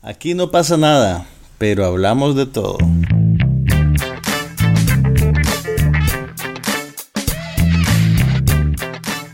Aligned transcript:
Aquí 0.00 0.34
no 0.34 0.52
pasa 0.52 0.76
nada, 0.76 1.26
pero 1.58 1.84
hablamos 1.84 2.36
de 2.36 2.46
todo. 2.46 2.78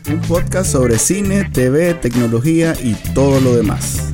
Un 0.09 0.21
podcast 0.27 0.71
sobre 0.71 0.97
cine, 0.97 1.47
TV, 1.53 1.93
tecnología 1.93 2.73
y 2.81 2.95
todo 3.13 3.39
lo 3.41 3.55
demás. 3.55 4.11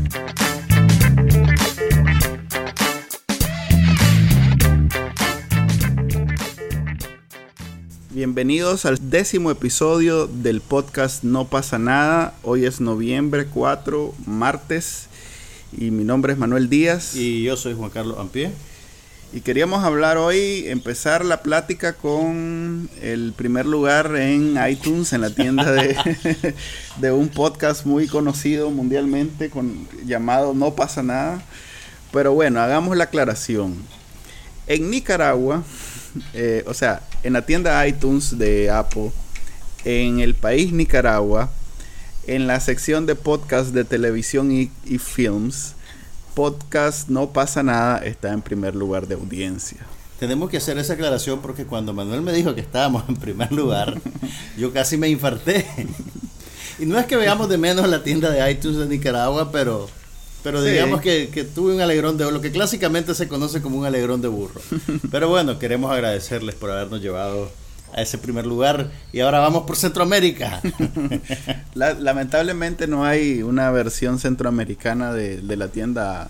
Bienvenidos 8.09 8.85
al 8.85 9.09
décimo 9.09 9.51
episodio 9.51 10.27
del 10.27 10.59
podcast 10.59 11.23
No 11.23 11.47
pasa 11.47 11.79
nada. 11.79 12.33
Hoy 12.43 12.65
es 12.65 12.81
noviembre 12.81 13.45
4, 13.45 14.13
martes, 14.27 15.07
y 15.77 15.91
mi 15.91 16.03
nombre 16.03 16.33
es 16.33 16.39
Manuel 16.39 16.69
Díaz. 16.69 17.15
Y 17.15 17.43
yo 17.43 17.57
soy 17.57 17.73
Juan 17.73 17.89
Carlos 17.89 18.17
Ampie. 18.19 18.51
Y 19.33 19.41
queríamos 19.41 19.85
hablar 19.85 20.17
hoy, 20.17 20.65
empezar 20.67 21.23
la 21.23 21.41
plática 21.41 21.93
con 21.93 22.89
el 23.01 23.31
primer 23.33 23.65
lugar 23.65 24.13
en 24.17 24.57
iTunes, 24.69 25.13
en 25.13 25.21
la 25.21 25.29
tienda 25.29 25.71
de, 25.71 25.95
de 26.97 27.11
un 27.13 27.29
podcast 27.29 27.85
muy 27.85 28.07
conocido 28.07 28.69
mundialmente 28.71 29.49
con, 29.49 29.87
llamado 30.05 30.53
No 30.53 30.75
pasa 30.75 31.01
nada. 31.01 31.41
Pero 32.11 32.33
bueno, 32.33 32.59
hagamos 32.59 32.97
la 32.97 33.05
aclaración. 33.05 33.77
En 34.67 34.89
Nicaragua, 34.89 35.63
eh, 36.33 36.63
o 36.67 36.73
sea, 36.73 37.01
en 37.23 37.33
la 37.33 37.45
tienda 37.45 37.87
iTunes 37.87 38.37
de 38.37 38.69
Apple, 38.69 39.11
en 39.85 40.19
el 40.19 40.35
país 40.35 40.73
Nicaragua, 40.73 41.49
en 42.27 42.47
la 42.47 42.59
sección 42.59 43.05
de 43.05 43.15
podcast 43.15 43.73
de 43.73 43.83
televisión 43.83 44.51
y, 44.51 44.71
y 44.85 44.97
films, 44.97 45.73
podcast 46.35 47.09
No 47.09 47.31
pasa 47.31 47.61
nada 47.63 47.97
está 48.05 48.31
en 48.31 48.41
primer 48.41 48.75
lugar 48.75 49.07
de 49.07 49.15
audiencia. 49.15 49.79
Tenemos 50.19 50.49
que 50.49 50.57
hacer 50.57 50.77
esa 50.77 50.93
aclaración 50.93 51.41
porque 51.41 51.65
cuando 51.65 51.93
Manuel 51.93 52.21
me 52.21 52.31
dijo 52.31 52.53
que 52.53 52.61
estábamos 52.61 53.03
en 53.09 53.15
primer 53.15 53.51
lugar, 53.51 53.99
yo 54.57 54.71
casi 54.71 54.97
me 54.97 55.09
infarté. 55.09 55.65
Y 56.79 56.85
no 56.85 56.97
es 56.99 57.05
que 57.05 57.15
veamos 57.17 57.49
de 57.49 57.57
menos 57.57 57.87
la 57.89 58.03
tienda 58.03 58.29
de 58.29 58.51
iTunes 58.51 58.77
de 58.77 58.85
Nicaragua, 58.87 59.51
pero, 59.51 59.89
pero 60.43 60.63
Sí. 60.63 60.69
digamos 60.71 61.01
que, 61.01 61.29
que 61.29 61.43
tuve 61.43 61.73
un 61.75 61.81
alegrón 61.81 62.17
de 62.17 62.31
lo 62.31 62.39
que 62.41 62.51
clásicamente 62.51 63.13
se 63.13 63.27
conoce 63.27 63.61
como 63.61 63.77
un 63.77 63.85
alegrón 63.85 64.21
de 64.21 64.27
burro. 64.29 64.61
Pero 65.11 65.27
bueno, 65.29 65.59
queremos 65.59 65.91
agradecerles 65.91 66.55
por 66.55 66.71
habernos 66.71 67.01
llevado 67.01 67.51
a 67.93 68.01
ese 68.01 68.17
primer 68.17 68.45
lugar 68.45 68.89
y 69.13 69.19
ahora 69.19 69.39
vamos 69.39 69.63
por 69.63 69.75
Centroamérica. 69.77 70.61
La- 71.73 71.93
lamentablemente 71.93 72.87
no 72.87 73.05
hay 73.05 73.41
una 73.43 73.71
versión 73.71 74.19
centroamericana 74.19 75.13
de, 75.13 75.41
de 75.41 75.55
la 75.57 75.67
tienda 75.69 76.29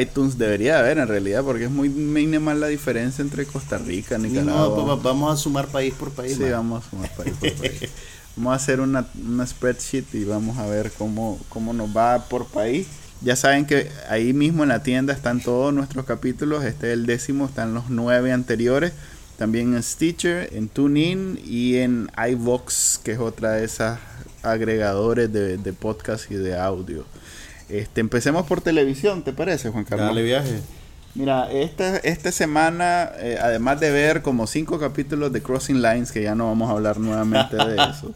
iTunes. 0.00 0.38
Debería 0.38 0.78
haber 0.78 0.98
en 0.98 1.08
realidad, 1.08 1.42
porque 1.44 1.64
es 1.64 1.70
muy 1.70 1.88
mínima 1.88 2.54
la 2.54 2.68
diferencia 2.68 3.22
entre 3.22 3.46
Costa 3.46 3.78
Rica, 3.78 4.18
Ni 4.18 4.28
Nicaragua. 4.28 4.86
pues, 4.86 5.02
vamos 5.02 5.32
a 5.32 5.42
sumar 5.42 5.66
país 5.68 5.94
por 5.94 6.10
país. 6.10 6.34
Sí, 6.36 6.42
man. 6.42 6.52
vamos 6.52 6.84
a 6.86 6.90
sumar 6.90 7.10
país 7.14 7.34
por 7.38 7.52
país. 7.54 7.90
Vamos 8.36 8.52
a 8.52 8.56
hacer 8.56 8.80
una, 8.80 9.06
una 9.24 9.46
spreadsheet 9.46 10.12
y 10.12 10.24
vamos 10.24 10.58
a 10.58 10.66
ver 10.66 10.90
cómo, 10.98 11.38
cómo 11.48 11.72
nos 11.72 11.96
va 11.96 12.24
por 12.28 12.46
país. 12.46 12.88
Ya 13.20 13.36
saben 13.36 13.64
que 13.64 13.88
ahí 14.10 14.32
mismo 14.32 14.64
en 14.64 14.70
la 14.70 14.82
tienda 14.82 15.12
están 15.12 15.40
todos 15.40 15.72
nuestros 15.72 16.04
capítulos. 16.04 16.64
Este 16.64 16.88
es 16.88 16.94
el 16.94 17.06
décimo, 17.06 17.46
están 17.46 17.74
los 17.74 17.90
nueve 17.90 18.32
anteriores. 18.32 18.92
También 19.38 19.74
en 19.74 19.82
Stitcher, 19.82 20.50
en 20.52 20.68
TuneIn 20.68 21.40
y 21.44 21.76
en 21.76 22.10
iVox, 22.30 23.00
que 23.02 23.12
es 23.12 23.18
otra 23.18 23.52
de 23.52 23.64
esas 23.64 23.98
agregadores 24.42 25.32
de, 25.32 25.56
de 25.56 25.72
podcast 25.72 26.30
y 26.30 26.34
de 26.34 26.56
audio. 26.56 27.04
Este, 27.68 28.00
empecemos 28.00 28.46
por 28.46 28.60
televisión, 28.60 29.22
¿te 29.22 29.32
parece, 29.32 29.70
Juan 29.70 29.84
Carlos? 29.84 30.08
Dale 30.08 30.22
viaje. 30.22 30.60
Mira, 31.14 31.50
esta, 31.50 31.96
esta 31.98 32.32
semana, 32.32 33.10
eh, 33.18 33.38
además 33.40 33.78
de 33.78 33.90
ver 33.90 34.22
como 34.22 34.46
cinco 34.46 34.80
capítulos 34.80 35.32
de 35.32 35.42
Crossing 35.42 35.80
Lines, 35.80 36.10
que 36.10 36.22
ya 36.22 36.34
no 36.34 36.48
vamos 36.48 36.68
a 36.68 36.72
hablar 36.72 36.98
nuevamente 36.98 37.56
de 37.56 37.76
eso, 37.90 38.12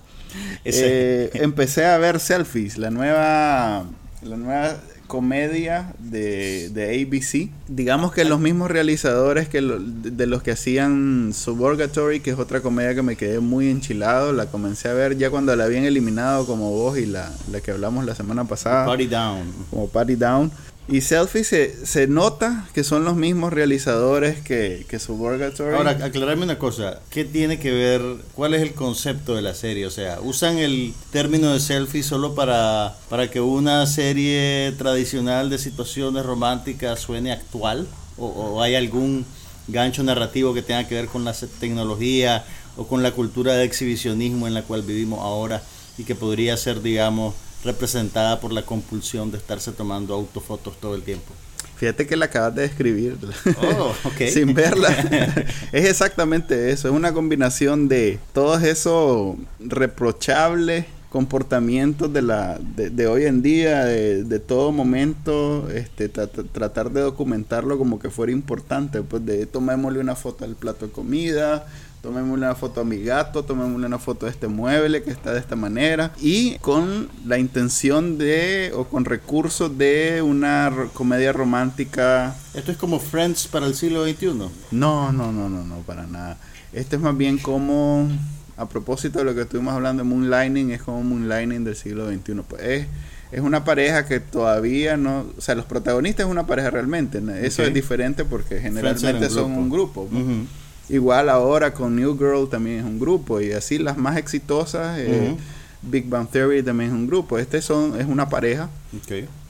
eh, 0.64 1.30
empecé 1.34 1.86
a 1.86 1.96
ver 1.98 2.18
Selfies, 2.18 2.76
la 2.76 2.90
nueva, 2.90 3.84
la 4.22 4.36
nueva 4.36 4.76
comedia 5.08 5.92
de, 5.98 6.68
de 6.68 7.02
ABC. 7.02 7.50
Digamos 7.66 8.12
que 8.12 8.24
los 8.24 8.38
mismos 8.38 8.70
realizadores 8.70 9.48
que 9.48 9.60
lo- 9.60 9.80
de, 9.80 10.26
los 10.26 10.42
que 10.44 10.52
hacían 10.52 11.32
Suburgatory, 11.34 12.20
que 12.20 12.30
es 12.30 12.38
otra 12.38 12.60
comedia 12.60 12.94
que 12.94 13.02
me 13.02 13.16
quedé 13.16 13.40
muy 13.40 13.68
enchilado, 13.68 14.32
la 14.32 14.46
comencé 14.46 14.88
a 14.88 14.92
ver 14.92 15.18
ya 15.18 15.30
cuando 15.30 15.56
la 15.56 15.64
habían 15.64 15.84
eliminado 15.84 16.46
como 16.46 16.70
vos 16.70 16.96
y 16.98 17.06
la, 17.06 17.32
la 17.50 17.60
que 17.60 17.72
hablamos 17.72 18.04
la 18.04 18.14
semana 18.14 18.44
pasada 18.44 18.86
Party 18.86 19.06
down. 19.08 19.42
como 19.70 19.88
Party 19.88 20.14
Down. 20.14 20.52
Y 20.90 21.02
Selfie 21.02 21.44
se, 21.44 21.84
se 21.84 22.06
nota 22.06 22.66
que 22.72 22.82
son 22.82 23.04
los 23.04 23.14
mismos 23.14 23.52
realizadores 23.52 24.40
que, 24.40 24.86
que 24.88 24.98
Suburgatory. 24.98 25.76
Ahora, 25.76 25.90
aclararme 25.90 26.44
una 26.44 26.58
cosa, 26.58 27.00
¿qué 27.10 27.26
tiene 27.26 27.58
que 27.58 27.70
ver, 27.70 28.00
cuál 28.34 28.54
es 28.54 28.62
el 28.62 28.72
concepto 28.72 29.36
de 29.36 29.42
la 29.42 29.54
serie? 29.54 29.84
O 29.84 29.90
sea, 29.90 30.18
¿usan 30.22 30.56
el 30.56 30.94
término 31.10 31.52
de 31.52 31.60
selfie 31.60 32.02
solo 32.02 32.34
para, 32.34 32.96
para 33.10 33.30
que 33.30 33.42
una 33.42 33.86
serie 33.86 34.72
tradicional 34.78 35.50
de 35.50 35.58
situaciones 35.58 36.24
románticas 36.24 37.00
suene 37.00 37.32
actual? 37.32 37.86
¿O, 38.16 38.26
o 38.26 38.62
hay 38.62 38.74
algún 38.74 39.26
gancho 39.68 40.02
narrativo 40.02 40.54
que 40.54 40.62
tenga 40.62 40.88
que 40.88 40.94
ver 40.94 41.06
con 41.06 41.22
la 41.22 41.34
tecnología 41.60 42.46
o 42.78 42.86
con 42.86 43.02
la 43.02 43.12
cultura 43.12 43.52
de 43.52 43.64
exhibicionismo 43.64 44.46
en 44.46 44.54
la 44.54 44.62
cual 44.62 44.82
vivimos 44.82 45.20
ahora 45.20 45.62
y 45.98 46.04
que 46.04 46.14
podría 46.14 46.56
ser, 46.56 46.80
digamos, 46.80 47.34
representada 47.64 48.40
por 48.40 48.52
la 48.52 48.62
compulsión 48.62 49.30
de 49.30 49.38
estarse 49.38 49.72
tomando 49.72 50.14
autofotos 50.14 50.78
todo 50.80 50.94
el 50.94 51.02
tiempo? 51.02 51.32
Fíjate 51.76 52.06
que 52.08 52.16
la 52.16 52.24
acabas 52.24 52.54
de 52.56 52.62
describir. 52.62 53.16
Oh. 53.62 53.92
Sin 54.32 54.52
verla. 54.52 54.88
es 55.72 55.84
exactamente 55.86 56.70
eso. 56.70 56.88
Es 56.88 56.94
una 56.94 57.12
combinación 57.12 57.86
de 57.88 58.18
todos 58.32 58.62
esos 58.64 59.36
reprochables 59.60 60.86
comportamientos 61.08 62.12
de 62.12 62.20
la 62.20 62.58
de, 62.58 62.90
de 62.90 63.06
hoy 63.06 63.24
en 63.24 63.40
día 63.40 63.86
de, 63.86 64.24
de 64.24 64.38
todo 64.40 64.72
momento 64.72 65.66
este 65.70 66.12
tra- 66.12 66.30
tra- 66.30 66.44
tratar 66.52 66.90
de 66.90 67.00
documentarlo 67.00 67.78
como 67.78 67.98
que 67.98 68.10
fuera 68.10 68.30
importante 68.30 69.00
pues 69.00 69.24
de 69.24 69.46
tomémosle 69.46 70.00
una 70.00 70.16
foto 70.16 70.44
al 70.44 70.54
plato 70.54 70.86
de 70.86 70.92
comida 70.92 71.66
tomémosle 72.00 72.46
una 72.46 72.54
foto 72.54 72.80
a 72.80 72.84
mi 72.84 72.98
gato 72.98 73.44
tomémosle 73.44 73.86
una 73.86 73.98
foto 73.98 74.26
de 74.26 74.32
este 74.32 74.48
mueble 74.48 75.02
que 75.02 75.10
está 75.10 75.32
de 75.32 75.40
esta 75.40 75.56
manera 75.56 76.12
y 76.20 76.56
con 76.58 77.08
la 77.26 77.38
intención 77.38 78.18
de 78.18 78.72
o 78.74 78.84
con 78.84 79.04
recursos 79.04 79.76
de 79.76 80.22
una 80.22 80.72
comedia 80.94 81.32
romántica 81.32 82.36
Esto 82.54 82.70
es 82.72 82.78
como 82.78 83.00
Friends 83.00 83.48
para 83.48 83.66
el 83.66 83.74
siglo 83.74 84.04
XXI. 84.04 84.26
no, 84.26 84.50
no, 84.70 85.12
no, 85.12 85.48
no, 85.48 85.64
no, 85.64 85.76
para 85.86 86.06
nada. 86.06 86.38
Este 86.72 86.96
es 86.96 87.02
más 87.02 87.16
bien 87.16 87.38
como, 87.38 88.08
a 88.56 88.68
propósito 88.68 89.18
de 89.18 89.24
lo 89.24 89.34
que 89.34 89.42
estuvimos 89.42 89.72
hablando 89.74 90.02
de 90.02 90.08
Moonlighting, 90.08 90.70
es 90.70 90.82
como 90.82 91.02
Moonlighting 91.02 91.64
del 91.64 91.76
siglo 91.76 92.08
XXI. 92.10 92.34
Pues 92.46 92.62
es, 92.62 92.86
es 93.32 93.40
una 93.40 93.64
pareja 93.64 94.06
que 94.06 94.20
todavía 94.20 94.96
no, 94.96 95.26
o 95.36 95.40
sea, 95.40 95.54
los 95.54 95.64
protagonistas 95.64 96.26
es 96.26 96.30
una 96.30 96.46
pareja 96.46 96.70
realmente. 96.70 97.22
Eso 97.42 97.62
es 97.62 97.72
diferente 97.72 98.24
porque 98.24 98.60
generalmente 98.60 99.30
son 99.30 99.52
un 99.52 99.70
grupo. 99.70 100.08
¿no? 100.10 100.46
Igual 100.88 101.28
ahora 101.28 101.74
con 101.74 101.96
New 101.96 102.16
Girl 102.16 102.48
también 102.48 102.78
es 102.78 102.84
un 102.84 102.98
grupo 102.98 103.40
y 103.40 103.52
así 103.52 103.78
las 103.78 103.96
más 103.98 104.16
exitosas, 104.16 104.98
eh. 104.98 105.36
Big 105.82 106.08
Bang 106.08 106.28
Theory 106.28 106.62
también 106.62 106.90
es 106.90 106.96
un 106.96 107.06
grupo. 107.06 107.38
Este 107.38 107.60
son, 107.62 108.00
es 108.00 108.06
una 108.06 108.28
pareja 108.28 108.68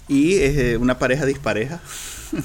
y 0.09 0.35
es 0.35 0.57
eh, 0.59 0.77
una 0.77 0.99
pareja 0.99 1.25
dispareja. 1.27 1.81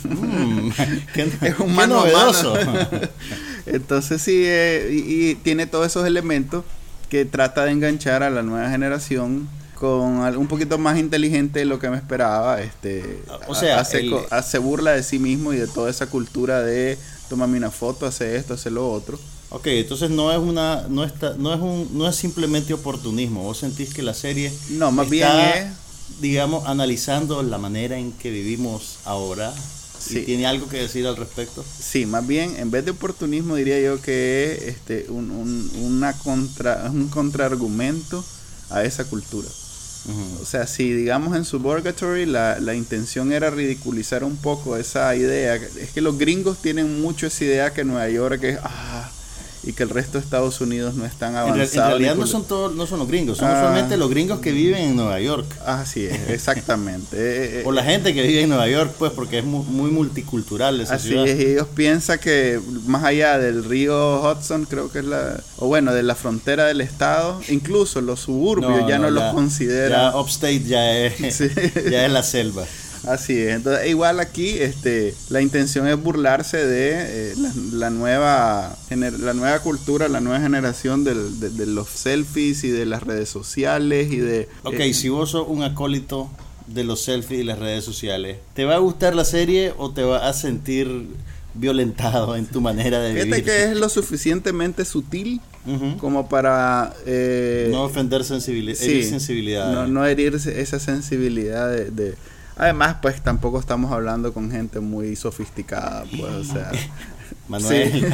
Mm, 0.04 0.70
qué, 1.14 1.30
es 1.42 1.60
un 1.60 1.74
mano 1.76 2.00
a 2.02 2.06
novedoso. 2.06 2.56
mano. 2.56 2.88
Entonces 3.66 4.22
sí, 4.22 4.44
eh, 4.46 4.90
y, 4.92 5.30
y 5.32 5.36
tiene 5.36 5.66
todos 5.68 5.88
esos 5.88 6.06
elementos 6.06 6.64
que 7.10 7.26
trata 7.26 7.66
de 7.66 7.72
enganchar 7.72 8.24
a 8.24 8.30
la 8.30 8.42
nueva 8.44 8.70
generación 8.70 9.48
con 9.76 10.22
algo 10.22 10.40
un 10.40 10.48
poquito 10.48 10.78
más 10.78 10.98
inteligente 10.98 11.60
de 11.60 11.66
lo 11.66 11.80
que 11.80 11.90
me 11.90 11.98
esperaba. 11.98 12.62
Este, 12.62 13.20
O 13.48 13.56
sea, 13.56 13.80
hace, 13.80 14.00
el- 14.02 14.16
hace 14.30 14.58
burla 14.60 14.92
de 14.92 15.04
sí 15.04 15.20
mismo 15.20 15.52
y 15.54 15.58
de 15.58 15.68
toda 15.68 15.90
esa 15.90 16.08
cultura 16.08 16.62
de 16.62 16.98
tómame 17.34 17.58
una 17.58 17.72
foto, 17.72 18.06
hace 18.06 18.36
esto, 18.36 18.54
hace 18.54 18.70
lo 18.70 18.92
otro. 18.92 19.20
ok, 19.50 19.66
entonces 19.66 20.12
no 20.12 20.32
es 20.32 20.38
una, 20.38 20.86
no 20.88 21.04
está, 21.04 21.34
no 21.36 21.52
es 21.52 21.60
un, 21.60 21.90
no 21.98 22.08
es 22.08 22.16
simplemente 22.16 22.76
oportunismo. 22.76 23.42
Vos 23.42 23.58
sentís 23.58 23.92
que 23.92 24.04
la 24.04 24.14
serie 24.14 24.54
No, 24.70 24.92
más 24.92 25.10
bien 25.10 25.28
es 25.56 25.66
digamos, 26.22 26.68
analizando 26.68 27.42
la 27.42 27.58
manera 27.58 27.98
en 27.98 28.12
que 28.12 28.30
vivimos 28.30 29.00
ahora. 29.06 29.52
Sí. 29.98 30.20
¿Y 30.20 30.26
tiene 30.26 30.46
algo 30.46 30.70
que 30.70 30.78
decir 30.78 31.08
al 31.08 31.18
respecto? 31.18 31.66
Sí, 31.80 32.06
más 32.06 32.28
bien, 32.28 32.56
en 32.58 32.70
vez 32.70 32.86
de 32.86 32.92
oportunismo 32.92 33.56
diría 33.56 33.80
yo 33.80 34.00
que 34.00 34.52
es 34.54 34.62
este, 34.76 35.06
un, 35.10 35.32
un, 35.32 35.72
una 35.82 36.14
contra, 36.14 36.92
un 36.92 37.08
contraargumento 37.08 38.24
a 38.70 38.84
esa 38.84 39.06
cultura. 39.06 39.48
Ujú. 40.06 40.42
O 40.42 40.46
sea, 40.46 40.68
si 40.68 40.92
digamos 40.92 41.36
en 41.36 41.46
Suburgatory 41.46 42.26
la, 42.26 42.60
la 42.60 42.76
intención 42.76 43.32
era 43.32 43.50
ridiculizar 43.50 44.24
un 44.24 44.36
poco 44.36 44.76
esa 44.76 45.16
idea, 45.16 45.56
es 45.56 45.92
que 45.94 46.02
los 46.02 46.18
gringos 46.18 46.62
tienen 46.62 47.02
mucho 47.02 47.28
esa 47.28 47.44
idea 47.46 47.74
que 47.74 47.86
Nueva 47.86 48.10
York 48.10 48.44
es, 48.44 48.60
ah, 48.64 49.10
y 49.64 49.74
que 49.74 49.84
el 49.84 49.90
resto 49.90 50.14
de 50.18 50.24
Estados 50.24 50.60
Unidos 50.62 50.96
no 50.96 51.06
es 51.06 51.14
tan 51.14 51.36
avanzado. 51.36 51.86
en 51.86 51.90
realidad 51.92 52.16
no 52.16 52.28
son 52.28 52.44
todos, 52.46 52.76
no 52.76 52.86
son 52.86 53.00
los 53.00 53.08
gringos, 53.08 53.38
son 53.38 53.48
Ah. 53.50 53.56
usualmente 53.60 53.96
los 53.98 54.10
gringos 54.10 54.40
que 54.40 54.52
viven 54.52 54.82
en 54.82 54.96
Nueva 54.96 55.20
York. 55.22 55.46
Así 55.66 56.06
es, 56.06 56.20
exactamente. 56.30 57.16
Eh, 57.18 57.60
eh, 57.60 57.64
O 57.66 57.72
la 57.72 57.84
gente 57.84 58.14
que 58.14 58.24
vive 58.24 58.42
en 58.42 58.50
Nueva 58.50 58.68
York, 58.68 58.94
pues, 59.00 59.12
porque 59.14 59.40
es 59.40 59.46
mu- 59.46 59.64
muy, 59.64 59.90
multicultural 59.92 60.80
esa 60.82 60.96
Así 60.96 61.10
ciudad. 61.10 61.28
es, 61.28 61.40
y 61.40 61.46
ellos 61.54 61.68
piensan 61.76 62.20
que 62.20 62.60
más 62.86 63.04
allá 63.04 63.38
del 63.40 63.64
río 63.64 64.22
Hudson, 64.22 64.66
creo 64.66 64.92
que 64.92 65.00
es 65.00 65.06
la, 65.06 65.42
o 65.58 65.68
bueno, 65.68 65.94
de 65.94 66.04
la 66.04 66.16
frontera 66.16 66.66
del 66.66 66.82
estado, 66.82 67.40
incluso 67.50 68.02
los 68.02 68.20
suburbios 68.22 68.88
ya 68.88 69.00
no, 69.00 69.10
los 69.10 69.24
ya- 69.24 69.32
consideran. 69.34 70.12
Ya 70.14 70.20
upstate 70.20 70.64
ya 70.64 70.98
es, 70.98 71.36
Sí. 71.38 71.48
ya 71.92 72.06
es 72.06 72.12
la 72.12 72.24
selva. 72.24 72.64
Así 73.06 73.38
es, 73.38 73.56
entonces 73.56 73.88
igual 73.90 74.20
aquí 74.22 74.50
este, 74.60 75.14
la 75.30 75.42
intención 75.42 75.88
es 75.88 76.02
burlarse 76.02 76.66
de 76.66 76.92
eh, 77.32 77.34
la, 77.38 77.52
la 77.74 77.90
nueva 77.90 78.76
gener- 78.90 79.18
la 79.20 79.34
nueva 79.34 79.60
cultura, 79.60 80.08
la 80.08 80.22
nueva 80.22 80.40
generación 80.40 81.04
del- 81.04 81.40
de, 81.40 81.50
de 81.50 81.66
los 81.66 81.90
selfies 81.90 82.64
y 82.64 82.70
de 82.70 82.86
las 82.86 83.04
redes 83.04 83.28
sociales 83.30 84.12
y 84.12 84.18
de... 84.18 84.48
Ok, 84.64 84.76
eh, 84.80 84.94
si 84.94 85.10
vos 85.10 85.32
sos 85.32 85.46
un 85.50 85.64
acólito 85.64 86.30
de 86.68 86.86
los 86.86 87.02
selfies 87.04 87.42
y 87.42 87.44
las 87.44 87.60
redes 87.60 87.84
sociales, 87.84 88.38
¿te 88.54 88.64
va 88.64 88.76
a 88.76 88.80
gustar 88.80 89.16
la 89.16 89.26
serie 89.26 89.74
o 89.78 89.92
te 89.92 90.04
va 90.04 90.30
a 90.30 90.34
sentir 90.34 91.08
violentado 91.56 92.36
en 92.36 92.46
tu 92.46 92.62
manera 92.62 93.00
de 93.02 93.12
Fíjate 93.14 93.30
vivir? 93.30 93.44
que 93.44 93.64
es 93.66 93.78
lo 93.78 93.90
suficientemente 93.90 94.86
sutil 94.86 95.42
como 96.00 96.28
para... 96.28 96.94
eh, 97.06 97.68
no 97.72 97.84
ofender 97.84 98.24
sensibilidad, 98.24 98.78
sí, 98.78 99.04
sensibilidad. 99.04 99.72
No, 99.72 99.88
no 99.88 100.06
herir 100.06 100.36
esa 100.36 100.80
sensibilidad 100.80 101.70
de, 101.70 101.90
de- 101.92 102.16
Además, 102.56 102.98
pues 103.02 103.22
tampoco 103.22 103.60
estamos 103.60 103.92
hablando 103.92 104.34
con 104.34 104.52
gente 104.52 104.80
muy 104.80 105.16
sofisticada, 105.16 106.06
pues, 106.12 106.32
o 106.32 106.44
sea... 106.44 106.72
Manuel. 107.48 108.14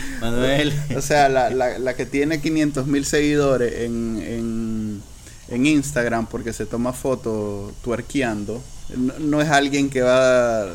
Manuel. 0.20 0.72
O 0.96 1.00
sea, 1.00 1.28
la, 1.28 1.50
la, 1.50 1.78
la 1.78 1.94
que 1.94 2.06
tiene 2.06 2.40
500 2.40 2.86
mil 2.86 3.04
seguidores 3.04 3.80
en, 3.80 4.22
en, 4.22 5.02
en 5.48 5.66
Instagram 5.66 6.26
porque 6.26 6.52
se 6.52 6.66
toma 6.66 6.92
fotos 6.92 7.72
tuerqueando, 7.82 8.62
no, 8.96 9.12
no 9.18 9.40
es 9.40 9.48
alguien 9.48 9.90
que 9.90 10.02
va 10.02 10.62
a 10.62 10.66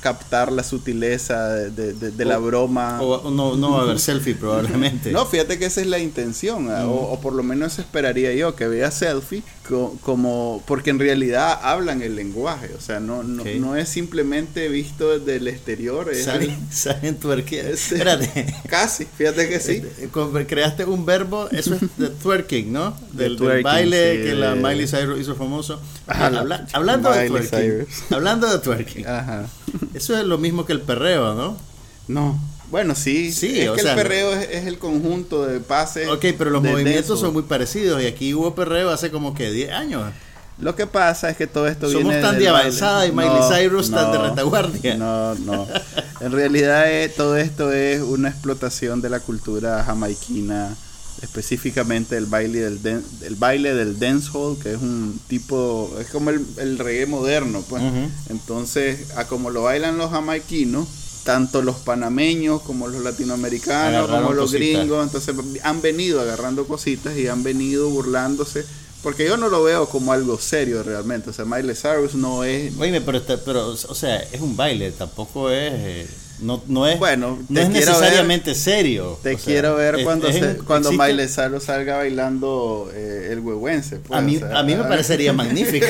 captar 0.00 0.50
la 0.50 0.62
sutileza 0.64 1.48
de, 1.54 1.70
de- 1.70 1.92
de- 1.92 2.10
de 2.10 2.24
la 2.24 2.38
broma. 2.38 3.02
O, 3.02 3.30
no, 3.30 3.54
no 3.56 3.72
va 3.72 3.80
a 3.80 3.82
haber 3.82 3.98
selfie 3.98 4.34
probablemente. 4.34 5.10
No, 5.12 5.26
fíjate 5.26 5.58
que 5.58 5.66
esa 5.66 5.80
es 5.82 5.86
la 5.88 5.98
intención, 5.98 6.70
ah, 6.70 6.86
o, 6.86 7.12
o 7.12 7.20
por 7.20 7.34
lo 7.34 7.42
menos 7.42 7.78
esperaría 7.78 8.32
yo, 8.32 8.56
que 8.56 8.66
vea 8.66 8.90
selfie 8.90 9.42
co- 9.68 9.96
como, 10.00 10.62
porque 10.66 10.88
en 10.90 10.98
realidad 11.00 11.58
hablan 11.62 12.00
el 12.00 12.16
lenguaje, 12.16 12.70
o 12.76 12.80
sea, 12.80 12.98
no, 12.98 13.22
no, 13.22 13.76
es 13.76 13.88
simplemente 13.90 14.68
visto 14.68 15.18
desde 15.18 15.36
el 15.36 15.48
exterior, 15.48 16.08
es 16.10 16.24
Salen. 16.24 16.56
Sí. 16.70 16.88
Espérate. 17.96 18.54
casi, 18.70 19.04
fíjate 19.04 19.48
que 19.50 19.60
sí. 19.60 19.82
Eh, 19.98 20.08
con- 20.10 20.32
Creaste 20.46 20.86
un 20.86 21.04
verbo, 21.04 21.48
eso 21.50 21.74
es 21.74 21.80
de 21.98 22.08
twerking, 22.08 22.72
¿no? 22.72 22.92
De 23.12 23.24
Del, 23.24 23.28
del 23.32 23.36
twerking, 23.36 23.62
baile 23.64 24.16
sí, 24.16 24.22
que 24.22 24.34
la 24.34 24.54
Miley 24.54 24.86
Cyrus 24.86 25.20
hizo 25.20 25.34
famoso. 25.34 25.78
Ajá, 26.06 26.30
Eh, 26.30 26.36
habla- 26.38 26.66
hablando 26.72 27.10
de 27.10 27.28
twerking. 27.28 27.59
Hablando 28.10 28.50
de 28.50 28.58
twerking. 28.58 29.06
Ajá. 29.06 29.46
Eso 29.94 30.16
es 30.18 30.24
lo 30.24 30.38
mismo 30.38 30.66
que 30.66 30.72
el 30.72 30.80
perreo, 30.80 31.34
¿no? 31.34 31.56
No. 32.08 32.40
Bueno, 32.70 32.94
sí. 32.94 33.32
Sí, 33.32 33.60
es 33.60 33.68
o 33.68 33.74
que 33.74 33.82
sea, 33.82 33.92
el 33.92 33.96
perreo 33.96 34.32
es, 34.32 34.48
es 34.50 34.66
el 34.66 34.78
conjunto 34.78 35.44
de 35.46 35.60
pases. 35.60 36.08
Ok, 36.08 36.26
pero 36.38 36.50
los 36.50 36.62
movimientos 36.62 37.18
son 37.18 37.32
muy 37.32 37.42
parecidos 37.42 38.02
y 38.02 38.06
aquí 38.06 38.32
hubo 38.34 38.54
perreo 38.54 38.90
hace 38.90 39.10
como 39.10 39.34
que 39.34 39.50
10 39.50 39.72
años. 39.72 40.12
Lo 40.60 40.76
que 40.76 40.86
pasa 40.86 41.30
es 41.30 41.36
que 41.36 41.46
todo 41.46 41.66
esto 41.66 41.88
Somos 41.88 42.08
viene 42.08 42.20
tan 42.20 42.38
de 42.38 42.48
avanzada 42.48 43.06
y 43.06 43.12
Miley 43.12 43.40
Cyrus 43.50 43.90
tan 43.90 44.12
de 44.12 44.18
retaguardia. 44.18 44.96
No, 44.96 45.34
no. 45.36 45.66
En 46.20 46.32
realidad 46.32 46.90
eh, 46.90 47.08
todo 47.08 47.36
esto 47.36 47.72
es 47.72 48.02
una 48.02 48.28
explotación 48.28 49.00
de 49.00 49.08
la 49.08 49.20
cultura 49.20 49.82
jamaiquina, 49.84 50.76
específicamente 51.22 52.16
el 52.16 52.26
baile 52.26 52.60
del 52.60 52.82
den- 52.82 53.04
el 53.22 53.34
baile 53.36 53.74
del 53.74 53.98
dancehall, 53.98 54.58
que 54.58 54.72
es 54.72 54.78
un 54.80 55.20
tipo 55.28 55.94
es 56.00 56.08
como 56.08 56.30
el, 56.30 56.44
el 56.58 56.78
reggae 56.78 57.06
moderno, 57.06 57.62
pues. 57.68 57.82
Entonces, 58.28 59.10
a 59.16 59.26
como 59.26 59.50
lo 59.50 59.62
bailan 59.62 59.98
los 59.98 60.10
jamaiquinos, 60.10 60.88
tanto 61.24 61.62
los 61.62 61.76
panameños 61.76 62.62
como 62.62 62.88
los 62.88 63.02
latinoamericanos, 63.02 63.88
Agarraron 63.98 64.22
como 64.22 64.34
los 64.34 64.50
cositas. 64.52 64.78
gringos, 64.80 65.04
entonces 65.04 65.34
han 65.62 65.82
venido 65.82 66.20
agarrando 66.20 66.66
cositas 66.66 67.16
y 67.18 67.28
han 67.28 67.42
venido 67.42 67.90
burlándose, 67.90 68.64
porque 69.02 69.26
yo 69.26 69.36
no 69.36 69.48
lo 69.48 69.62
veo 69.62 69.88
como 69.88 70.12
algo 70.12 70.38
serio 70.38 70.82
realmente, 70.82 71.30
o 71.30 71.32
sea, 71.32 71.44
Miley 71.44 71.74
Cyrus 71.76 72.14
no 72.14 72.44
es... 72.44 72.72
Oye, 72.78 73.00
pero, 73.00 73.18
está- 73.18 73.38
pero, 73.38 73.68
o 73.68 73.76
sea, 73.94 74.16
es 74.18 74.40
un 74.40 74.56
baile, 74.56 74.92
tampoco 74.92 75.50
es. 75.50 75.72
eh, 75.74 76.06
no, 76.42 76.62
no 76.66 76.86
es, 76.86 76.98
Bueno, 76.98 77.38
no 77.48 77.60
es 77.60 77.68
necesariamente 77.68 78.54
serio. 78.54 79.18
Te 79.22 79.34
o 79.34 79.38
sea, 79.38 79.44
quiero 79.44 79.74
ver 79.76 80.02
cuando 80.04 80.28
es 80.28 80.36
se- 80.36 80.56
cuando 80.58 80.92
Miley 80.92 81.28
Cyrus 81.28 81.64
salga 81.64 81.96
bailando 81.98 82.90
eh, 82.94 83.28
el 83.32 83.40
huehuense. 83.40 83.96
pues, 83.98 84.18
A 84.18 84.22
mí, 84.22 84.36
o 84.36 84.38
sea, 84.40 84.58
a 84.58 84.62
mí 84.62 84.74
me 84.74 84.84
parecería 84.84 85.32
magnífico. 85.34 85.86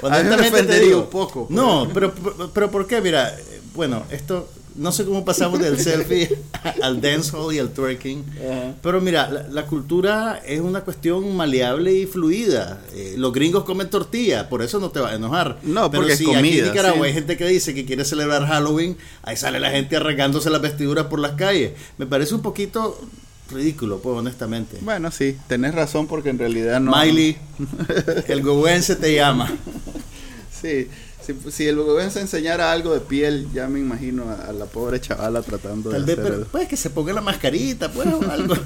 Honestamente 0.00 0.44
te 0.44 0.48
ofendería 0.50 0.84
digo, 0.86 1.00
un 1.00 1.06
poco, 1.10 1.46
pues. 1.46 1.56
No, 1.56 1.88
pero, 1.92 2.12
pero 2.52 2.70
¿por 2.70 2.86
qué? 2.86 3.00
Mira, 3.00 3.30
eh, 3.38 3.60
bueno, 3.74 4.04
esto, 4.10 4.48
no 4.74 4.92
sé 4.92 5.04
cómo 5.04 5.24
pasamos 5.24 5.60
del 5.60 5.78
selfie 5.78 6.28
al 6.82 7.00
dancehall 7.00 7.54
y 7.54 7.58
al 7.58 7.70
twerking. 7.70 8.24
Ajá. 8.38 8.74
Pero 8.82 9.00
mira, 9.00 9.30
la, 9.30 9.48
la 9.48 9.66
cultura 9.66 10.42
es 10.44 10.60
una 10.60 10.82
cuestión 10.82 11.36
maleable 11.36 11.92
y 11.92 12.06
fluida. 12.06 12.82
Eh, 12.92 13.14
los 13.16 13.32
gringos 13.32 13.64
comen 13.64 13.88
tortilla, 13.88 14.48
por 14.48 14.62
eso 14.62 14.80
no 14.80 14.90
te 14.90 15.00
va 15.00 15.10
a 15.10 15.14
enojar. 15.14 15.58
No, 15.62 15.90
pero 15.90 16.02
porque 16.02 16.14
es 16.14 16.18
si 16.18 16.24
aquí 16.24 16.32
en 16.32 16.38
comida, 16.38 16.66
Nicaragua 16.68 17.02
sí. 17.02 17.06
hay 17.06 17.12
gente 17.12 17.36
que 17.36 17.46
dice 17.46 17.74
que 17.74 17.84
quiere 17.84 18.04
celebrar 18.04 18.46
Halloween, 18.46 18.96
ahí 19.22 19.36
sale 19.36 19.60
la 19.60 19.70
gente 19.70 19.96
arrancándose 19.96 20.50
las 20.50 20.60
vestiduras 20.60 21.06
por 21.06 21.20
las 21.20 21.32
calles. 21.32 21.72
Me 21.98 22.06
parece 22.06 22.34
un 22.34 22.42
poquito 22.42 22.98
ridículo, 23.50 24.00
pues 24.00 24.16
honestamente. 24.16 24.78
Bueno, 24.80 25.10
sí, 25.10 25.36
tenés 25.46 25.74
razón 25.74 26.06
porque 26.06 26.30
en 26.30 26.38
realidad 26.38 26.80
no... 26.80 26.96
Miley, 26.96 27.36
el 28.28 28.42
gobuense 28.42 28.96
te 28.96 29.14
llama. 29.14 29.52
Sí, 30.50 30.88
si, 31.26 31.34
si 31.50 31.66
el 31.66 31.78
huehuense 31.78 32.20
enseñara 32.20 32.70
algo 32.72 32.92
de 32.94 33.00
piel, 33.00 33.48
ya 33.52 33.68
me 33.68 33.78
imagino 33.80 34.24
a, 34.30 34.48
a 34.48 34.52
la 34.52 34.66
pobre 34.66 35.00
chavala 35.00 35.42
tratando 35.42 35.90
Tal 35.90 36.04
de 36.06 36.14
vez, 36.14 36.24
hacer... 36.24 36.32
pero, 36.38 36.46
pues 36.50 36.68
que 36.68 36.76
se 36.76 36.90
ponga 36.90 37.12
la 37.12 37.20
mascarita, 37.20 37.90
pues 37.90 38.08
o 38.08 38.30
algo. 38.30 38.54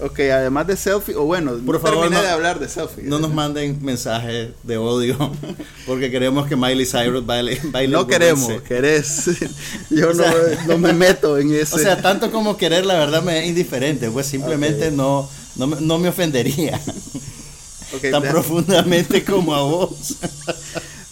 Ok, 0.00 0.20
además 0.20 0.64
de 0.68 0.76
selfie, 0.76 1.16
o 1.16 1.24
bueno, 1.24 1.54
Por 1.66 1.74
no 1.74 1.80
favor, 1.80 2.08
no- 2.08 2.22
de 2.22 2.28
hablar 2.28 2.60
de 2.60 2.68
selfie. 2.68 3.02
No 3.02 3.18
nos 3.18 3.34
manden 3.34 3.80
mensajes 3.84 4.50
de 4.62 4.76
odio 4.78 5.16
porque 5.88 6.08
queremos 6.08 6.46
que 6.46 6.54
Miley 6.54 6.86
Cyrus 6.86 7.26
baile. 7.26 7.60
baile 7.64 7.92
No 7.94 8.02
el 8.02 8.06
queremos, 8.06 8.62
querés. 8.62 9.24
Yo 9.90 10.10
O 10.10 10.14
sea- 10.14 10.30
no, 10.66 10.74
no 10.74 10.78
me 10.78 10.92
meto 10.92 11.36
en 11.36 11.52
ese... 11.52 11.74
O 11.74 11.78
sea, 11.80 12.00
tanto 12.00 12.30
como 12.30 12.56
querer, 12.56 12.86
la 12.86 12.94
verdad 12.94 13.24
me 13.24 13.40
es 13.42 13.48
indiferente, 13.48 14.08
pues 14.08 14.26
simplemente 14.26 14.92
no, 14.92 15.28
no, 15.56 15.66
me, 15.66 15.80
no 15.80 15.98
me 15.98 16.10
ofendería 16.10 16.80
tan 18.12 18.22
profundamente 18.22 19.24
como 19.24 19.52
a 19.52 19.62
vos. 19.62 20.14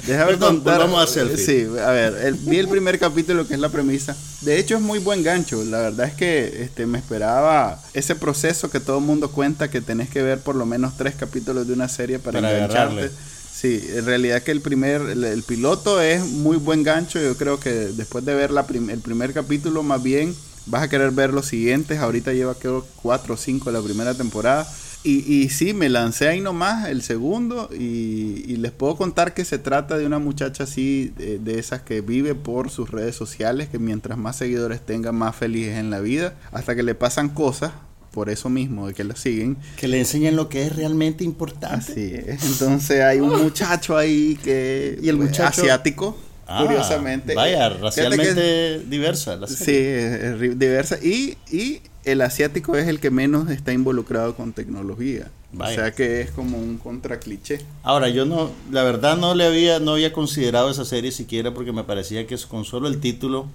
Déjame 0.06 0.32
Perdón, 0.32 0.56
contar. 0.56 0.78
volvamos 0.78 1.02
a 1.02 1.06
selfie. 1.12 1.36
Sí, 1.44 1.66
a 1.80 1.90
ver, 1.90 2.14
el- 2.24 2.34
vi 2.34 2.58
el 2.58 2.68
primer 2.68 2.98
capítulo 2.98 3.46
que 3.46 3.54
es 3.54 3.60
la 3.60 3.68
premisa. 3.70 4.16
De 4.42 4.58
hecho 4.58 4.76
es 4.76 4.80
muy 4.80 4.98
buen 5.00 5.22
gancho. 5.22 5.64
La 5.64 5.80
verdad 5.80 6.06
es 6.06 6.14
que 6.14 6.62
este, 6.62 6.86
me 6.86 6.98
esperaba 6.98 7.82
ese 7.92 8.14
proceso 8.14 8.70
que 8.70 8.78
todo 8.80 8.98
el 8.98 9.04
mundo 9.04 9.30
cuenta 9.32 9.68
que 9.70 9.80
tenés 9.80 10.08
que 10.08 10.22
ver 10.22 10.38
por 10.40 10.54
lo 10.54 10.64
menos 10.66 10.96
tres 10.96 11.14
capítulos 11.16 11.66
de 11.66 11.72
una 11.72 11.88
serie 11.88 12.18
para, 12.20 12.40
Para 12.40 12.54
engancharte. 12.54 13.10
Sí, 13.52 13.82
en 13.94 14.04
realidad 14.04 14.42
que 14.42 14.50
el 14.52 14.60
primer, 14.60 15.00
el, 15.00 15.24
el 15.24 15.42
piloto 15.42 16.00
es 16.00 16.24
muy 16.24 16.56
buen 16.58 16.82
gancho. 16.82 17.18
Yo 17.20 17.36
creo 17.36 17.58
que 17.58 17.70
después 17.70 18.24
de 18.24 18.34
ver 18.34 18.50
la 18.50 18.66
prim- 18.66 18.90
el 18.90 19.00
primer 19.00 19.32
capítulo, 19.32 19.82
más 19.82 20.02
bien 20.02 20.36
vas 20.66 20.82
a 20.82 20.88
querer 20.88 21.10
ver 21.10 21.32
los 21.32 21.46
siguientes. 21.46 21.98
Ahorita 21.98 22.32
lleva 22.32 22.54
creo 22.54 22.86
cuatro 23.02 23.34
o 23.34 23.36
cinco 23.36 23.70
la 23.72 23.80
primera 23.80 24.14
temporada. 24.14 24.68
Y, 25.06 25.32
y 25.32 25.48
sí, 25.50 25.72
me 25.72 25.88
lancé 25.88 26.26
ahí 26.28 26.40
nomás 26.40 26.88
el 26.88 27.00
segundo 27.02 27.70
y, 27.72 28.42
y 28.46 28.56
les 28.56 28.72
puedo 28.72 28.96
contar 28.96 29.34
que 29.34 29.44
se 29.44 29.58
trata 29.58 29.96
de 29.96 30.04
una 30.04 30.18
muchacha 30.18 30.64
así, 30.64 31.12
de, 31.16 31.38
de 31.38 31.58
esas 31.60 31.80
que 31.82 32.00
vive 32.00 32.34
por 32.34 32.70
sus 32.70 32.90
redes 32.90 33.14
sociales, 33.14 33.68
que 33.68 33.78
mientras 33.78 34.18
más 34.18 34.36
seguidores 34.36 34.80
tenga, 34.84 35.12
más 35.12 35.36
feliz 35.36 35.68
es 35.68 35.78
en 35.78 35.90
la 35.90 36.00
vida, 36.00 36.34
hasta 36.50 36.74
que 36.74 36.82
le 36.82 36.94
pasan 36.96 37.28
cosas, 37.28 37.70
por 38.10 38.30
eso 38.30 38.48
mismo, 38.48 38.88
de 38.88 38.94
que 38.94 39.04
la 39.04 39.14
siguen. 39.14 39.56
Que 39.76 39.86
le 39.88 39.98
enseñen 40.00 40.34
lo 40.34 40.48
que 40.48 40.64
es 40.66 40.74
realmente 40.74 41.22
importante. 41.22 41.92
Así 41.92 42.12
es. 42.14 42.42
Entonces 42.44 43.02
hay 43.02 43.20
un 43.20 43.42
muchacho 43.44 43.96
ahí 43.96 44.36
que... 44.42 44.98
Y 45.02 45.08
el 45.08 45.16
muchacho- 45.18 45.60
Asiático, 45.62 46.18
Ah, 46.48 46.62
curiosamente. 46.64 47.34
Vaya, 47.34 47.70
que- 47.70 47.78
racialmente 47.82 48.78
diversa 48.88 49.34
la 49.36 49.46
serie. 49.48 49.64
Sí, 49.64 49.72
es, 49.72 50.22
es 50.24 50.40
ri- 50.40 50.54
diversa. 50.54 50.96
Y, 51.02 51.36
y 51.50 51.80
el 52.06 52.22
asiático 52.22 52.76
es 52.76 52.86
el 52.86 53.00
que 53.00 53.10
menos 53.10 53.50
está 53.50 53.72
involucrado 53.72 54.36
con 54.36 54.52
tecnología. 54.52 55.28
Vaya. 55.52 55.72
O 55.72 55.74
sea 55.74 55.92
que 55.92 56.20
es 56.20 56.30
como 56.30 56.56
un 56.56 56.78
contracliché. 56.78 57.60
Ahora, 57.82 58.08
yo 58.08 58.24
no, 58.24 58.52
la 58.70 58.84
verdad 58.84 59.16
no 59.16 59.34
le 59.34 59.44
había, 59.44 59.80
no 59.80 59.92
había 59.92 60.12
considerado 60.12 60.70
esa 60.70 60.84
serie 60.84 61.10
siquiera 61.10 61.52
porque 61.52 61.72
me 61.72 61.82
parecía 61.82 62.26
que 62.26 62.38
con 62.48 62.64
solo 62.64 62.86
el 62.86 63.00
título 63.00 63.48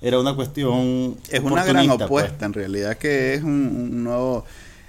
era 0.00 0.20
una 0.20 0.36
cuestión 0.36 1.16
Es 1.30 1.40
una 1.40 1.64
gran 1.64 1.90
oportunista, 1.90 2.08
pues. 2.08 2.24
opuesta, 2.24 2.46
en 2.46 2.52
realidad 2.52 2.96
que 2.96 3.34
es 3.34 3.42
un, 3.42 3.90
un 3.92 4.04
nuevo... 4.04 4.44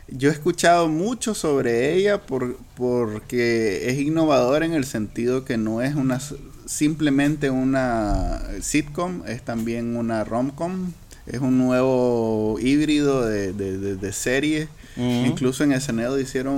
Yo 0.09 0.29
he 0.29 0.31
escuchado 0.31 0.87
mucho 0.87 1.33
sobre 1.33 1.95
ella 1.95 2.21
por, 2.21 2.55
porque 2.75 3.89
es 3.89 3.97
innovadora 3.97 4.65
en 4.65 4.73
el 4.73 4.85
sentido 4.85 5.43
que 5.43 5.57
no 5.57 5.81
es 5.81 5.95
una 5.95 6.21
simplemente 6.67 7.49
una 7.49 8.41
sitcom, 8.61 9.23
es 9.25 9.41
también 9.41 9.95
una 9.95 10.23
romcom. 10.23 10.91
Es 11.27 11.41
un 11.41 11.57
nuevo 11.57 12.57
híbrido 12.59 13.25
de, 13.25 13.53
de, 13.53 13.95
de, 13.95 14.13
serie. 14.13 14.69
Incluso 14.95 15.63
en 15.63 15.79
SNL 15.79 16.19
hicieron 16.19 16.55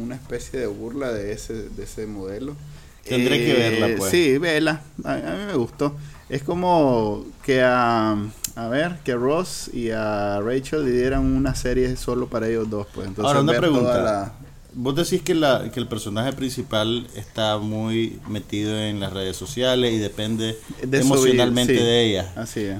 una 0.00 0.14
especie 0.14 0.58
de 0.58 0.66
burla 0.66 1.12
de 1.12 1.32
ese, 1.32 1.68
de 1.68 1.84
ese 1.84 2.06
modelo. 2.06 2.56
Tendré 3.04 3.44
que 3.44 3.52
verla, 3.54 3.88
eh, 3.88 3.94
pues. 3.98 4.10
Sí, 4.10 4.38
vela. 4.38 4.82
A, 5.04 5.16
mí 5.16 5.46
me 5.46 5.54
gustó. 5.54 5.94
Es 6.28 6.42
como 6.42 7.26
que 7.44 7.62
a, 7.62 8.16
a 8.56 8.68
ver, 8.68 8.98
que 9.04 9.14
Ross 9.14 9.70
y 9.72 9.90
a 9.90 10.40
Rachel 10.40 10.84
le 10.84 10.92
dieran 10.92 11.24
una 11.24 11.54
serie 11.54 11.96
solo 11.96 12.28
para 12.28 12.48
ellos 12.48 12.70
dos, 12.70 12.86
pues. 12.94 13.08
Entonces, 13.08 13.28
Ahora, 13.28 13.40
una 13.42 13.58
pregunta. 13.58 14.32
Vos 14.72 14.94
decís 14.94 15.22
que, 15.22 15.34
la, 15.34 15.70
que 15.72 15.80
el 15.80 15.88
personaje 15.88 16.32
principal 16.32 17.06
está 17.16 17.58
muy 17.58 18.20
metido 18.28 18.78
en 18.78 19.00
las 19.00 19.12
redes 19.12 19.36
sociales 19.36 19.92
y 19.92 19.98
depende 19.98 20.56
emocionalmente 20.80 21.72
de 21.72 22.04
ella. 22.04 22.32
Así 22.36 22.60
es. 22.60 22.78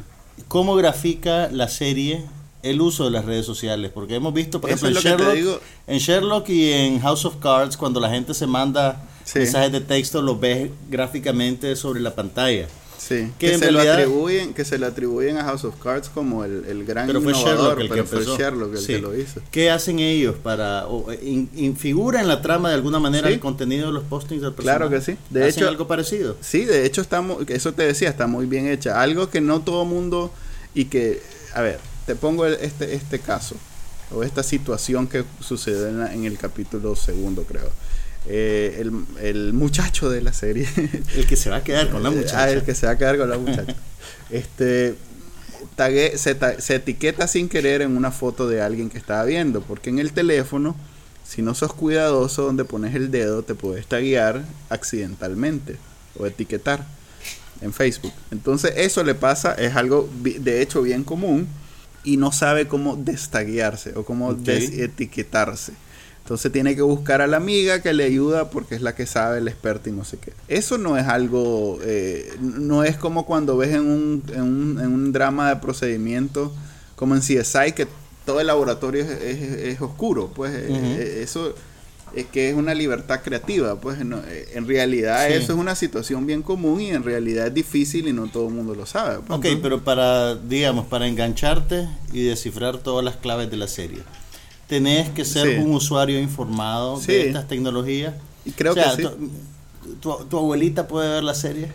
¿Cómo 0.49 0.75
grafica 0.75 1.49
la 1.51 1.69
serie 1.69 2.25
el 2.63 2.81
uso 2.81 3.05
de 3.05 3.11
las 3.11 3.25
redes 3.25 3.47
sociales? 3.47 3.91
Porque 3.93 4.17
hemos 4.17 4.35
visto, 4.35 4.61
por 4.61 4.71
ejemplo, 4.71 4.89
en 4.89 4.95
Sherlock, 4.97 5.63
en 5.87 5.99
Sherlock 5.99 6.49
y 6.49 6.73
en 6.73 7.01
House 7.01 7.25
of 7.25 7.37
Cards, 7.37 7.77
cuando 7.77 8.01
la 8.01 8.11
gente 8.11 8.35
se 8.35 8.47
manda 8.47 9.03
mensajes 9.35 9.73
de 9.73 9.81
texto, 9.81 10.23
los 10.23 10.41
ves 10.41 10.71
gráficamente 10.89 11.77
sobre 11.77 12.01
la 12.01 12.15
pantalla. 12.15 12.67
Sí, 13.01 13.33
que, 13.39 13.57
se 13.57 13.71
lo 13.71 13.81
atribuyen, 13.81 14.53
que 14.53 14.63
se 14.63 14.79
le 14.79 14.85
atribuyen 14.85 15.39
a 15.39 15.45
House 15.45 15.65
of 15.65 15.75
Cards 15.83 16.11
como 16.11 16.45
el, 16.45 16.67
el 16.67 16.85
gran 16.85 17.07
pero 17.07 17.23
fue 17.23 17.33
innovador, 17.33 17.79
Sherlock 17.79 17.81
el 17.81 17.89
pero 17.89 18.03
que 18.03 18.09
fue 18.09 18.37
Sherlock 18.37 18.77
el 18.77 18.87
que 18.87 18.99
lo 18.99 19.19
hizo. 19.19 19.41
¿Qué 19.51 19.71
hacen 19.71 20.01
ellos 20.01 20.37
para 20.37 20.87
o, 20.87 21.07
infigura 21.23 22.21
en 22.21 22.29
la 22.29 22.43
trama 22.43 22.69
de 22.69 22.75
alguna 22.75 23.01
manera 23.01 23.31
el 23.31 23.41
contenido 23.41 23.87
de 23.87 23.95
los 23.95 24.05
postings 24.05 24.43
del 24.43 24.53
personaje? 24.53 24.79
Claro 24.79 24.91
que 24.91 25.01
sí. 25.01 25.17
De 25.31 25.45
¿Hacen 25.45 25.63
hecho, 25.63 25.69
algo 25.69 25.87
parecido. 25.87 26.37
Sí, 26.43 26.67
de 26.67 26.85
hecho 26.85 27.01
estamos, 27.01 27.49
eso 27.49 27.73
te 27.73 27.85
decía, 27.85 28.11
está 28.11 28.27
muy 28.27 28.45
bien 28.45 28.69
hecha. 28.69 29.01
Algo 29.01 29.31
que 29.31 29.41
no 29.41 29.63
todo 29.63 29.87
mundo 29.87 30.31
y 30.75 30.85
que, 30.85 31.23
a 31.55 31.63
ver, 31.63 31.81
te 32.05 32.15
pongo 32.15 32.45
este 32.45 32.95
este 32.95 33.19
caso 33.19 33.57
o 34.15 34.23
esta 34.25 34.43
situación 34.43 35.07
que 35.07 35.25
sucede 35.41 35.89
en, 35.89 36.07
en 36.07 36.25
el 36.27 36.37
capítulo 36.37 36.95
segundo, 36.97 37.45
creo 37.45 37.71
eh, 38.27 38.77
el, 38.79 38.93
el, 39.21 39.53
muchacho 39.53 40.11
de 40.11 40.23
la 40.23 40.33
serie. 40.33 40.69
El 41.17 41.27
que 41.27 41.37
se 41.37 41.51
va 41.51 41.57
a 41.57 41.65
quedar 41.65 41.91
con 41.91 42.03
la 42.03 42.11
muchacha. 42.11 42.39
Ah, 42.41 42.51
el 42.51 42.63
que 42.63 42.75
se 42.75 42.87
va 42.87 42.93
a 42.93 42.99
quedar 42.99 43.19
con 43.19 43.31
la 43.31 43.39
muchacha. 43.39 43.75
este 44.31 44.95
tague, 45.77 46.17
se, 46.19 46.37
se, 46.59 46.75
etiqueta 46.75 47.27
sin 47.27 47.49
querer 47.49 47.83
en 47.83 47.97
una 47.97 48.11
foto 48.11 48.49
de 48.49 48.63
alguien 48.63 48.91
que 48.91 48.99
estaba 48.99 49.25
viendo, 49.25 49.63
porque 49.63 49.91
en 49.91 49.99
el 49.99 50.13
teléfono, 50.13 50.77
si 51.27 51.43
no 51.43 51.55
sos 51.55 51.73
cuidadoso 51.73 52.45
donde 52.45 52.65
pones 52.65 52.95
el 52.95 53.11
dedo, 53.11 53.43
te 53.43 53.55
puedes 53.55 53.87
taguear 53.87 54.45
accidentalmente 54.69 55.77
o 56.19 56.27
etiquetar 56.27 56.87
en 57.61 57.73
Facebook. 57.73 58.13
Entonces 58.31 58.73
eso 58.77 59.05
le 59.05 59.15
pasa, 59.15 59.55
es 59.55 59.77
algo 59.77 60.09
de 60.23 60.63
hecho 60.63 60.83
bien 60.83 61.05
común 61.05 61.47
y 62.05 62.17
no 62.17 62.33
sabe 62.33 62.67
cómo 62.67 62.97
destaguearse 62.97 63.93
o 63.97 64.05
cómo 64.05 64.35
desetiquetarse. 64.35 65.73
Entonces 66.31 66.53
tiene 66.53 66.77
que 66.77 66.83
buscar 66.83 67.23
a 67.23 67.27
la 67.27 67.39
amiga 67.39 67.83
que 67.83 67.93
le 67.93 68.05
ayuda 68.05 68.51
porque 68.51 68.77
es 68.77 68.83
la 68.83 68.95
que 68.95 69.05
sabe, 69.05 69.39
el 69.39 69.49
experto 69.49 69.89
y 69.89 69.93
no 69.93 70.05
sé 70.05 70.17
qué. 70.19 70.33
Eso 70.47 70.79
no 70.79 70.97
es 70.97 71.09
algo, 71.09 71.81
eh, 71.83 72.37
no 72.41 72.85
es 72.85 72.97
como 72.97 73.27
cuando 73.27 73.57
ves 73.57 73.71
en 73.71 73.81
un, 73.81 74.23
en, 74.33 74.43
un, 74.43 74.79
en 74.79 74.93
un, 74.93 75.13
drama 75.13 75.49
de 75.49 75.57
procedimiento 75.57 76.53
como 76.95 77.17
en 77.17 77.21
CSI 77.21 77.73
que 77.75 77.89
todo 78.25 78.41
el 78.41 78.47
laboratorio 78.47 79.03
es, 79.03 79.11
es, 79.11 79.81
oscuro. 79.81 80.31
Pues 80.33 80.53
eh, 80.55 81.21
eso 81.21 81.53
es 82.15 82.27
que 82.27 82.51
es 82.51 82.55
una 82.55 82.75
libertad 82.75 83.23
creativa. 83.25 83.81
Pues 83.81 83.99
eh, 83.99 84.51
en 84.55 84.69
realidad 84.69 85.29
eso 85.29 85.53
es 85.55 85.59
una 85.59 85.75
situación 85.75 86.27
bien 86.27 86.43
común 86.43 86.81
y 86.81 86.91
en 86.91 87.03
realidad 87.03 87.49
es 87.49 87.55
difícil 87.55 88.07
y 88.07 88.13
no 88.13 88.29
todo 88.29 88.47
el 88.47 88.55
mundo 88.55 88.77
lo 88.77 88.87
sabe. 88.87 89.19
Pues, 89.27 89.37
ok, 89.37 89.61
pero 89.61 89.83
para, 89.83 90.37
digamos, 90.37 90.87
para 90.87 91.09
engancharte 91.09 91.89
y 92.13 92.23
descifrar 92.23 92.79
todas 92.79 93.05
las 93.05 93.17
claves 93.17 93.51
de 93.51 93.57
la 93.57 93.67
serie 93.67 94.05
tenés 94.71 95.11
que 95.11 95.25
ser 95.25 95.59
un 95.59 95.75
usuario 95.75 96.21
informado 96.21 97.01
de 97.01 97.27
estas 97.27 97.49
tecnologías. 97.49 98.15
Y 98.45 98.53
creo 98.53 98.73
que 98.73 98.85
sí. 98.97 99.03
tu, 100.01 100.25
tu, 100.31 100.39
abuelita 100.39 100.87
puede 100.87 101.09
ver 101.11 101.25
la 101.25 101.35
serie? 101.35 101.73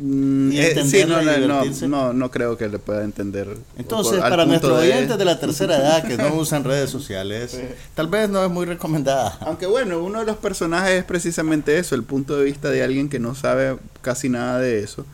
Mm, 0.00 0.50
eh, 0.52 0.82
sí, 0.86 1.04
no, 1.06 1.20
no, 1.20 1.64
no, 1.88 2.12
no, 2.14 2.30
creo 2.30 2.56
que 2.56 2.68
le 2.68 2.78
pueda 2.78 3.04
entender. 3.04 3.58
Entonces, 3.76 4.18
para 4.18 4.46
nuestros 4.46 4.80
oyentes 4.80 5.18
de 5.18 5.24
la 5.26 5.38
tercera 5.38 5.76
edad 5.82 6.08
que 6.08 6.16
no 6.16 6.34
usan 6.36 6.64
redes 6.64 6.88
sociales, 6.88 7.60
tal 7.94 8.08
vez 8.08 8.30
no 8.30 8.42
es 8.42 8.50
muy 8.50 8.64
recomendada. 8.64 9.36
Aunque 9.40 9.66
bueno, 9.66 10.02
uno 10.02 10.20
de 10.20 10.24
los 10.24 10.38
personajes 10.38 11.00
es 11.00 11.04
precisamente 11.04 11.78
eso, 11.78 11.94
el 11.94 12.02
punto 12.02 12.38
de 12.38 12.44
vista 12.44 12.70
de 12.70 12.82
alguien 12.82 13.10
que 13.10 13.18
no 13.18 13.34
sabe 13.34 13.76
casi 14.00 14.30
nada 14.30 14.58
de 14.58 14.78
eso. 14.78 15.04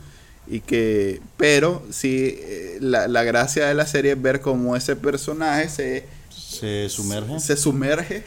Y 0.47 0.61
que, 0.61 1.21
pero 1.35 1.83
sí, 1.89 2.37
eh, 2.39 2.77
la, 2.79 3.09
la 3.09 3.23
gracia 3.23 3.67
de 3.67 3.73
la 3.73 3.85
serie 3.85 4.13
es 4.13 4.21
ver 4.21 4.39
cómo 4.39 4.77
ese 4.77 4.95
personaje 4.95 5.67
se 5.67 6.05
se 6.59 6.89
sumerge. 6.89 7.39
Se, 7.39 7.57
sumerge 7.57 8.23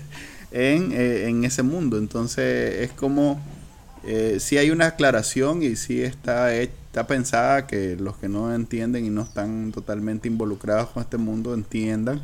en, 0.50 0.92
eh, 0.92 1.28
en, 1.28 1.44
ese 1.44 1.62
mundo. 1.62 1.98
Entonces 1.98 2.80
es 2.82 2.92
como 2.92 3.40
eh, 4.04 4.38
si 4.40 4.58
hay 4.58 4.70
una 4.70 4.86
aclaración 4.86 5.62
y 5.62 5.76
si 5.76 6.02
está, 6.02 6.54
está 6.54 7.06
pensada 7.06 7.66
que 7.66 7.96
los 7.96 8.16
que 8.16 8.28
no 8.28 8.54
entienden 8.54 9.04
y 9.04 9.10
no 9.10 9.22
están 9.22 9.72
totalmente 9.72 10.28
involucrados 10.28 10.90
con 10.90 11.02
este 11.02 11.16
mundo 11.16 11.54
entiendan. 11.54 12.20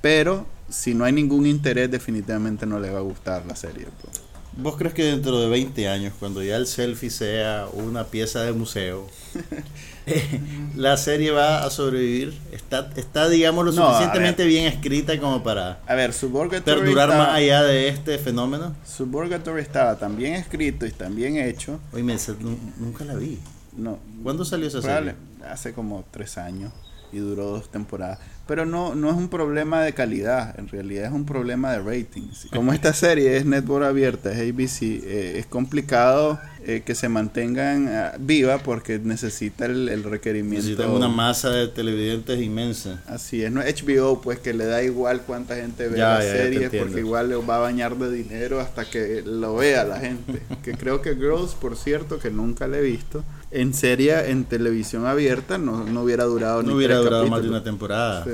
Pero 0.00 0.46
si 0.68 0.94
no 0.94 1.04
hay 1.04 1.12
ningún 1.12 1.46
interés, 1.46 1.90
definitivamente 1.90 2.66
no 2.66 2.80
le 2.80 2.90
va 2.90 2.98
a 2.98 3.02
gustar 3.02 3.46
la 3.46 3.56
serie. 3.56 3.86
Pues. 4.02 4.23
¿Vos 4.56 4.76
crees 4.76 4.94
que 4.94 5.04
dentro 5.04 5.40
de 5.40 5.48
20 5.48 5.88
años, 5.88 6.12
cuando 6.18 6.42
ya 6.42 6.56
el 6.56 6.66
selfie 6.66 7.10
sea 7.10 7.66
una 7.72 8.04
pieza 8.04 8.42
de 8.42 8.52
museo, 8.52 9.08
la 10.76 10.96
serie 10.96 11.32
va 11.32 11.64
a 11.64 11.70
sobrevivir? 11.70 12.38
¿Está, 12.52 12.90
está 12.96 13.28
digamos, 13.28 13.64
lo 13.64 13.72
suficientemente 13.72 14.44
bien 14.44 14.66
escrita 14.66 15.18
como 15.18 15.42
para 15.42 15.80
a 15.86 15.94
ver, 15.94 16.12
perdurar 16.64 17.08
más 17.08 17.30
allá 17.30 17.62
de 17.62 17.88
este 17.88 18.18
fenómeno? 18.18 18.74
Suburgatory 18.86 19.60
estaba 19.60 19.98
tan 19.98 20.16
bien 20.16 20.34
escrito 20.34 20.86
y 20.86 20.92
tan 20.92 21.16
bien 21.16 21.36
hecho. 21.36 21.80
Oye, 21.92 22.04
nunca 22.78 23.04
la 23.04 23.14
vi. 23.14 23.40
No. 23.76 23.98
¿Cuándo 24.22 24.44
salió 24.44 24.68
esa 24.68 24.82
serie? 24.82 25.14
Hace 25.50 25.72
como 25.72 26.04
tres 26.12 26.38
años 26.38 26.72
y 27.12 27.18
duró 27.18 27.46
dos 27.46 27.70
temporadas. 27.70 28.18
Pero 28.46 28.66
no, 28.66 28.94
no 28.94 29.08
es 29.08 29.16
un 29.16 29.28
problema 29.28 29.82
de 29.82 29.94
calidad, 29.94 30.58
en 30.58 30.68
realidad 30.68 31.06
es 31.06 31.12
un 31.12 31.24
problema 31.24 31.72
de 31.72 31.78
ratings. 31.78 32.46
Como 32.52 32.72
esta 32.72 32.92
serie 32.92 33.36
es 33.38 33.46
network 33.46 33.86
abierta, 33.86 34.32
es 34.32 34.38
ABC, 34.38 34.82
eh, 34.82 35.38
es 35.38 35.46
complicado 35.46 36.38
eh, 36.66 36.82
que 36.84 36.94
se 36.94 37.10
mantengan 37.10 37.88
uh, 37.88 38.18
viva 38.18 38.56
porque 38.58 38.98
necesita 38.98 39.66
el, 39.66 39.88
el 39.90 40.02
requerimiento. 40.02 40.66
Necesita 40.66 40.88
una 40.88 41.08
masa 41.08 41.50
de 41.50 41.68
televidentes 41.68 42.40
inmensa. 42.40 43.02
Así 43.06 43.42
es, 43.42 43.52
no 43.52 43.60
es 43.60 43.82
HBO, 43.82 44.22
pues 44.22 44.38
que 44.38 44.54
le 44.54 44.64
da 44.64 44.82
igual 44.82 45.22
cuánta 45.26 45.56
gente 45.56 45.88
ve 45.88 45.98
la 45.98 46.22
serie, 46.22 46.70
porque 46.70 47.00
igual 47.00 47.28
le 47.28 47.36
va 47.36 47.56
a 47.56 47.60
bañar 47.60 47.96
de 47.96 48.10
dinero 48.10 48.60
hasta 48.60 48.86
que 48.86 49.22
lo 49.26 49.56
vea 49.56 49.84
la 49.84 50.00
gente. 50.00 50.42
que 50.62 50.72
creo 50.72 51.02
que 51.02 51.14
Girls, 51.14 51.54
por 51.54 51.76
cierto, 51.76 52.18
que 52.18 52.30
nunca 52.30 52.66
le 52.66 52.78
he 52.78 52.82
visto, 52.82 53.24
en 53.50 53.74
serie, 53.74 54.30
en 54.30 54.44
televisión 54.44 55.06
abierta, 55.06 55.58
no, 55.58 55.84
no 55.84 56.02
hubiera 56.02 56.24
durado 56.24 56.62
no 56.62 56.74
hubiera 56.74 56.96
durado 56.96 57.26
más 57.28 57.42
de 57.42 57.48
una 57.48 57.62
temporada. 57.62 58.24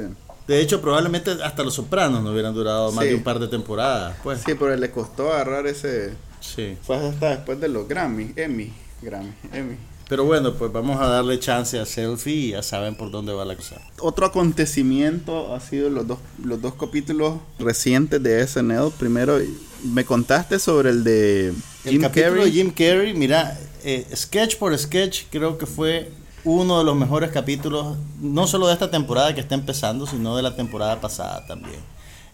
De 0.50 0.60
hecho, 0.60 0.80
probablemente 0.80 1.30
hasta 1.44 1.62
Los 1.62 1.74
Sopranos 1.74 2.24
no 2.24 2.32
hubieran 2.32 2.52
durado 2.52 2.90
más 2.90 3.04
de 3.04 3.14
un 3.14 3.22
par 3.22 3.38
de 3.38 3.46
temporadas. 3.46 4.16
Pues. 4.24 4.40
Sí, 4.44 4.54
pero 4.58 4.74
le 4.74 4.90
costó 4.90 5.32
agarrar 5.32 5.68
ese. 5.68 6.14
Sí. 6.40 6.76
Fue 6.82 6.96
hasta 6.96 7.36
después 7.36 7.60
de 7.60 7.68
los 7.68 7.86
Grammy, 7.86 8.32
Emmy, 8.34 8.72
Grammy, 9.00 9.32
Emmy. 9.52 9.76
Pero 10.08 10.24
bueno, 10.24 10.52
pues 10.54 10.72
vamos 10.72 11.00
a 11.00 11.06
darle 11.06 11.38
chance 11.38 11.78
a 11.78 11.86
Selfie 11.86 12.34
y 12.34 12.50
ya 12.50 12.64
saben 12.64 12.96
por 12.96 13.12
dónde 13.12 13.32
va 13.32 13.44
la 13.44 13.54
cosa. 13.54 13.76
Otro 14.00 14.26
acontecimiento 14.26 15.54
ha 15.54 15.60
sido 15.60 15.88
los 15.88 16.08
dos, 16.08 16.18
los 16.42 16.60
dos 16.60 16.74
capítulos 16.74 17.34
recientes 17.60 18.20
de 18.20 18.44
SNL. 18.44 18.90
Primero, 18.98 19.38
me 19.84 20.04
contaste 20.04 20.58
sobre 20.58 20.90
el 20.90 21.04
de 21.04 21.52
Jim 21.84 22.02
el 22.02 22.10
Carrey. 22.10 22.44
De 22.46 22.50
Jim 22.50 22.70
Carrey, 22.72 23.14
mira, 23.14 23.56
eh, 23.84 24.04
sketch 24.16 24.56
por 24.56 24.76
sketch, 24.76 25.26
creo 25.30 25.56
que 25.58 25.66
fue 25.66 26.10
uno 26.44 26.78
de 26.78 26.84
los 26.84 26.96
mejores 26.96 27.30
capítulos, 27.30 27.96
no 28.20 28.46
solo 28.46 28.66
de 28.68 28.72
esta 28.72 28.90
temporada 28.90 29.34
que 29.34 29.40
está 29.40 29.54
empezando, 29.54 30.06
sino 30.06 30.36
de 30.36 30.42
la 30.42 30.56
temporada 30.56 31.00
pasada 31.00 31.46
también. 31.46 31.80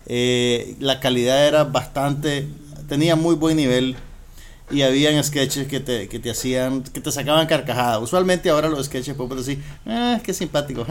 Eh, 0.07 0.77
la 0.79 1.01
calidad 1.01 1.47
era 1.47 1.65
bastante, 1.65 2.49
tenía 2.89 3.17
muy 3.17 3.35
buen 3.35 3.57
nivel 3.57 3.97
y 4.71 4.83
habían 4.83 5.23
sketches 5.23 5.69
que 5.69 5.81
te, 5.81 6.09
que 6.09 6.19
te 6.19 6.31
hacían, 6.31 6.83
que 6.83 7.01
te 7.01 7.13
sacaban 7.13 7.47
carcajadas. 7.47 8.03
Usualmente 8.03 8.51
ahora 8.51 8.69
los 8.69 8.87
sketches 8.87 9.15
puedo 9.15 9.35
decir, 9.35 9.63
ah, 9.87 10.21
qué 10.23 10.33
simpático, 10.33 10.87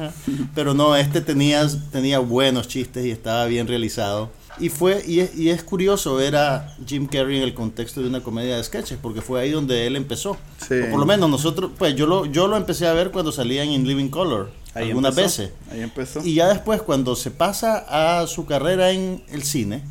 pero 0.54 0.74
no, 0.74 0.96
este 0.96 1.20
tenía, 1.20 1.66
tenía 1.92 2.18
buenos 2.18 2.68
chistes 2.68 3.04
y 3.04 3.10
estaba 3.10 3.46
bien 3.46 3.66
realizado. 3.66 4.30
Y 4.60 4.68
fue 4.68 5.02
y 5.06 5.20
es, 5.20 5.36
y 5.36 5.50
es, 5.50 5.62
curioso 5.62 6.14
ver 6.14 6.36
a 6.36 6.76
Jim 6.86 7.06
Carrey 7.06 7.38
en 7.38 7.42
el 7.42 7.54
contexto 7.54 8.00
de 8.00 8.08
una 8.08 8.22
comedia 8.22 8.56
de 8.56 8.64
sketches, 8.64 8.98
porque 9.00 9.20
fue 9.20 9.40
ahí 9.40 9.50
donde 9.50 9.86
él 9.86 9.96
empezó. 9.96 10.36
por 10.68 10.98
lo 10.98 11.06
menos 11.06 11.30
nosotros, 11.30 11.70
pues 11.78 11.94
yo 11.94 12.06
lo, 12.06 12.26
yo 12.26 12.46
lo 12.46 12.56
empecé 12.56 12.86
a 12.86 12.92
ver 12.92 13.10
cuando 13.10 13.32
salían 13.32 13.68
en 13.68 13.86
Living 13.86 14.08
Color, 14.08 14.50
algunas 14.74 15.14
veces. 15.14 15.52
Ahí 15.70 15.80
empezó. 15.80 16.24
Y 16.24 16.34
ya 16.34 16.48
después, 16.48 16.82
cuando 16.82 17.16
se 17.16 17.30
pasa 17.30 18.20
a 18.20 18.26
su 18.26 18.46
carrera 18.46 18.90
en 18.90 19.22
el 19.30 19.42
cine, 19.42 19.82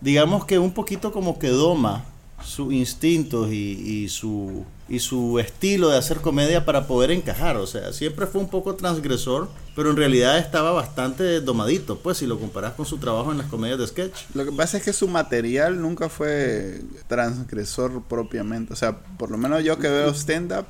digamos 0.00 0.44
que 0.44 0.58
un 0.58 0.72
poquito 0.72 1.12
como 1.12 1.38
que 1.38 1.48
doma 1.48 2.04
sus 2.44 2.72
instintos 2.72 3.52
y, 3.52 4.04
y 4.04 4.08
su 4.08 4.64
y 4.88 5.00
su 5.00 5.38
estilo 5.38 5.90
de 5.90 5.98
hacer 5.98 6.18
comedia 6.18 6.64
para 6.64 6.86
poder 6.86 7.10
encajar. 7.10 7.56
O 7.56 7.66
sea, 7.66 7.92
siempre 7.92 8.26
fue 8.26 8.40
un 8.40 8.48
poco 8.48 8.74
transgresor, 8.74 9.48
pero 9.76 9.90
en 9.90 9.96
realidad 9.96 10.38
estaba 10.38 10.72
bastante 10.72 11.40
domadito, 11.40 11.98
pues 11.98 12.18
si 12.18 12.26
lo 12.26 12.38
comparas 12.38 12.72
con 12.72 12.86
su 12.86 12.96
trabajo 12.96 13.30
en 13.30 13.38
las 13.38 13.48
comedias 13.48 13.78
de 13.78 13.86
sketch. 13.86 14.22
Lo 14.34 14.44
que 14.44 14.52
pasa 14.52 14.78
es 14.78 14.82
que 14.82 14.92
su 14.92 15.06
material 15.06 15.80
nunca 15.80 16.08
fue 16.08 16.80
transgresor 17.06 18.02
propiamente. 18.08 18.72
O 18.72 18.76
sea, 18.76 18.98
por 18.98 19.30
lo 19.30 19.36
menos 19.36 19.62
yo 19.62 19.78
que 19.78 19.88
veo 19.88 20.14
stand-up 20.14 20.64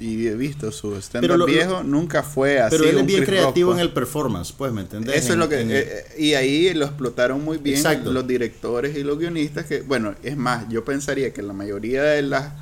y 0.00 0.26
he 0.26 0.34
visto 0.34 0.72
su 0.72 0.96
stand-up 0.96 1.46
viejo, 1.46 1.82
nunca 1.84 2.22
fue 2.22 2.60
así. 2.60 2.76
Pero 2.76 2.90
él 2.90 2.98
es 2.98 3.06
bien 3.06 3.24
creativo 3.24 3.70
pues. 3.70 3.80
en 3.80 3.86
el 3.86 3.92
performance, 3.92 4.52
pues, 4.52 4.72
¿me 4.72 4.82
entendés? 4.82 5.16
Eso 5.16 5.32
es 5.34 5.38
lo 5.38 5.48
que... 5.48 5.64
Eh, 5.68 6.04
y 6.18 6.34
ahí 6.34 6.74
lo 6.74 6.84
explotaron 6.84 7.44
muy 7.44 7.58
bien 7.58 7.80
los 8.04 8.26
directores 8.26 8.96
y 8.96 9.04
los 9.04 9.18
guionistas 9.18 9.66
que, 9.66 9.82
bueno, 9.82 10.14
es 10.22 10.36
más, 10.36 10.68
yo 10.68 10.84
pensaría 10.84 11.32
que 11.32 11.42
la 11.42 11.52
mayoría 11.52 12.02
de 12.02 12.22
las 12.22 12.52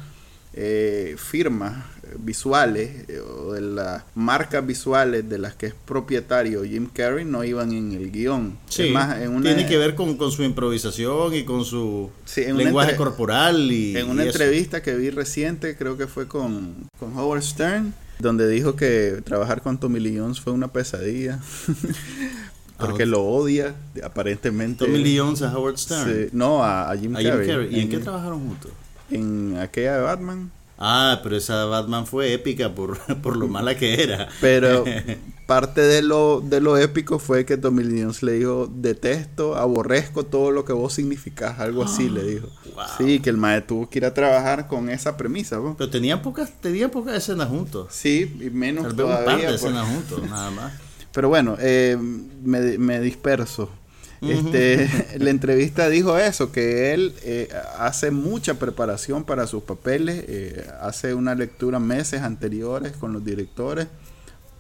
eh, 0.52 1.16
firmas 1.16 1.84
visuales 2.18 3.08
eh, 3.08 3.20
o 3.20 3.52
de 3.52 3.60
las 3.60 4.02
marcas 4.14 4.66
visuales 4.66 5.28
de 5.28 5.38
las 5.38 5.54
que 5.54 5.66
es 5.66 5.74
propietario 5.84 6.64
Jim 6.64 6.88
Carrey 6.92 7.24
no 7.24 7.44
iban 7.44 7.72
en 7.72 7.92
el 7.92 8.10
guion. 8.10 8.58
tiene 8.68 9.66
que 9.68 9.78
ver 9.78 9.94
con, 9.94 10.18
su 10.32 10.42
improvisación 10.42 11.34
y 11.34 11.44
con 11.44 11.64
su 11.64 12.10
lenguaje 12.36 12.96
corporal. 12.96 13.70
Y, 13.70 13.96
en 13.96 14.08
una 14.08 14.24
entrevista 14.24 14.82
que 14.82 14.94
vi 14.96 15.10
reciente, 15.10 15.76
creo 15.76 15.96
que 15.96 16.06
fue 16.06 16.26
con, 16.26 16.88
con 16.98 17.16
Howard 17.16 17.42
Stern, 17.42 17.94
donde 18.18 18.48
dijo 18.48 18.74
que 18.74 19.22
trabajar 19.24 19.62
con 19.62 19.78
Tommy 19.78 20.00
Lee 20.00 20.18
Jones 20.18 20.40
fue 20.40 20.52
una 20.52 20.68
pesadilla. 20.68 21.38
porque 22.78 23.06
lo 23.06 23.22
odia, 23.22 23.74
aparentemente. 24.02 24.84
Tommy 24.84 24.98
Lee 24.98 25.18
Jones 25.18 25.42
a 25.42 25.56
Howard 25.56 25.78
Stern. 25.78 26.30
no, 26.32 26.64
a, 26.64 26.94
Jim, 26.96 27.12
Carrey. 27.12 27.68
¿Y 27.70 27.80
en, 27.80 27.88
qué 27.88 27.98
trabajaron 27.98 28.40
juntos? 28.40 28.72
En 29.10 29.56
aquella 29.58 29.96
de 29.96 30.02
Batman. 30.02 30.50
Ah, 30.82 31.20
pero 31.22 31.36
esa 31.36 31.66
Batman 31.66 32.06
fue 32.06 32.32
épica 32.32 32.74
por, 32.74 32.98
por 33.22 33.36
lo 33.36 33.48
mala 33.48 33.76
que 33.76 34.02
era. 34.02 34.28
Pero 34.40 34.84
parte 35.46 35.82
de 35.82 36.00
lo, 36.00 36.40
de 36.40 36.62
lo 36.62 36.78
épico 36.78 37.18
fue 37.18 37.44
que 37.44 37.58
Tommy 37.58 37.84
Lee 37.84 38.00
Jones 38.00 38.22
le 38.22 38.32
dijo, 38.32 38.66
detesto, 38.74 39.56
aborrezco 39.56 40.24
todo 40.24 40.50
lo 40.50 40.64
que 40.64 40.72
vos 40.72 40.94
significás, 40.94 41.60
algo 41.60 41.84
así 41.84 42.08
le 42.08 42.22
dijo. 42.24 42.48
Sí, 42.96 43.20
que 43.20 43.28
el 43.28 43.36
maestro 43.36 43.76
tuvo 43.76 43.90
que 43.90 43.98
ir 43.98 44.06
a 44.06 44.14
trabajar 44.14 44.66
con 44.66 44.88
esa 44.88 45.18
premisa. 45.18 45.60
Pero 45.76 45.90
tenían 45.90 46.22
pocas, 46.22 46.50
tenían 46.62 46.88
pocas 46.88 47.14
escenas 47.14 47.48
juntos. 47.48 47.88
Sí, 47.90 48.38
y 48.40 48.48
menos 48.48 48.84
Tal 48.84 48.94
vez 48.94 49.06
un 49.06 49.24
par 49.26 49.38
de 49.38 49.54
escenas 49.54 49.86
juntos, 49.86 50.22
nada 50.22 50.50
más. 50.50 50.72
Pero 51.12 51.28
bueno, 51.28 51.56
eh, 51.58 51.98
me, 52.42 52.78
me 52.78 53.00
disperso. 53.00 53.68
Este, 54.22 54.88
la 55.18 55.30
entrevista 55.30 55.88
dijo 55.88 56.18
eso, 56.18 56.52
que 56.52 56.92
él 56.92 57.14
eh, 57.22 57.48
hace 57.78 58.10
mucha 58.10 58.54
preparación 58.54 59.24
para 59.24 59.46
sus 59.46 59.62
papeles, 59.62 60.24
eh, 60.28 60.66
hace 60.80 61.14
una 61.14 61.34
lectura 61.34 61.78
meses 61.78 62.22
anteriores 62.22 62.92
con 62.92 63.12
los 63.12 63.24
directores 63.24 63.88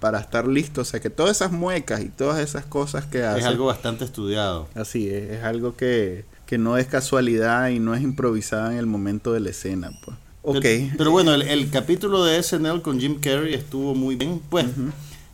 para 0.00 0.18
estar 0.18 0.48
listo, 0.48 0.80
o 0.80 0.84
sea 0.84 1.00
que 1.00 1.10
todas 1.10 1.36
esas 1.36 1.52
muecas 1.52 2.00
y 2.00 2.08
todas 2.08 2.40
esas 2.40 2.64
cosas 2.64 3.04
que 3.04 3.22
hace... 3.22 3.40
Es 3.40 3.44
algo 3.44 3.66
bastante 3.66 4.04
estudiado. 4.04 4.66
Así 4.74 5.10
es, 5.10 5.30
es 5.30 5.44
algo 5.44 5.76
que, 5.76 6.24
que 6.46 6.56
no 6.56 6.78
es 6.78 6.86
casualidad 6.86 7.68
y 7.68 7.78
no 7.80 7.94
es 7.94 8.02
improvisada 8.02 8.72
en 8.72 8.78
el 8.78 8.86
momento 8.86 9.34
de 9.34 9.40
la 9.40 9.50
escena. 9.50 9.90
Pues. 10.02 10.16
Okay. 10.42 10.90
Pero, 10.96 11.10
bueno, 11.10 11.34
el, 11.34 11.70
capítulo 11.70 12.24
de 12.24 12.42
SNL 12.42 12.80
con 12.80 12.98
Jim 12.98 13.20
Carrey 13.20 13.52
estuvo 13.52 13.94
muy 13.94 14.16
bien. 14.16 14.40
Pues, 14.48 14.66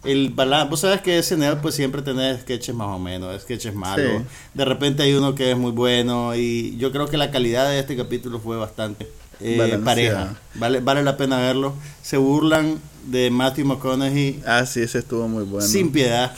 el 0.06 0.30
balance, 0.30 0.70
vos 0.70 0.80
sabes 0.80 1.00
que 1.00 1.22
SNL 1.22 1.58
pues 1.60 1.74
siempre 1.74 2.02
tiene 2.02 2.38
sketches 2.38 2.74
más 2.74 2.88
o 2.88 2.98
menos, 2.98 3.40
sketches 3.42 3.74
malos. 3.74 4.22
De 4.54 4.64
repente 4.64 5.02
hay 5.02 5.14
uno 5.14 5.34
que 5.34 5.50
es 5.50 5.56
muy 5.56 5.72
bueno 5.72 6.34
y 6.34 6.76
yo 6.76 6.92
creo 6.92 7.08
que 7.08 7.16
la 7.16 7.30
calidad 7.30 7.68
de 7.68 7.78
este 7.78 7.96
capítulo 7.96 8.38
fue 8.38 8.56
bastante 8.56 9.06
eh, 9.40 9.80
pareja. 9.84 10.34
Vale, 10.54 10.80
vale 10.80 11.02
la 11.02 11.16
pena 11.16 11.38
verlo. 11.38 11.74
Se 12.02 12.16
burlan 12.16 12.78
de 13.06 13.30
Matthew 13.30 13.66
McConaughey. 13.66 14.42
Ah, 14.46 14.66
sí, 14.66 14.80
ese 14.80 14.98
estuvo 14.98 15.28
muy 15.28 15.44
bueno. 15.44 15.66
Sin 15.66 15.92
piedad. 15.92 16.32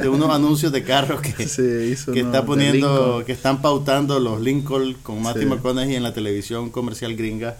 De 0.00 0.08
unos 0.08 0.30
anuncios 0.30 0.70
de 0.72 0.82
carros 0.82 1.20
que, 1.20 1.32
que 2.12 2.20
está 2.20 2.44
poniendo, 2.44 3.22
que 3.24 3.32
están 3.32 3.62
pautando 3.62 4.20
los 4.20 4.40
Lincoln 4.40 4.94
con 5.02 5.22
Matthew 5.22 5.48
McConaughey 5.48 5.96
en 5.96 6.02
la 6.02 6.12
televisión 6.12 6.70
comercial 6.70 7.16
gringa. 7.16 7.56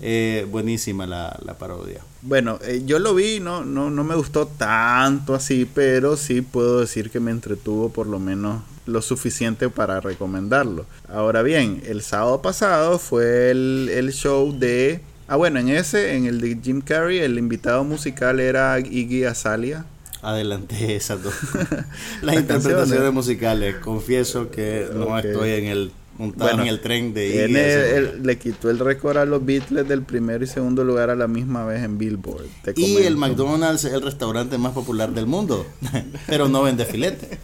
Eh, 0.00 0.46
buenísima 0.50 1.06
la, 1.06 1.56
parodia. 1.58 2.00
Bueno, 2.22 2.58
eh, 2.62 2.82
yo 2.84 2.98
lo 2.98 3.14
vi, 3.14 3.40
no, 3.40 3.64
no, 3.64 3.90
no 3.90 4.04
me 4.04 4.16
gustó 4.16 4.46
tanto 4.46 5.34
así, 5.34 5.68
pero 5.72 6.16
sí 6.16 6.40
puedo 6.40 6.80
decir 6.80 7.10
que 7.10 7.20
me 7.20 7.30
entretuvo 7.30 7.90
por 7.90 8.06
lo 8.06 8.18
menos 8.18 8.62
lo 8.88 9.02
suficiente 9.02 9.68
para 9.70 10.00
recomendarlo. 10.00 10.86
Ahora 11.08 11.42
bien, 11.42 11.82
el 11.86 12.02
sábado 12.02 12.42
pasado 12.42 12.98
fue 12.98 13.50
el, 13.50 13.90
el 13.92 14.12
show 14.12 14.56
de 14.58 15.00
Ah, 15.30 15.36
bueno, 15.36 15.60
en 15.60 15.68
ese, 15.68 16.16
en 16.16 16.24
el 16.24 16.40
de 16.40 16.58
Jim 16.62 16.80
Carrey, 16.80 17.18
el 17.18 17.36
invitado 17.36 17.84
musical 17.84 18.40
era 18.40 18.80
Iggy 18.80 19.24
Azalea. 19.24 19.84
Adelante 20.22 20.96
esas 20.96 21.22
dos. 21.22 21.34
Las 22.22 22.36
interpretaciones 22.36 23.12
musicales. 23.12 23.76
Confieso 23.76 24.50
que 24.50 24.88
no 24.92 25.18
estoy 25.18 25.50
en 25.50 25.66
el 25.66 25.92
montado 26.16 26.62
en 26.62 26.66
el 26.66 26.80
tren 26.80 27.12
de 27.12 27.44
Iggy. 27.44 28.24
le 28.24 28.38
quitó 28.38 28.70
el 28.70 28.78
récord 28.78 29.18
a 29.18 29.26
los 29.26 29.44
Beatles 29.44 29.86
del 29.86 30.02
primer 30.02 30.42
y 30.42 30.46
segundo 30.46 30.82
lugar 30.82 31.10
a 31.10 31.14
la 31.14 31.28
misma 31.28 31.66
vez 31.66 31.84
en 31.84 31.98
Billboard. 31.98 32.46
y 32.74 32.96
el 32.96 33.18
McDonald's 33.18 33.84
es 33.84 33.92
el 33.92 34.00
restaurante 34.00 34.56
más 34.56 34.72
popular 34.72 35.12
del 35.12 35.26
mundo, 35.26 35.66
pero 36.26 36.48
no 36.48 36.62
vende 36.62 36.86
filete. 36.86 37.38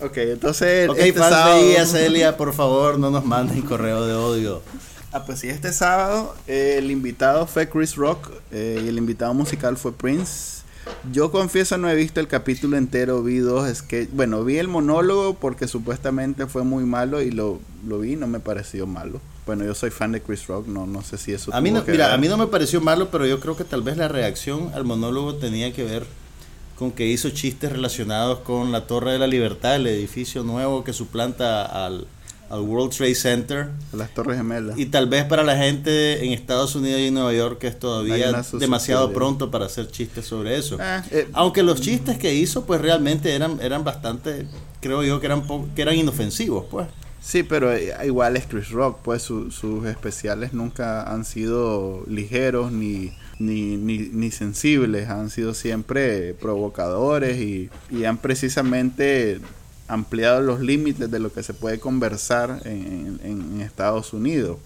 Ok, 0.00 0.16
entonces. 0.16 0.88
Ok, 0.88 0.96
este 0.98 1.20
fans 1.20 1.90
Celia, 1.90 2.36
por 2.36 2.52
favor, 2.52 2.98
no 2.98 3.10
nos 3.10 3.24
manden 3.24 3.62
correo 3.62 4.06
de 4.06 4.14
odio. 4.14 4.62
Ah, 5.12 5.24
pues 5.24 5.38
sí, 5.38 5.48
este 5.48 5.72
sábado 5.72 6.34
eh, 6.48 6.74
el 6.78 6.90
invitado 6.90 7.46
fue 7.46 7.68
Chris 7.68 7.94
Rock 7.94 8.32
eh, 8.50 8.82
y 8.84 8.88
el 8.88 8.98
invitado 8.98 9.32
musical 9.32 9.76
fue 9.76 9.92
Prince. 9.92 10.64
Yo 11.12 11.30
confieso 11.30 11.78
no 11.78 11.88
he 11.88 11.94
visto 11.94 12.18
el 12.18 12.26
capítulo 12.26 12.76
entero, 12.76 13.22
vi 13.22 13.38
dos 13.38 13.72
sketches. 13.72 14.12
Bueno, 14.12 14.42
vi 14.42 14.58
el 14.58 14.66
monólogo 14.66 15.34
porque 15.34 15.68
supuestamente 15.68 16.46
fue 16.46 16.64
muy 16.64 16.84
malo 16.84 17.22
y 17.22 17.30
lo, 17.30 17.60
lo 17.86 18.00
vi 18.00 18.14
y 18.14 18.16
no 18.16 18.26
me 18.26 18.40
pareció 18.40 18.88
malo. 18.88 19.20
Bueno, 19.46 19.64
yo 19.64 19.74
soy 19.74 19.90
fan 19.90 20.10
de 20.10 20.20
Chris 20.20 20.46
Rock, 20.46 20.66
no, 20.66 20.84
no 20.86 21.02
sé 21.02 21.16
si 21.16 21.32
eso... 21.32 21.54
A 21.54 21.60
mí 21.60 21.70
no, 21.70 21.84
mira, 21.86 22.12
a 22.12 22.18
mí 22.18 22.28
no 22.28 22.36
me 22.36 22.48
pareció 22.48 22.80
malo, 22.80 23.10
pero 23.10 23.24
yo 23.24 23.38
creo 23.40 23.56
que 23.56 23.64
tal 23.64 23.82
vez 23.82 23.96
la 23.96 24.08
reacción 24.08 24.72
al 24.74 24.84
monólogo 24.84 25.36
tenía 25.36 25.72
que 25.72 25.84
ver 25.84 26.06
con 26.76 26.92
que 26.92 27.06
hizo 27.06 27.30
chistes 27.30 27.72
relacionados 27.72 28.40
con 28.40 28.72
la 28.72 28.86
Torre 28.86 29.12
de 29.12 29.18
la 29.18 29.26
Libertad, 29.26 29.76
el 29.76 29.86
edificio 29.86 30.42
nuevo 30.42 30.82
que 30.84 30.92
suplanta 30.92 31.64
al, 31.64 32.06
al 32.50 32.60
World 32.60 32.92
Trade 32.92 33.14
Center. 33.14 33.68
las 33.92 34.12
Torres 34.12 34.36
Gemelas. 34.36 34.78
Y 34.78 34.86
tal 34.86 35.08
vez 35.08 35.24
para 35.24 35.42
la 35.42 35.56
gente 35.56 36.24
en 36.24 36.32
Estados 36.32 36.74
Unidos 36.74 37.00
y 37.00 37.10
Nueva 37.10 37.32
York 37.32 37.62
es 37.64 37.78
todavía 37.78 38.42
demasiado 38.58 39.12
pronto 39.12 39.50
para 39.50 39.66
hacer 39.66 39.88
chistes 39.90 40.26
sobre 40.26 40.58
eso. 40.58 40.76
Ah, 40.80 41.04
eh, 41.10 41.28
Aunque 41.32 41.62
los 41.62 41.80
chistes 41.80 42.18
que 42.18 42.34
hizo 42.34 42.64
pues 42.64 42.80
realmente 42.80 43.34
eran, 43.34 43.60
eran 43.60 43.84
bastante, 43.84 44.46
creo 44.80 45.02
yo 45.04 45.20
que 45.20 45.26
eran, 45.26 45.44
que 45.74 45.82
eran 45.82 45.94
inofensivos 45.94 46.66
pues. 46.70 46.88
Sí, 47.22 47.42
pero 47.42 47.72
eh, 47.72 47.94
igual 48.04 48.36
es 48.36 48.46
Chris 48.46 48.68
Rock, 48.68 48.98
pues 49.02 49.22
sus 49.22 49.86
especiales 49.86 50.52
nunca 50.52 51.10
han 51.10 51.24
sido 51.24 52.04
ligeros 52.06 52.70
ni, 52.70 53.12
ni, 53.38 53.76
ni, 53.76 53.98
ni 53.98 54.30
sensibles, 54.30 55.08
han 55.08 55.30
sido 55.30 55.54
siempre 55.54 56.34
provocadores 56.34 57.38
y, 57.38 57.70
y 57.90 58.04
han 58.04 58.18
precisamente 58.18 59.40
ampliado 59.88 60.40
los 60.40 60.60
límites 60.60 61.10
de 61.10 61.18
lo 61.18 61.32
que 61.32 61.42
se 61.42 61.54
puede 61.54 61.78
conversar 61.78 62.62
en, 62.64 63.20
en, 63.22 63.60
Estados 63.60 64.12
Unidos. 64.12 64.58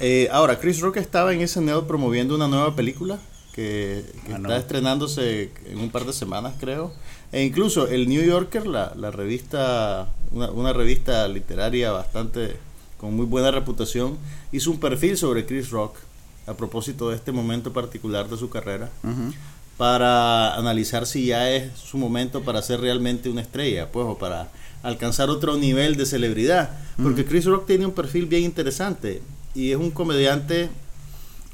Eh, 0.00 0.28
ahora, 0.30 0.58
Chris 0.58 0.80
Rock 0.80 0.98
estaba 0.98 1.32
en 1.32 1.46
SNL 1.46 1.86
promoviendo 1.86 2.34
una 2.34 2.48
nueva 2.48 2.76
película 2.76 3.18
que, 3.54 4.04
ah, 4.30 4.36
está 4.36 4.56
estrenándose 4.58 5.50
en 5.66 5.78
un 5.78 5.90
par 5.90 6.04
de 6.04 6.12
semanas, 6.12 6.54
creo. 6.60 6.92
E 7.32 7.42
incluso 7.42 7.88
el 7.88 8.08
New 8.08 8.22
Yorker, 8.22 8.66
la, 8.66 8.92
la 8.96 9.10
revista, 9.10 10.12
una, 10.30 10.50
una, 10.50 10.72
revista 10.72 11.26
literaria 11.28 11.90
bastante 11.90 12.56
con 12.98 13.14
muy 13.14 13.26
buena 13.26 13.50
reputación, 13.50 14.18
hizo 14.52 14.70
un 14.70 14.78
perfil 14.78 15.16
sobre 15.16 15.46
Chris 15.46 15.70
Rock 15.70 15.96
a 16.46 16.54
propósito 16.54 17.10
de 17.10 17.16
este 17.16 17.32
momento 17.32 17.72
particular 17.72 18.28
de 18.28 18.36
su 18.36 18.48
carrera. 18.48 18.90
para 19.76 20.54
analizar 20.54 21.06
si 21.06 21.26
ya 21.26 21.50
es 21.50 21.78
su 21.78 21.98
momento 21.98 22.42
para 22.42 22.62
ser 22.62 22.80
realmente 22.80 23.28
una 23.28 23.42
estrella, 23.42 23.92
pues, 23.92 24.06
o 24.06 24.16
para 24.16 24.48
alcanzar 24.82 25.28
otro 25.28 25.56
nivel 25.56 25.96
de 25.96 26.06
celebridad. 26.06 26.70
Porque 27.02 27.26
Chris 27.26 27.44
Rock 27.44 27.66
tiene 27.66 27.84
un 27.84 27.92
perfil 27.92 28.26
bien 28.26 28.44
interesante 28.44 29.20
y 29.54 29.72
es 29.72 29.76
un 29.76 29.90
comediante 29.90 30.70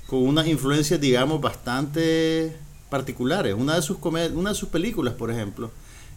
con 0.07 0.23
unas 0.23 0.47
influencias, 0.47 1.01
digamos, 1.01 1.41
bastante 1.41 2.55
particulares. 2.91 3.55
Una 3.59 3.75
de 3.75 3.83
sus, 3.83 3.97
una 4.35 4.51
de 4.51 4.55
sus 4.55 4.69
películas, 4.69 5.15
por 5.15 5.31
ejemplo, 5.31 5.71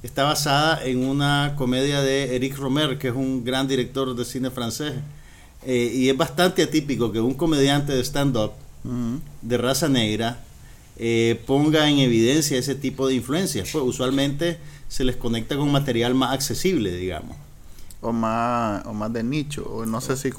está 0.03 0.25
basada 0.25 0.83
en 0.83 1.05
una 1.05 1.53
comedia 1.57 2.01
de 2.01 2.35
Eric 2.35 2.57
Romer, 2.57 2.97
que 2.99 3.07
es 3.07 3.15
un 3.15 3.43
gran 3.43 3.67
director 3.67 4.15
de 4.15 4.25
cine 4.25 4.51
francés. 4.51 4.93
Eh, 5.65 5.91
y 5.95 6.09
es 6.09 6.17
bastante 6.17 6.61
atípico 6.61 7.11
que 7.11 7.19
un 7.19 7.33
comediante 7.33 7.93
de 7.93 8.03
stand-up 8.03 8.51
de 9.41 9.57
raza 9.57 9.89
negra 9.89 10.39
eh, 10.97 11.41
ponga 11.45 11.89
en 11.89 11.99
evidencia 11.99 12.57
ese 12.57 12.75
tipo 12.75 13.07
de 13.07 13.15
influencias. 13.15 13.69
Pues 13.71 13.83
usualmente 13.83 14.57
se 14.87 15.03
les 15.03 15.15
conecta 15.15 15.57
con 15.57 15.71
material 15.71 16.15
más 16.15 16.33
accesible, 16.33 16.95
digamos. 16.95 17.35
o 18.01 18.11
más, 18.11 18.85
o 18.85 18.93
más 18.93 19.11
de 19.11 19.23
nicho. 19.23 19.63
O 19.65 19.85
no 19.85 19.99
sé 20.01 20.15
si 20.15 20.29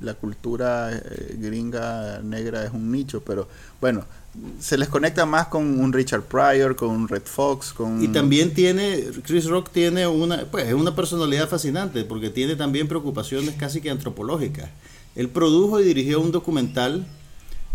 la 0.00 0.14
cultura 0.14 0.90
eh, 0.92 1.36
gringa 1.38 2.20
negra 2.22 2.64
es 2.64 2.72
un 2.72 2.92
nicho, 2.92 3.22
pero 3.24 3.48
bueno, 3.80 4.04
se 4.60 4.76
les 4.76 4.88
conecta 4.88 5.26
más 5.26 5.46
con 5.46 5.80
un 5.80 5.92
Richard 5.92 6.22
Pryor, 6.22 6.76
con 6.76 6.90
un 6.90 7.08
Red 7.08 7.22
Fox, 7.24 7.72
con... 7.72 8.02
Y 8.02 8.08
también 8.08 8.52
tiene, 8.52 9.04
Chris 9.24 9.46
Rock 9.46 9.70
tiene 9.70 10.06
una, 10.06 10.44
pues 10.44 10.66
es 10.66 10.74
una 10.74 10.94
personalidad 10.94 11.48
fascinante, 11.48 12.04
porque 12.04 12.30
tiene 12.30 12.56
también 12.56 12.88
preocupaciones 12.88 13.54
casi 13.54 13.80
que 13.80 13.90
antropológicas. 13.90 14.68
Él 15.14 15.28
produjo 15.28 15.80
y 15.80 15.84
dirigió 15.84 16.20
un 16.20 16.32
documental 16.32 17.06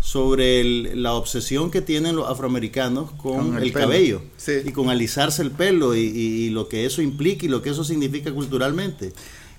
sobre 0.00 0.94
la 0.96 1.12
obsesión 1.12 1.70
que 1.70 1.82
tienen 1.82 2.16
los 2.16 2.28
afroamericanos 2.28 3.12
con, 3.12 3.58
el, 3.58 3.72
cabello 3.72 4.22
y 4.64 4.72
con 4.72 4.88
alisarse 4.88 5.42
el 5.42 5.50
pelo 5.50 5.94
y, 5.94 6.48
lo 6.50 6.68
que 6.68 6.86
eso 6.86 7.02
implica 7.02 7.44
y 7.44 7.48
lo 7.48 7.62
que 7.62 7.70
eso 7.70 7.84
significa 7.84 8.32
culturalmente. 8.32 9.12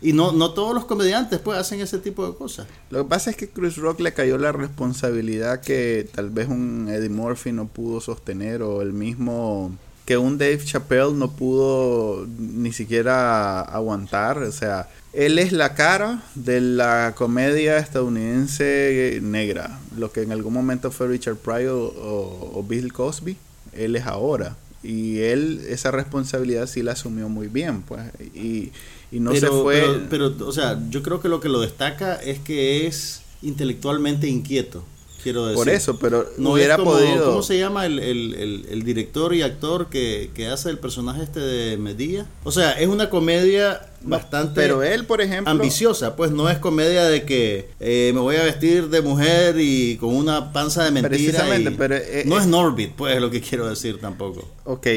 Y 0.04 0.14
no, 0.14 0.32
no 0.32 0.52
todos 0.54 0.74
los 0.74 0.86
comediantes 0.86 1.38
pues 1.40 1.60
hacen 1.60 1.80
ese 1.80 2.00
tipo 2.00 2.28
de 2.28 2.36
cosas. 2.36 2.66
Lo 2.90 3.04
que 3.04 3.10
pasa 3.10 3.30
es 3.30 3.38
que 3.38 3.50
Chris 3.50 3.78
Rock 3.78 4.00
le 4.00 4.14
cayó 4.14 4.40
la 4.40 4.52
responsabilidad 4.52 5.62
que 5.62 6.10
tal 6.12 6.32
vez 6.32 6.48
un 6.48 6.90
Eddie 6.90 7.10
Murphy 7.10 7.52
no 7.52 7.68
pudo 7.68 8.02
sostener 8.02 8.64
o 8.64 8.82
el 8.82 8.94
mismo 8.94 9.72
que 10.06 10.18
un 10.18 10.40
Dave 10.40 10.60
Chappelle 10.66 11.14
no 11.14 11.32
pudo 11.32 12.26
ni 12.40 12.74
siquiera 12.74 13.62
aguantar. 13.62 14.40
O 14.40 14.52
sea, 14.52 14.90
él 15.14 15.40
es 15.40 15.52
la 15.52 15.76
cara 15.76 16.24
de 16.36 16.62
la 16.62 17.14
comedia 17.16 17.78
estadounidense 17.78 19.20
negra. 19.22 19.80
Lo 19.98 20.12
que 20.12 20.22
en 20.22 20.32
algún 20.32 20.54
momento 20.54 20.92
fue 20.92 21.08
Richard 21.08 21.38
Pryor 21.38 21.94
o, 21.98 22.66
Bill 22.68 22.94
Cosby, 22.94 23.36
él 23.74 23.96
es 23.96 24.06
ahora. 24.06 24.56
Y 24.84 25.20
él 25.20 25.62
esa 25.70 25.92
responsabilidad 25.92 26.68
sí 26.68 26.82
la 26.82 26.94
asumió 26.94 27.30
muy 27.30 27.48
bien, 27.48 27.82
pues. 27.82 28.04
Y, 28.34 28.72
no 29.12 29.36
se 29.36 29.48
fue... 29.48 29.82
Pero, 30.10 30.32
pero, 30.34 30.48
o 30.48 30.52
sea, 30.54 30.82
yo 30.90 31.04
creo 31.04 31.20
que 31.20 31.28
lo 31.28 31.42
que 31.42 31.50
lo 31.50 31.60
destaca 31.60 32.16
es 32.16 32.40
que 32.40 32.88
es 32.88 33.22
intelectualmente 33.42 34.28
inquieto. 34.28 34.86
Quiero 35.24 35.46
decir. 35.46 35.58
Por 35.58 35.70
eso, 35.70 36.00
pero 36.00 36.28
no 36.38 36.54
hubiera 36.54 36.78
podido. 36.78 37.26
¿Cómo 37.26 37.44
se 37.44 37.58
llama 37.58 37.86
el, 37.86 38.00
el, 38.00 38.66
el, 38.70 38.84
director 38.84 39.34
y 39.36 39.42
actor 39.42 39.88
que, 39.88 40.32
que, 40.34 40.48
hace 40.48 40.70
el 40.70 40.80
personaje 40.80 41.24
este 41.24 41.40
de 41.40 41.78
Medilla? 41.78 42.26
O 42.44 42.52
sea, 42.52 42.72
es 42.74 42.88
una 42.88 43.10
comedia 43.10 43.88
bastante 44.04 44.56
pero 44.56 44.82
él 44.82 45.06
por 45.06 45.22
ejemplo 45.22 45.52
ambiciosa 45.52 46.16
pues 46.16 46.32
no 46.32 46.50
es 46.50 46.58
comedia 46.58 47.04
de 47.04 47.24
que 47.24 47.70
eh, 47.80 48.12
me 48.14 48.20
voy 48.20 48.36
a 48.36 48.44
vestir 48.44 48.90
de 48.90 49.02
mujer 49.02 49.58
y 49.60 49.98
con 49.98 50.16
una 50.16 50.52
panza 50.52 50.84
de 50.84 50.92
mentira 50.92 51.10
precisamente 51.10 51.72
pero 51.72 51.96
eh, 51.98 52.24
no 52.26 52.38
es 52.38 52.46
eh, 52.46 52.50
Norbit 52.50 52.94
pues 52.94 53.16
es 53.16 53.22
lo 53.22 53.30
que 53.30 53.42
quiero 53.42 53.70
decir 53.70 54.00
tampoco 54.00 54.48
ok 54.64 54.88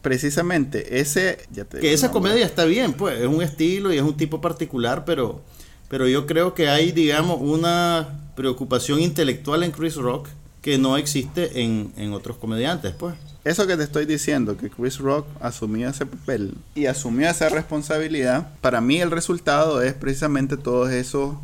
precisamente 0.00 0.98
ese 0.98 1.38
que 1.78 1.92
esa 1.92 2.10
comedia 2.10 2.46
está 2.46 2.64
bien 2.64 2.94
pues 2.94 3.20
es 3.20 3.26
un 3.26 3.42
estilo 3.42 3.92
y 3.92 3.98
es 3.98 4.02
un 4.02 4.16
tipo 4.16 4.40
particular 4.40 5.04
pero 5.04 5.42
pero 5.88 6.08
yo 6.08 6.26
creo 6.26 6.54
que 6.54 6.68
hay 6.68 6.92
digamos 6.92 7.38
una 7.42 8.19
preocupación 8.40 9.00
intelectual 9.00 9.62
en 9.64 9.70
Chris 9.70 9.96
Rock 9.96 10.26
que 10.62 10.78
no 10.78 10.96
existe 10.96 11.60
en, 11.62 11.92
en 11.98 12.14
otros 12.14 12.38
comediantes, 12.38 12.94
pues. 12.94 13.14
Eso 13.44 13.66
que 13.66 13.76
te 13.76 13.82
estoy 13.82 14.06
diciendo, 14.06 14.56
que 14.56 14.70
Chris 14.70 14.98
Rock 14.98 15.26
asumió 15.42 15.90
ese 15.90 16.06
papel 16.06 16.54
y 16.74 16.86
asumió 16.86 17.28
esa 17.28 17.50
responsabilidad, 17.50 18.48
para 18.62 18.80
mí 18.80 18.98
el 18.98 19.10
resultado 19.10 19.82
es 19.82 19.92
precisamente 19.92 20.56
todos 20.56 20.90
esos 20.90 21.36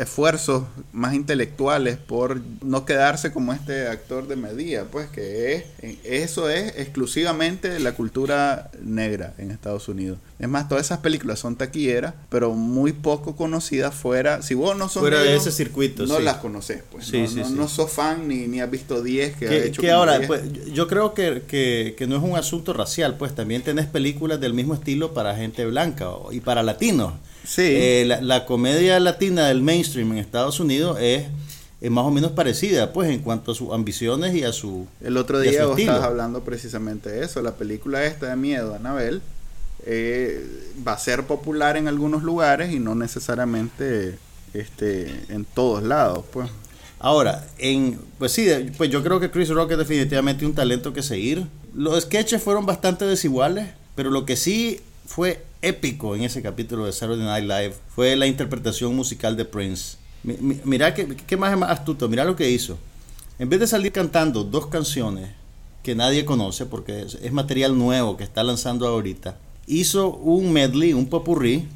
esfuerzos 0.00 0.64
más 0.92 1.12
intelectuales 1.12 1.98
por 1.98 2.40
no 2.62 2.86
quedarse 2.86 3.32
como 3.32 3.52
este 3.52 3.86
actor 3.86 4.26
de 4.26 4.34
medida, 4.34 4.86
pues 4.90 5.10
que 5.10 5.54
es 5.54 5.64
eso 6.04 6.48
es 6.48 6.72
exclusivamente 6.78 7.78
la 7.80 7.92
cultura 7.92 8.70
negra 8.82 9.34
en 9.36 9.50
Estados 9.50 9.88
Unidos. 9.88 10.18
Es 10.38 10.48
más, 10.48 10.70
todas 10.70 10.86
esas 10.86 11.00
películas 11.00 11.38
son 11.38 11.56
taquilleras, 11.56 12.14
pero 12.30 12.54
muy 12.54 12.92
poco 12.94 13.36
conocidas 13.36 13.94
fuera. 13.94 14.40
Si 14.40 14.54
vos 14.54 14.74
no 14.74 14.88
sos 14.88 15.02
fuera 15.02 15.22
de 15.22 15.36
ese 15.36 15.52
circuito, 15.52 16.06
no 16.06 16.18
las 16.18 16.36
conoces, 16.36 16.82
pues. 16.90 17.12
no, 17.12 17.50
no, 17.50 17.68
sos 17.68 17.92
fan 17.92 18.26
ni, 18.26 18.46
ni 18.46 18.62
has 18.62 18.70
visto 18.70 19.02
10 19.02 19.36
que, 19.36 19.48
ha 19.48 19.54
hecho. 19.64 19.82
Que 19.82 19.90
ahora, 19.90 20.18
pues, 20.26 20.42
yo 20.72 20.88
creo 20.88 21.12
que, 21.12 21.42
que, 21.46 21.94
que, 21.98 22.06
no 22.06 22.16
es 22.16 22.22
un 22.22 22.36
asunto 22.36 22.72
racial, 22.72 23.18
pues 23.18 23.34
también 23.34 23.60
tenés 23.60 23.84
películas 23.84 24.40
del 24.40 24.54
mismo 24.54 24.72
estilo 24.72 25.12
para 25.12 25.36
gente 25.36 25.66
blanca 25.66 26.08
y 26.30 26.40
para 26.40 26.62
latinos. 26.62 27.12
Sí. 27.44 27.62
Eh, 27.64 28.18
la, 28.20 28.44
comedia 28.46 29.00
latina 29.00 29.46
del 29.48 29.62
mainstream 29.62 30.12
en 30.12 30.18
Estados 30.18 30.60
Unidos 30.60 30.98
es, 31.00 31.26
más 31.90 32.04
o 32.04 32.10
menos 32.10 32.32
parecida, 32.32 32.92
pues, 32.92 33.10
en 33.10 33.20
cuanto 33.20 33.52
a 33.52 33.54
sus 33.54 33.72
ambiciones 33.72 34.34
y 34.34 34.44
a 34.44 34.52
su. 34.52 34.86
El 35.00 35.16
otro 35.16 35.40
día 35.40 35.66
vos 35.66 35.78
estabas 35.78 36.04
hablando 36.04 36.42
precisamente 36.42 37.10
de 37.10 37.24
eso. 37.24 37.42
La 37.42 37.56
película 37.56 38.04
esta 38.04 38.26
de 38.26 38.36
miedo, 38.36 38.74
Anabel, 38.74 39.22
eh, 39.86 40.46
va 40.86 40.92
a 40.92 40.98
ser 40.98 41.24
popular 41.24 41.76
en 41.76 41.88
algunos 41.88 42.22
lugares 42.22 42.72
y 42.72 42.78
no 42.78 42.94
necesariamente 42.94 44.18
este, 44.52 45.24
en 45.28 45.44
todos 45.44 45.82
lados, 45.82 46.24
pues. 46.32 46.50
Ahora, 47.02 47.46
en, 47.56 47.98
pues 48.18 48.32
sí, 48.32 48.46
pues 48.76 48.90
yo 48.90 49.02
creo 49.02 49.18
que 49.20 49.30
Chris 49.30 49.48
Rock 49.48 49.72
es 49.72 49.78
definitivamente 49.78 50.44
un 50.44 50.54
talento 50.54 50.92
que 50.92 51.02
seguir. 51.02 51.46
Los 51.74 52.02
sketches 52.02 52.42
fueron 52.42 52.66
bastante 52.66 53.06
desiguales, 53.06 53.70
pero 53.94 54.10
lo 54.10 54.26
que 54.26 54.36
sí 54.36 54.80
fue 55.06 55.42
épico 55.62 56.16
en 56.16 56.22
ese 56.22 56.42
capítulo 56.42 56.86
de 56.86 56.92
Saturday 56.92 57.24
Night 57.24 57.44
Live 57.44 57.74
fue 57.94 58.16
la 58.16 58.26
interpretación 58.26 58.94
musical 58.94 59.36
de 59.36 59.44
Prince. 59.44 59.96
mira 60.22 60.94
qué, 60.94 61.16
qué 61.26 61.36
más 61.36 61.52
es 61.52 61.58
más 61.58 61.70
astuto, 61.70 62.08
mira 62.08 62.24
lo 62.24 62.36
que 62.36 62.50
hizo. 62.50 62.78
En 63.38 63.48
vez 63.48 63.60
de 63.60 63.66
salir 63.66 63.92
cantando 63.92 64.44
dos 64.44 64.66
canciones 64.66 65.30
que 65.82 65.94
nadie 65.94 66.24
conoce 66.24 66.66
porque 66.66 67.02
es, 67.02 67.32
material 67.32 67.78
nuevo 67.78 68.16
que 68.16 68.24
está 68.24 68.42
lanzando 68.42 68.86
ahorita, 68.86 69.38
hizo 69.66 70.10
un 70.10 70.52
medley, 70.52 70.92
un 70.92 71.06
popurrí 71.06 71.66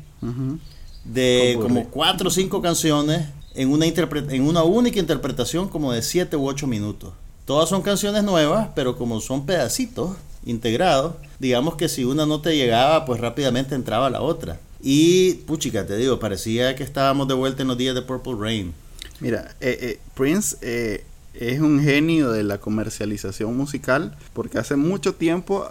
de 1.04 1.58
como 1.60 1.84
cuatro 1.90 2.28
o 2.28 2.30
cinco 2.30 2.60
canciones 2.62 3.26
en 3.54 3.70
una, 3.70 3.86
en 3.86 4.46
una 4.46 4.62
única 4.62 4.98
interpretación 4.98 5.68
como 5.68 5.92
de 5.92 6.02
siete 6.02 6.36
u 6.36 6.46
ocho 6.46 6.66
minutos. 6.66 7.12
Todas 7.44 7.68
son 7.68 7.82
canciones 7.82 8.24
nuevas, 8.24 8.68
pero 8.74 8.96
como 8.96 9.20
son 9.20 9.44
pedacitos, 9.44 10.16
integrado, 10.44 11.16
digamos 11.38 11.76
que 11.76 11.88
si 11.88 12.04
una 12.04 12.26
no 12.26 12.40
te 12.40 12.56
llegaba, 12.56 13.04
pues 13.04 13.20
rápidamente 13.20 13.74
entraba 13.74 14.10
la 14.10 14.20
otra. 14.20 14.58
Y, 14.82 15.34
puchica, 15.46 15.86
te 15.86 15.96
digo, 15.96 16.18
parecía 16.18 16.74
que 16.76 16.82
estábamos 16.82 17.26
de 17.28 17.34
vuelta 17.34 17.62
en 17.62 17.68
los 17.68 17.78
días 17.78 17.94
de 17.94 18.02
Purple 18.02 18.34
Rain. 18.38 18.74
Mira, 19.20 19.54
eh, 19.60 19.78
eh, 19.80 19.98
Prince 20.14 20.56
eh, 20.60 21.04
es 21.32 21.60
un 21.60 21.82
genio 21.82 22.30
de 22.30 22.42
la 22.42 22.58
comercialización 22.58 23.56
musical 23.56 24.16
porque 24.32 24.58
hace 24.58 24.76
mucho 24.76 25.14
tiempo 25.14 25.66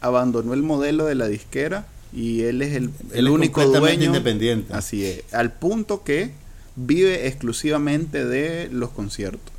abandonó 0.00 0.54
el 0.54 0.62
modelo 0.62 1.06
de 1.06 1.14
la 1.14 1.26
disquera 1.26 1.86
y 2.12 2.42
él 2.42 2.62
es 2.62 2.74
el, 2.74 2.90
el 3.12 3.28
único 3.28 3.64
dueño 3.64 4.04
independiente. 4.04 4.72
Así 4.72 5.04
es, 5.04 5.34
al 5.34 5.52
punto 5.52 6.04
que 6.04 6.30
vive 6.76 7.26
exclusivamente 7.26 8.24
de 8.24 8.68
los 8.70 8.90
conciertos. 8.90 9.51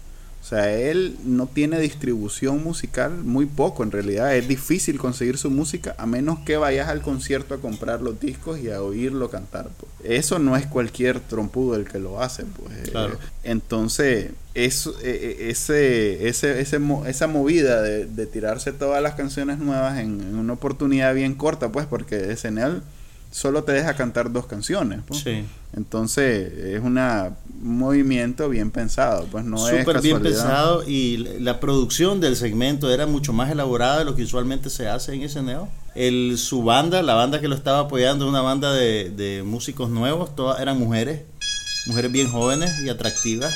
O 0.43 0.45
sea, 0.45 0.73
él 0.77 1.15
no 1.23 1.47
tiene 1.47 1.79
distribución 1.79 2.61
musical, 2.61 3.13
muy 3.23 3.45
poco 3.45 3.81
en 3.81 3.91
realidad. 3.91 4.35
Es 4.35 4.45
difícil 4.45 4.99
conseguir 4.99 5.37
su 5.37 5.49
música 5.49 5.95
a 5.97 6.05
menos 6.05 6.39
que 6.39 6.57
vayas 6.57 6.89
al 6.89 7.01
concierto 7.01 7.53
a 7.53 7.59
comprar 7.59 8.01
los 8.01 8.19
discos 8.19 8.59
y 8.59 8.69
a 8.69 8.81
oírlo 8.81 9.29
cantar. 9.29 9.69
Pues. 9.79 9.89
Eso 10.03 10.39
no 10.39 10.57
es 10.57 10.65
cualquier 10.65 11.21
trompudo 11.21 11.77
el 11.77 11.85
que 11.85 11.97
lo 11.97 12.21
hace. 12.21 12.43
Pues. 12.43 12.89
Claro. 12.89 13.17
entonces, 13.45 14.31
eso, 14.53 14.93
e, 15.01 15.11
e, 15.11 15.49
ese, 15.49 16.27
ese, 16.27 16.59
ese, 16.59 16.77
esa 17.07 17.27
movida 17.27 17.81
de, 17.81 18.05
de, 18.05 18.25
tirarse 18.25 18.73
todas 18.73 19.01
las 19.01 19.15
canciones 19.15 19.59
nuevas 19.59 19.97
en, 19.97 20.19
en, 20.19 20.35
una 20.35 20.51
oportunidad 20.51 21.15
bien 21.15 21.35
corta, 21.35 21.71
pues, 21.71 21.85
porque 21.85 22.35
SNL 22.35 22.81
solo 23.33 23.63
te 23.63 23.71
deja 23.71 23.95
cantar 23.95 24.31
dos 24.31 24.45
canciones. 24.45 25.01
Pues. 25.07 25.21
Sí. 25.21 25.43
Entonces 25.75 26.53
es 26.53 26.81
un 26.81 26.99
movimiento 27.61 28.47
bien 28.47 28.69
pensado, 28.69 29.25
pues 29.31 29.43
no 29.43 29.67
es 29.67 29.79
Súper 29.79 30.01
bien 30.01 30.21
pensado 30.21 30.87
y 30.87 31.17
la 31.39 31.59
producción 31.59 32.21
del 32.21 32.35
segmento 32.35 32.93
era 32.93 33.07
mucho 33.07 33.33
más 33.33 33.49
elaborada 33.51 33.99
de 33.99 34.05
lo 34.05 34.15
que 34.15 34.23
usualmente 34.23 34.69
se 34.69 34.87
hace 34.87 35.15
en 35.15 35.27
SNL. 35.27 35.67
El, 35.95 36.37
su 36.37 36.63
banda, 36.63 37.01
la 37.01 37.15
banda 37.15 37.41
que 37.41 37.47
lo 37.47 37.55
estaba 37.55 37.79
apoyando, 37.79 38.29
una 38.29 38.41
banda 38.41 38.71
de, 38.71 39.09
de 39.09 39.41
músicos 39.43 39.89
nuevos, 39.89 40.35
todas 40.35 40.59
eran 40.59 40.77
mujeres, 40.77 41.21
mujeres 41.87 42.11
bien 42.11 42.29
jóvenes 42.29 42.71
y 42.85 42.89
atractivas 42.89 43.53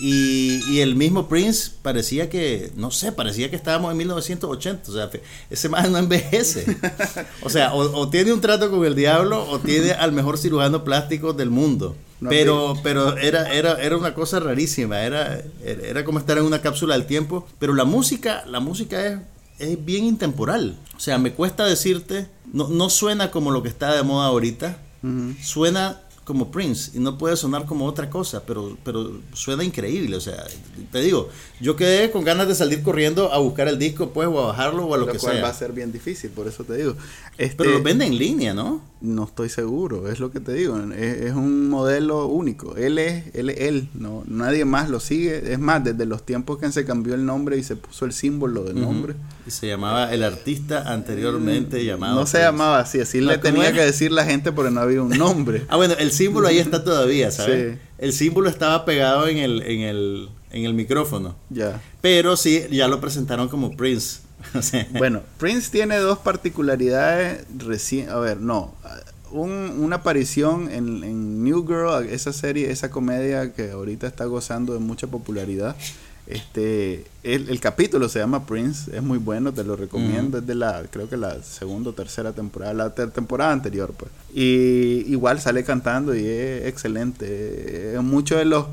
y, 0.00 0.80
el 0.80 0.94
mismo 0.94 1.28
Prince 1.28 1.72
parecía 1.82 2.30
que, 2.30 2.70
no 2.76 2.90
sé, 2.90 3.10
parecía 3.10 3.50
que 3.50 3.56
estábamos 3.56 3.90
en 3.90 3.98
1980. 3.98 4.90
O 4.90 4.94
sea, 4.94 5.10
ese 5.50 5.68
man 5.68 5.90
no 5.92 5.98
envejece. 5.98 6.76
O 7.42 7.50
sea, 7.50 7.74
o, 7.74 8.08
tiene 8.08 8.32
un 8.32 8.40
trato 8.40 8.70
con 8.70 8.84
el 8.84 8.94
diablo 8.94 9.44
o 9.48 9.58
tiene 9.58 9.92
al 9.92 10.12
mejor 10.12 10.38
cirujano 10.38 10.84
plástico 10.84 11.32
del 11.32 11.50
mundo. 11.50 11.96
pero 12.28 12.74
pero 12.82 13.16
era, 13.16 13.52
era, 13.52 13.80
era 13.82 13.96
una 13.96 14.14
cosa 14.14 14.38
rarísima. 14.40 15.00
Era, 15.00 15.42
era 15.64 16.04
como 16.04 16.18
estar 16.18 16.38
en 16.38 16.44
una 16.44 16.60
cápsula 16.60 16.94
del 16.94 17.06
tiempo. 17.06 17.46
Pero 17.58 17.74
la 17.74 17.84
música, 17.84 18.44
la 18.46 18.60
música 18.60 19.04
es, 19.06 19.18
es 19.58 19.84
bien 19.84 20.04
intemporal. 20.04 20.78
O 20.96 21.00
sea, 21.00 21.18
me 21.18 21.32
cuesta 21.32 21.64
decirte, 21.64 22.28
no, 22.52 22.68
no 22.68 22.90
suena 22.90 23.30
como 23.30 23.50
lo 23.50 23.62
que 23.62 23.68
está 23.68 23.94
de 23.94 24.02
moda 24.02 24.28
ahorita. 24.28 24.78
Suena 25.42 26.02
como 26.28 26.50
Prince 26.50 26.90
y 26.92 27.00
no 27.00 27.16
puede 27.16 27.38
sonar 27.38 27.64
como 27.64 27.86
otra 27.86 28.10
cosa, 28.10 28.42
pero, 28.44 28.76
pero 28.84 29.18
suena 29.32 29.64
increíble. 29.64 30.14
O 30.14 30.20
sea, 30.20 30.46
te 30.92 31.00
digo, 31.00 31.30
yo 31.60 31.76
quedé 31.76 32.10
con 32.10 32.24
ganas 32.24 32.48
de 32.48 32.54
salir 32.54 32.82
corriendo 32.82 33.32
a 33.32 33.38
buscar 33.38 33.68
el 33.68 33.78
disco, 33.78 34.10
pues, 34.10 34.28
o 34.28 34.40
a 34.40 34.46
bajarlo 34.48 34.86
o 34.86 34.94
a 34.94 34.98
lo, 34.98 35.06
que 35.06 35.18
cual 35.18 35.34
sea. 35.34 35.42
va 35.42 35.48
a 35.48 35.54
ser 35.54 35.72
bien 35.72 35.92
difícil, 35.92 36.30
por 36.30 36.46
eso 36.46 36.64
te 36.64 36.74
digo. 36.74 36.94
Este, 37.36 37.56
pero 37.56 37.72
lo 37.72 37.82
vende 37.82 38.06
en 38.06 38.16
línea, 38.16 38.54
¿no? 38.54 38.82
No 39.00 39.24
estoy 39.24 39.48
seguro, 39.48 40.10
es 40.10 40.18
lo 40.18 40.30
que 40.30 40.40
te 40.40 40.52
digo. 40.52 40.78
Es, 40.92 41.22
es, 41.22 41.34
un 41.34 41.68
modelo 41.68 42.26
único. 42.26 42.76
Él 42.76 42.98
es 42.98 43.34
él, 43.34 43.50
es 43.50 43.60
él 43.60 43.88
no, 43.94 44.24
nadie 44.26 44.64
más 44.64 44.90
lo 44.90 44.98
sigue. 44.98 45.52
Es 45.52 45.58
más, 45.58 45.84
desde 45.84 46.04
los 46.04 46.24
tiempos 46.26 46.58
que 46.58 46.70
se 46.72 46.84
cambió 46.84 47.14
el 47.14 47.24
nombre 47.24 47.56
y 47.56 47.62
se 47.62 47.76
puso 47.76 48.04
el 48.04 48.12
símbolo 48.12 48.64
del 48.64 48.80
nombre. 48.80 49.14
Y 49.46 49.50
se 49.50 49.68
llamaba 49.68 50.12
el 50.12 50.24
artista 50.24 50.92
anteriormente 50.92 51.84
llamado. 51.84 52.16
No 52.16 52.26
se 52.26 52.38
llamaba 52.38 52.80
así, 52.80 53.00
así 53.00 53.20
le 53.20 53.38
tenía 53.38 53.72
que 53.72 53.80
decir 53.80 54.10
la 54.12 54.24
gente 54.24 54.52
porque 54.52 54.70
no 54.70 54.80
había 54.80 55.02
un 55.02 55.10
nombre. 55.10 55.64
ah, 55.68 55.76
bueno, 55.76 55.94
el 55.98 56.10
símbolo 56.10 56.48
ahí 56.48 56.58
está 56.58 56.82
todavía, 56.82 57.30
¿sabes? 57.30 57.74
Sí. 57.74 57.78
El 57.98 58.12
símbolo 58.12 58.48
estaba 58.48 58.84
pegado 58.84 59.26
en 59.26 59.38
el, 59.38 59.62
en 59.62 59.80
el, 59.80 60.28
en 60.50 60.64
el 60.64 60.74
micrófono. 60.74 61.34
Ya. 61.50 61.80
Pero 62.00 62.36
sí, 62.36 62.64
ya 62.70 62.88
lo 62.88 63.00
presentaron 63.00 63.48
como 63.48 63.76
Prince. 63.76 64.20
bueno, 64.98 65.22
Prince 65.38 65.70
tiene 65.70 65.96
dos 65.98 66.18
particularidades 66.18 67.44
recién. 67.56 68.08
A 68.10 68.16
ver, 68.18 68.40
no. 68.40 68.74
Un, 69.30 69.50
una 69.78 69.96
aparición 69.96 70.70
en, 70.70 71.04
en, 71.04 71.44
New 71.44 71.66
Girl, 71.66 72.06
esa 72.08 72.32
serie, 72.32 72.70
esa 72.70 72.90
comedia 72.90 73.52
que 73.52 73.72
ahorita 73.72 74.06
está 74.06 74.24
gozando 74.24 74.72
de 74.72 74.78
mucha 74.78 75.06
popularidad. 75.06 75.76
Este, 76.26 77.06
el, 77.22 77.48
el 77.48 77.58
capítulo 77.58 78.06
se 78.10 78.18
llama 78.18 78.44
Prince, 78.44 78.94
es 78.94 79.02
muy 79.02 79.16
bueno, 79.16 79.52
te 79.54 79.64
lo 79.64 79.76
recomiendo, 79.76 80.38
es 80.38 80.46
de 80.46 80.54
la, 80.54 80.82
creo 80.90 81.08
que 81.08 81.16
la 81.16 81.42
segunda 81.42 81.88
o 81.88 81.92
tercera 81.94 82.32
temporada, 82.32 82.74
la 82.74 82.94
ter 82.94 83.10
temporada 83.10 83.50
anterior, 83.50 83.94
pues. 83.96 84.10
Y 84.34 85.10
igual 85.10 85.40
sale 85.40 85.64
cantando 85.64 86.14
y 86.14 86.26
es 86.26 86.66
excelente. 86.66 87.96
Muchos 88.02 88.38
de 88.38 88.44
los 88.44 88.66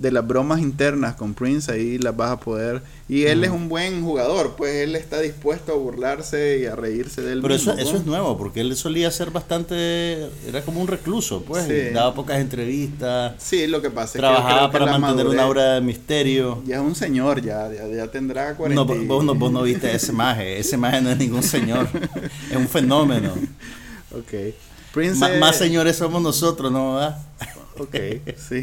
de 0.00 0.10
las 0.10 0.26
bromas 0.26 0.60
internas 0.60 1.14
con 1.14 1.34
Prince, 1.34 1.70
ahí 1.70 1.98
las 1.98 2.16
vas 2.16 2.30
a 2.30 2.40
poder. 2.40 2.82
Y 3.06 3.24
él 3.24 3.44
es 3.44 3.50
un 3.50 3.68
buen 3.68 4.02
jugador, 4.02 4.54
pues 4.56 4.76
él 4.76 4.96
está 4.96 5.20
dispuesto 5.20 5.72
a 5.72 5.74
burlarse 5.74 6.58
y 6.58 6.64
a 6.64 6.74
reírse 6.74 7.20
de 7.20 7.32
él. 7.34 7.42
Pero 7.42 7.54
mismo, 7.54 7.72
eso, 7.72 7.82
eso 7.82 7.96
es 7.98 8.06
nuevo, 8.06 8.38
porque 8.38 8.62
él 8.62 8.74
solía 8.76 9.10
ser 9.10 9.30
bastante. 9.30 10.30
Era 10.48 10.62
como 10.64 10.80
un 10.80 10.88
recluso, 10.88 11.42
pues. 11.42 11.66
Sí. 11.66 11.92
Daba 11.92 12.14
pocas 12.14 12.40
entrevistas. 12.40 13.34
Sí, 13.36 13.66
lo 13.66 13.82
que 13.82 13.90
pasa 13.90 14.18
Trabajaba 14.18 14.70
que. 14.70 14.78
para 14.78 14.98
mantener 14.98 15.26
una 15.26 15.42
aura 15.42 15.74
de 15.74 15.80
misterio. 15.82 16.62
Ya 16.64 16.76
es 16.76 16.82
un 16.82 16.94
señor, 16.94 17.42
ya, 17.42 17.70
ya, 17.70 17.86
ya 17.86 18.10
tendrá 18.10 18.56
40. 18.56 18.74
No, 18.74 19.04
vos, 19.04 19.22
no, 19.22 19.34
vos 19.34 19.52
no 19.52 19.62
viste 19.62 19.94
ese 19.94 20.12
maje. 20.12 20.58
Ese 20.58 20.78
maje 20.78 21.02
no 21.02 21.10
es 21.10 21.18
ningún 21.18 21.42
señor. 21.42 21.86
es 22.50 22.56
un 22.56 22.68
fenómeno. 22.68 23.34
Ok. 24.12 24.54
Prince. 24.94 25.38
Más 25.38 25.56
señores 25.56 25.96
somos 25.96 26.22
nosotros, 26.22 26.72
¿no? 26.72 26.98
Ok, 27.80 27.96
sí. 28.36 28.62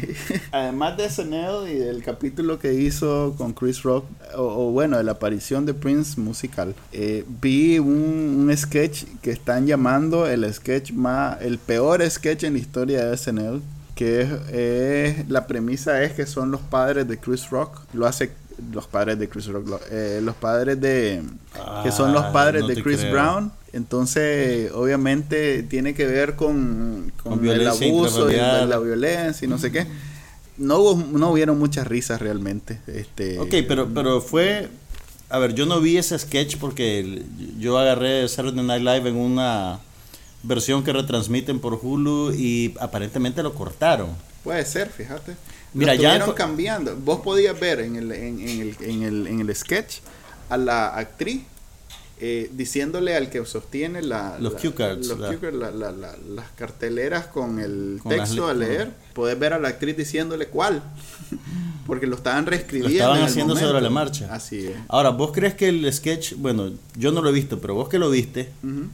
Además 0.52 0.96
de 0.96 1.10
SNL 1.10 1.68
y 1.68 1.74
del 1.74 2.04
capítulo 2.04 2.60
que 2.60 2.74
hizo 2.74 3.34
con 3.36 3.52
Chris 3.52 3.82
Rock, 3.82 4.04
o, 4.36 4.68
o 4.68 4.70
bueno, 4.70 4.96
de 4.96 5.02
la 5.02 5.12
aparición 5.12 5.66
de 5.66 5.74
Prince 5.74 6.20
musical, 6.20 6.72
eh, 6.92 7.24
vi 7.40 7.80
un, 7.80 8.46
un, 8.48 8.56
sketch 8.56 9.04
que 9.20 9.32
están 9.32 9.66
llamando 9.66 10.28
el 10.28 10.52
sketch 10.54 10.92
más, 10.92 11.42
el 11.42 11.58
peor 11.58 12.08
sketch 12.08 12.44
en 12.44 12.52
la 12.52 12.60
historia 12.60 13.06
de 13.06 13.16
SNL, 13.16 13.60
que 13.96 14.20
es, 14.52 15.28
la 15.28 15.48
premisa 15.48 16.00
es 16.04 16.12
que 16.12 16.24
son 16.24 16.52
los 16.52 16.60
padres 16.60 17.08
de 17.08 17.18
Chris 17.18 17.50
Rock, 17.50 17.80
lo 17.92 18.06
hace 18.06 18.30
los 18.72 18.86
padres 18.86 19.18
de 19.18 19.28
Chris 19.28 19.46
Rock, 19.46 19.80
eh, 19.90 20.20
los 20.22 20.36
padres 20.36 20.80
de, 20.80 21.22
ah, 21.56 21.80
que 21.82 21.90
son 21.90 22.12
los 22.12 22.24
padres 22.26 22.62
no 22.62 22.68
de 22.68 22.82
Chris 22.82 23.00
creo. 23.00 23.12
Brown. 23.12 23.52
Entonces, 23.72 24.72
obviamente, 24.72 25.62
tiene 25.62 25.94
que 25.94 26.06
ver 26.06 26.36
con, 26.36 27.12
con, 27.22 27.38
con 27.38 27.48
el 27.48 27.66
abuso 27.66 28.30
y 28.30 28.36
la 28.36 28.78
violencia 28.78 29.44
y 29.44 29.48
no 29.48 29.58
sé 29.58 29.70
qué. 29.70 29.86
No, 30.56 30.78
hubo, 30.78 31.18
no 31.18 31.30
hubieron 31.30 31.58
muchas 31.58 31.86
risas 31.86 32.20
realmente. 32.20 32.80
Este, 32.86 33.38
ok, 33.38 33.54
pero, 33.66 33.88
pero 33.92 34.20
fue... 34.20 34.68
A 35.30 35.38
ver, 35.38 35.54
yo 35.54 35.66
no 35.66 35.80
vi 35.80 35.98
ese 35.98 36.18
sketch 36.18 36.56
porque 36.56 37.22
yo 37.58 37.78
agarré 37.78 38.26
Saturday 38.28 38.64
Night 38.64 38.82
Live 38.82 39.10
en 39.10 39.16
una 39.16 39.78
versión 40.42 40.82
que 40.82 40.92
retransmiten 40.92 41.60
por 41.60 41.78
Hulu 41.80 42.32
y 42.32 42.74
aparentemente 42.80 43.42
lo 43.42 43.54
cortaron. 43.54 44.08
Puede 44.42 44.64
ser, 44.64 44.88
fíjate. 44.88 45.36
Mira, 45.74 45.94
lo 45.94 46.00
ya 46.00 46.34
cambiando. 46.34 46.96
Vos 46.96 47.20
podías 47.20 47.60
ver 47.60 47.80
en 47.80 47.96
el, 47.96 48.12
en, 48.12 48.40
en, 48.40 48.60
el, 48.60 48.76
en, 48.80 49.02
el, 49.02 49.26
en 49.26 49.40
el 49.40 49.54
sketch 49.54 49.98
a 50.48 50.56
la 50.56 50.96
actriz 50.96 51.42
eh, 52.20 52.50
diciéndole 52.52 53.16
al 53.16 53.30
que 53.30 53.44
sostiene 53.44 54.02
la, 54.02 54.38
los 54.38 54.54
cue 54.54 54.74
cards, 54.74 55.06
los 55.06 55.18
la, 55.18 55.36
cards, 55.36 55.56
la, 55.56 55.92
las 55.92 56.50
carteleras 56.56 57.26
con 57.26 57.58
el 57.60 58.00
con 58.02 58.10
texto 58.10 58.48
a 58.48 58.54
leer, 58.54 58.92
podés 59.14 59.38
ver 59.38 59.52
a 59.52 59.58
la 59.58 59.68
actriz 59.68 59.96
diciéndole 59.96 60.48
cuál, 60.48 60.82
porque 61.86 62.06
lo 62.06 62.16
estaban 62.16 62.46
reescribiendo. 62.46 62.88
Lo 62.88 62.94
estaban 62.94 63.22
haciendo 63.22 63.56
sobre 63.56 63.80
la 63.80 63.90
marcha. 63.90 64.32
Así 64.32 64.66
es. 64.66 64.76
Ahora, 64.88 65.10
vos 65.10 65.32
crees 65.32 65.54
que 65.54 65.68
el 65.68 65.92
sketch, 65.92 66.34
bueno, 66.36 66.72
yo 66.96 67.12
no 67.12 67.22
lo 67.22 67.30
he 67.30 67.32
visto, 67.32 67.60
pero 67.60 67.74
vos 67.74 67.88
que 67.88 67.98
lo 67.98 68.10
viste, 68.10 68.50
uh 68.62 68.66
-huh. 68.66 68.88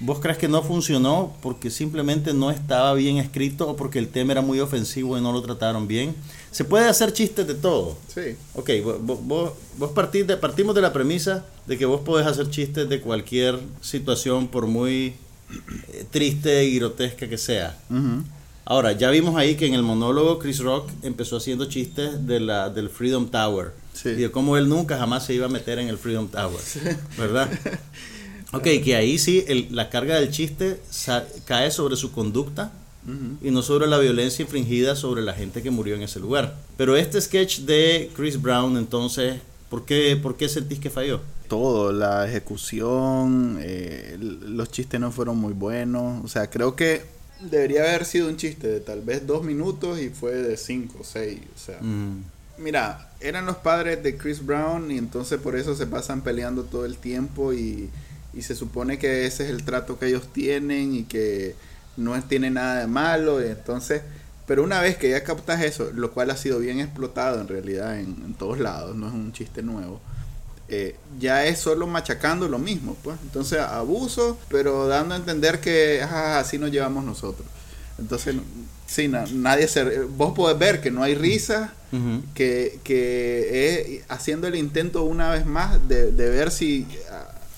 ¿Vos 0.00 0.18
crees 0.18 0.38
que 0.38 0.48
no 0.48 0.62
funcionó 0.62 1.32
porque 1.40 1.70
simplemente 1.70 2.34
no 2.34 2.50
estaba 2.50 2.92
bien 2.94 3.18
escrito 3.18 3.68
o 3.68 3.76
porque 3.76 4.00
el 4.00 4.08
tema 4.08 4.32
era 4.32 4.42
muy 4.42 4.58
ofensivo 4.58 5.16
y 5.16 5.20
no 5.20 5.32
lo 5.32 5.40
trataron 5.40 5.86
bien? 5.86 6.16
Se 6.50 6.64
puede 6.64 6.88
hacer 6.88 7.12
chistes 7.12 7.46
de 7.46 7.54
todo. 7.54 7.96
Sí. 8.12 8.36
Ok, 8.54 8.70
vos, 8.82 9.24
vos, 9.24 9.52
vos 9.78 9.90
partís 9.92 10.26
de, 10.26 10.36
partimos 10.36 10.74
de 10.74 10.80
la 10.80 10.92
premisa 10.92 11.44
de 11.66 11.78
que 11.78 11.86
vos 11.86 12.00
podés 12.00 12.26
hacer 12.26 12.50
chistes 12.50 12.88
de 12.88 13.00
cualquier 13.00 13.60
situación 13.80 14.48
por 14.48 14.66
muy 14.66 15.14
eh, 15.92 16.04
triste 16.10 16.64
y 16.64 16.76
grotesca 16.76 17.28
que 17.28 17.38
sea. 17.38 17.78
Uh 17.88 17.94
-huh. 17.94 18.22
Ahora, 18.66 18.92
ya 18.92 19.10
vimos 19.10 19.36
ahí 19.36 19.56
que 19.56 19.66
en 19.66 19.74
el 19.74 19.82
monólogo 19.82 20.38
Chris 20.38 20.58
Rock 20.58 20.90
empezó 21.02 21.36
haciendo 21.36 21.66
chistes 21.66 22.26
de 22.26 22.40
la, 22.40 22.70
del 22.70 22.88
Freedom 22.88 23.28
Tower. 23.28 23.72
Sí. 23.92 24.08
Y 24.08 24.14
de 24.14 24.30
cómo 24.30 24.56
él 24.56 24.68
nunca 24.68 24.98
jamás 24.98 25.26
se 25.26 25.34
iba 25.34 25.46
a 25.46 25.50
meter 25.50 25.78
en 25.78 25.88
el 25.88 25.98
Freedom 25.98 26.28
Tower. 26.28 26.60
Sí. 26.60 26.80
¿Verdad? 27.18 27.48
Ok, 28.56 28.82
que 28.84 28.96
ahí 28.96 29.18
sí 29.18 29.44
el, 29.48 29.68
la 29.70 29.90
carga 29.90 30.18
del 30.20 30.30
chiste 30.30 30.80
cae 31.44 31.70
sobre 31.70 31.96
su 31.96 32.12
conducta 32.12 32.72
uh 33.06 33.10
-huh. 33.10 33.36
y 33.48 33.50
no 33.50 33.62
sobre 33.62 33.86
la 33.86 33.98
violencia 33.98 34.42
infringida 34.42 34.96
sobre 34.96 35.22
la 35.22 35.32
gente 35.34 35.62
que 35.62 35.70
murió 35.70 35.94
en 35.94 36.02
ese 36.02 36.20
lugar. 36.20 36.54
Pero 36.76 36.96
este 36.96 37.20
sketch 37.20 37.60
de 37.60 38.10
Chris 38.16 38.40
Brown, 38.40 38.76
entonces, 38.76 39.40
¿por 39.70 39.84
qué, 39.84 40.16
por 40.22 40.36
qué 40.36 40.48
sentís 40.48 40.78
que 40.78 40.90
falló? 40.90 41.20
Todo, 41.48 41.92
la 41.92 42.26
ejecución, 42.28 43.58
eh, 43.60 44.16
los 44.18 44.70
chistes 44.70 44.98
no 45.00 45.10
fueron 45.12 45.36
muy 45.38 45.52
buenos. 45.52 46.24
O 46.24 46.28
sea, 46.28 46.48
creo 46.48 46.74
que 46.74 47.02
debería 47.40 47.82
haber 47.82 48.04
sido 48.06 48.28
un 48.28 48.36
chiste 48.36 48.66
de 48.66 48.80
tal 48.80 49.02
vez 49.02 49.26
dos 49.26 49.42
minutos 49.44 50.00
y 50.00 50.08
fue 50.08 50.32
de 50.34 50.56
cinco 50.56 50.98
o 51.00 51.04
seis. 51.04 51.40
O 51.54 51.58
sea, 51.58 51.78
Mm. 51.82 52.24
mira, 52.58 53.10
eran 53.20 53.44
los 53.46 53.56
padres 53.56 54.02
de 54.02 54.16
Chris 54.16 54.44
Brown 54.44 54.90
y 54.90 54.96
entonces 54.98 55.38
por 55.40 55.56
eso 55.56 55.74
se 55.74 55.86
pasan 55.86 56.22
peleando 56.22 56.62
todo 56.62 56.86
el 56.86 56.96
tiempo 56.96 57.52
y 57.52 57.90
y 58.36 58.42
se 58.42 58.54
supone 58.54 58.98
que 58.98 59.26
ese 59.26 59.44
es 59.44 59.50
el 59.50 59.64
trato 59.64 59.98
que 59.98 60.06
ellos 60.06 60.28
tienen 60.32 60.94
y 60.94 61.04
que 61.04 61.54
no 61.96 62.20
tiene 62.24 62.50
nada 62.50 62.80
de 62.80 62.86
malo 62.86 63.42
y 63.42 63.46
entonces 63.48 64.02
pero 64.46 64.62
una 64.62 64.80
vez 64.80 64.96
que 64.96 65.10
ya 65.10 65.24
captas 65.24 65.62
eso 65.62 65.90
lo 65.94 66.12
cual 66.12 66.30
ha 66.30 66.36
sido 66.36 66.58
bien 66.58 66.80
explotado 66.80 67.40
en 67.40 67.48
realidad 67.48 67.98
en, 67.98 68.16
en 68.24 68.34
todos 68.34 68.58
lados 68.58 68.96
no 68.96 69.08
es 69.08 69.14
un 69.14 69.32
chiste 69.32 69.62
nuevo 69.62 70.00
eh, 70.68 70.96
ya 71.20 71.44
es 71.46 71.58
solo 71.58 71.86
machacando 71.86 72.48
lo 72.48 72.58
mismo 72.58 72.96
pues 73.02 73.16
entonces 73.22 73.60
abuso 73.60 74.38
pero 74.48 74.86
dando 74.88 75.14
a 75.14 75.18
entender 75.18 75.60
que 75.60 76.02
ah, 76.02 76.38
así 76.38 76.58
nos 76.58 76.70
llevamos 76.70 77.04
nosotros 77.04 77.46
entonces 77.98 78.34
sí 78.86 79.08
na, 79.08 79.24
nadie 79.32 79.68
se 79.68 80.00
vos 80.00 80.34
podés 80.34 80.58
ver 80.58 80.80
que 80.80 80.90
no 80.90 81.02
hay 81.02 81.14
risa 81.14 81.72
Uh 81.92 81.96
-huh. 81.96 82.22
que, 82.34 82.80
que 82.82 84.00
es 84.00 84.02
haciendo 84.08 84.48
el 84.48 84.56
intento 84.56 85.04
una 85.04 85.30
vez 85.30 85.46
más 85.46 85.86
de, 85.86 86.10
de 86.10 86.28
ver 86.28 86.50
si 86.50 86.88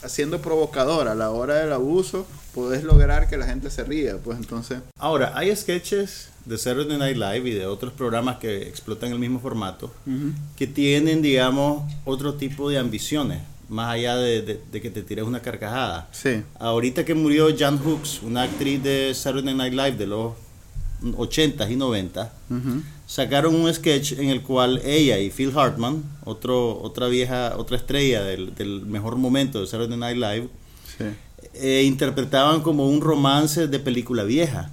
siendo 0.07 0.41
provocador 0.41 1.09
a 1.09 1.15
la 1.15 1.31
hora 1.31 1.57
del 1.57 1.73
abuso, 1.73 2.27
puedes 2.55 2.85
lograr 2.85 3.29
que 3.29 3.37
la 3.37 3.47
gente 3.47 3.71
se 3.71 3.85
ría, 3.85 4.17
pues 4.19 4.39
entonces... 4.39 4.81
Ahora, 4.99 5.33
hay 5.35 5.55
sketches 5.55 6.31
de 6.45 6.59
Saturday 6.59 6.97
Night 6.97 7.17
Live 7.17 7.49
y 7.51 7.55
de 7.55 7.67
otros 7.67 7.93
programas 7.93 8.37
que 8.39 8.63
explotan 8.69 9.13
el 9.13 9.19
mismo 9.19 9.41
formato, 9.41 9.93
uh 10.07 10.11
-huh. 10.11 10.33
que 10.57 10.67
tienen, 10.67 11.23
digamos, 11.23 11.83
otro 12.05 12.35
tipo 12.35 12.71
de 12.71 12.79
ambiciones, 12.79 13.41
más 13.69 13.93
allá 13.93 14.17
de, 14.17 14.43
de, 14.43 14.61
de, 14.71 14.81
que 14.81 14.91
te 14.91 15.03
tires 15.03 15.25
una 15.25 15.43
carcajada. 15.43 16.09
Sí. 16.13 16.43
Ahorita 16.59 17.05
que 17.05 17.15
murió 17.15 17.49
Jan 17.57 17.79
Hooks, 17.79 18.23
una 18.23 18.43
actriz 18.45 18.83
de 18.83 19.13
Saturday 19.13 19.55
Night 19.55 19.73
Live 19.73 19.97
de 19.97 20.07
los 20.07 20.33
80s 21.03 21.71
y 21.71 21.77
90s, 21.77 22.31
uh 22.51 22.55
-huh. 22.55 22.83
sacaron 23.07 23.55
un 23.55 23.73
sketch 23.73 24.13
en 24.13 24.31
el 24.31 24.43
cual 24.43 24.81
ella 24.85 25.19
y 25.19 25.31
Phil 25.31 25.53
Hartman, 25.57 26.03
otro, 26.25 26.81
otra 26.83 27.09
vieja, 27.09 27.55
otra 27.57 27.77
estrella 27.77 28.23
del, 28.23 28.55
del 28.55 28.87
mejor 28.87 29.17
momento 29.17 29.61
de 29.61 29.67
Saturday 29.67 29.99
Night 29.99 30.17
Live, 30.17 30.49
sí. 30.99 31.05
eh, 31.55 31.83
interpretaban 31.85 32.63
como 32.63 32.89
un 32.89 33.01
romance 33.01 33.69
de 33.69 33.79
película 33.79 34.25
vieja. 34.25 34.71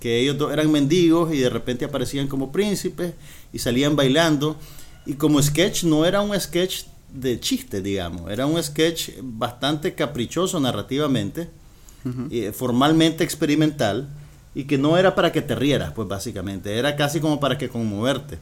Que 0.00 0.20
ellos 0.20 0.36
dos 0.36 0.52
eran 0.52 0.70
mendigos 0.70 1.32
y 1.32 1.38
de 1.38 1.48
repente 1.48 1.86
aparecían 1.86 2.28
como 2.28 2.52
príncipes 2.52 3.14
y 3.54 3.58
salían 3.58 3.96
bailando. 3.96 4.56
Y 5.06 5.14
como 5.14 5.42
sketch 5.42 5.84
no 5.84 6.04
era 6.04 6.20
un 6.20 6.38
sketch 6.38 6.84
de 7.10 7.40
chiste, 7.40 7.80
digamos, 7.80 8.30
era 8.30 8.44
un 8.44 8.62
sketch 8.62 9.10
bastante 9.22 9.94
caprichoso 9.94 10.58
narrativamente, 10.60 11.48
uh 12.04 12.08
-huh. 12.08 12.28
eh, 12.30 12.52
formalmente 12.52 13.24
experimental 13.24 14.08
y 14.54 14.64
que 14.64 14.78
no 14.78 14.96
era 14.96 15.14
para 15.14 15.32
que 15.32 15.42
te 15.42 15.54
rieras, 15.54 15.92
pues 15.92 16.06
básicamente, 16.06 16.78
era 16.78 16.94
casi 16.96 17.20
como 17.20 17.40
para 17.40 17.58
que 17.58 17.68
conmoverte. 17.68 18.38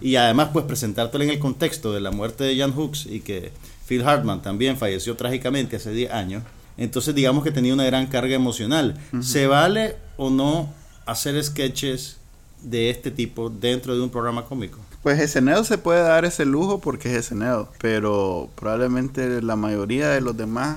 Y 0.00 0.16
además, 0.16 0.50
pues 0.52 0.64
presentártelo 0.64 1.24
en 1.24 1.30
el 1.30 1.38
contexto 1.38 1.92
de 1.92 2.00
la 2.00 2.10
muerte 2.10 2.44
de 2.44 2.56
Jan 2.56 2.72
Hooks 2.72 3.06
y 3.06 3.20
que 3.20 3.52
Phil 3.86 4.02
Hartman 4.06 4.42
también 4.42 4.76
falleció 4.76 5.16
trágicamente 5.16 5.76
hace 5.76 5.90
10 5.90 6.12
años. 6.12 6.44
Entonces, 6.76 7.14
digamos 7.14 7.42
que 7.42 7.50
tenía 7.50 7.74
una 7.74 7.84
gran 7.84 8.06
carga 8.06 8.34
emocional. 8.34 8.96
¿Se 9.20 9.48
vale 9.48 9.96
o 10.16 10.30
no 10.30 10.72
hacer 11.06 11.42
sketches 11.42 12.18
de 12.62 12.90
este 12.90 13.10
tipo 13.10 13.50
dentro 13.50 13.96
de 13.96 14.00
un 14.00 14.10
programa 14.10 14.44
cómico? 14.44 14.78
Pues 15.02 15.30
SNL 15.30 15.64
se 15.64 15.78
puede 15.78 16.02
dar 16.02 16.24
ese 16.24 16.44
lujo 16.44 16.80
porque 16.80 17.16
es 17.16 17.26
SNL, 17.26 17.66
pero 17.80 18.50
probablemente 18.56 19.40
la 19.42 19.56
mayoría 19.56 20.08
de 20.10 20.20
los 20.20 20.36
demás, 20.36 20.76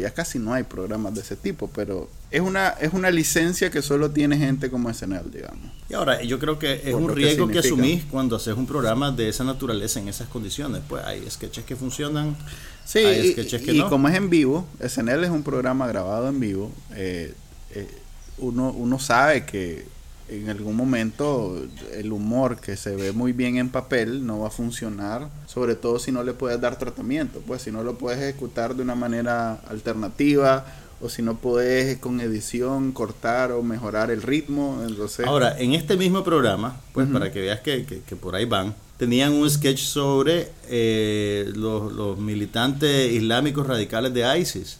ya 0.00 0.10
casi 0.12 0.38
no 0.38 0.52
hay 0.52 0.64
programas 0.64 1.14
de 1.14 1.20
ese 1.20 1.36
tipo, 1.36 1.70
pero 1.74 2.08
es 2.36 2.42
una 2.42 2.68
es 2.68 2.92
una 2.92 3.10
licencia 3.10 3.70
que 3.70 3.80
solo 3.80 4.10
tiene 4.10 4.36
gente 4.36 4.70
como 4.70 4.92
SNL, 4.92 5.30
digamos. 5.32 5.72
Y 5.88 5.94
ahora, 5.94 6.22
yo 6.22 6.38
creo 6.38 6.58
que 6.58 6.82
es 6.84 6.94
un 6.94 7.08
riesgo 7.08 7.48
que, 7.48 7.60
asumís 7.60 8.04
cuando 8.10 8.36
haces 8.36 8.54
un 8.54 8.66
programa 8.66 9.10
de 9.10 9.30
esa 9.30 9.42
naturaleza 9.42 10.00
en 10.00 10.08
esas 10.08 10.28
condiciones. 10.28 10.82
Pues 10.86 11.02
hay 11.04 11.24
sketches 11.30 11.64
que 11.64 11.76
funcionan, 11.76 12.36
sí, 12.84 12.98
hay 12.98 13.32
sketches 13.32 13.62
que 13.62 13.72
y, 13.72 13.80
como 13.84 14.08
es 14.08 14.14
en 14.16 14.28
vivo, 14.28 14.66
SNL 14.86 15.24
es 15.24 15.30
un 15.30 15.42
programa 15.42 15.86
grabado 15.86 16.28
en 16.28 16.38
vivo, 16.38 16.70
eh, 16.94 17.32
eh, 17.70 17.88
uno, 18.36 18.70
uno 18.70 18.98
sabe 18.98 19.46
que 19.46 19.86
en 20.28 20.50
algún 20.50 20.76
momento 20.76 21.56
el 21.94 22.12
humor 22.12 22.60
que 22.60 22.76
se 22.76 22.96
ve 22.96 23.12
muy 23.12 23.32
bien 23.32 23.56
en 23.56 23.70
papel 23.70 24.26
no 24.26 24.40
va 24.40 24.48
a 24.48 24.50
funcionar, 24.50 25.30
sobre 25.46 25.74
todo 25.74 25.98
si 25.98 26.12
no 26.12 26.22
le 26.22 26.34
puedes 26.34 26.60
dar 26.60 26.78
tratamiento, 26.78 27.40
pues 27.46 27.62
si 27.62 27.70
no 27.70 27.82
lo 27.82 27.96
puedes 27.96 28.20
ejecutar 28.20 28.74
de 28.74 28.82
una 28.82 28.94
manera 28.94 29.54
alternativa 29.70 30.66
o 31.00 31.08
si 31.08 31.22
no 31.22 31.36
puedes 31.36 31.98
con 31.98 32.20
edición 32.20 32.92
cortar 32.92 33.52
o 33.52 33.62
mejorar 33.62 34.10
el 34.10 34.22
ritmo. 34.22 34.82
Entonces... 34.86 35.26
Ahora, 35.26 35.58
en 35.58 35.74
este 35.74 35.96
mismo 35.96 36.24
programa, 36.24 36.80
pues 36.92 37.08
para 37.08 37.30
que 37.30 37.40
veas 37.40 37.60
que, 37.60 37.84
que, 37.84 38.16
por 38.16 38.34
ahí 38.34 38.44
van, 38.44 38.74
tenían 38.96 39.32
un 39.32 39.48
sketch 39.50 39.80
sobre 39.80 40.50
eh, 40.68 41.52
los, 41.54 41.92
los 41.92 42.18
militantes 42.18 43.12
islámicos 43.12 43.66
radicales 43.66 44.14
de 44.14 44.38
ISIS. 44.38 44.78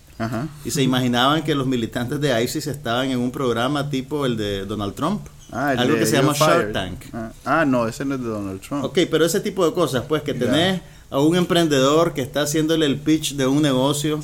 Y 0.64 0.70
se 0.70 0.82
imaginaban 0.82 1.42
que 1.42 1.54
los 1.54 1.66
militantes 1.66 2.20
de 2.20 2.42
ISIS 2.42 2.66
estaban 2.66 3.10
en 3.10 3.18
un 3.18 3.30
programa 3.30 3.90
tipo 3.90 4.24
el 4.24 4.36
de 4.36 4.64
Donald 4.64 4.94
Trump. 4.94 5.26
Ah, 5.52 5.74
algo 5.76 5.96
que 5.96 6.06
se 6.06 6.16
llama 6.16 6.32
Shark 6.32 6.72
Tank. 6.72 7.00
Ah, 7.12 7.32
ah, 7.44 7.64
no, 7.64 7.86
ese 7.86 8.04
no 8.04 8.14
es 8.14 8.20
de 8.20 8.26
Donald 8.26 8.60
Trump. 8.60 8.84
Ok, 8.84 9.00
pero 9.10 9.24
ese 9.24 9.40
tipo 9.40 9.64
de 9.66 9.72
cosas, 9.74 10.04
pues 10.08 10.22
que 10.22 10.34
tenés 10.34 10.80
a 11.10 11.20
un 11.20 11.36
emprendedor 11.36 12.14
que 12.14 12.22
está 12.22 12.42
haciéndole 12.42 12.86
el 12.86 12.98
pitch 12.98 13.34
de 13.34 13.46
un 13.46 13.62
negocio, 13.62 14.20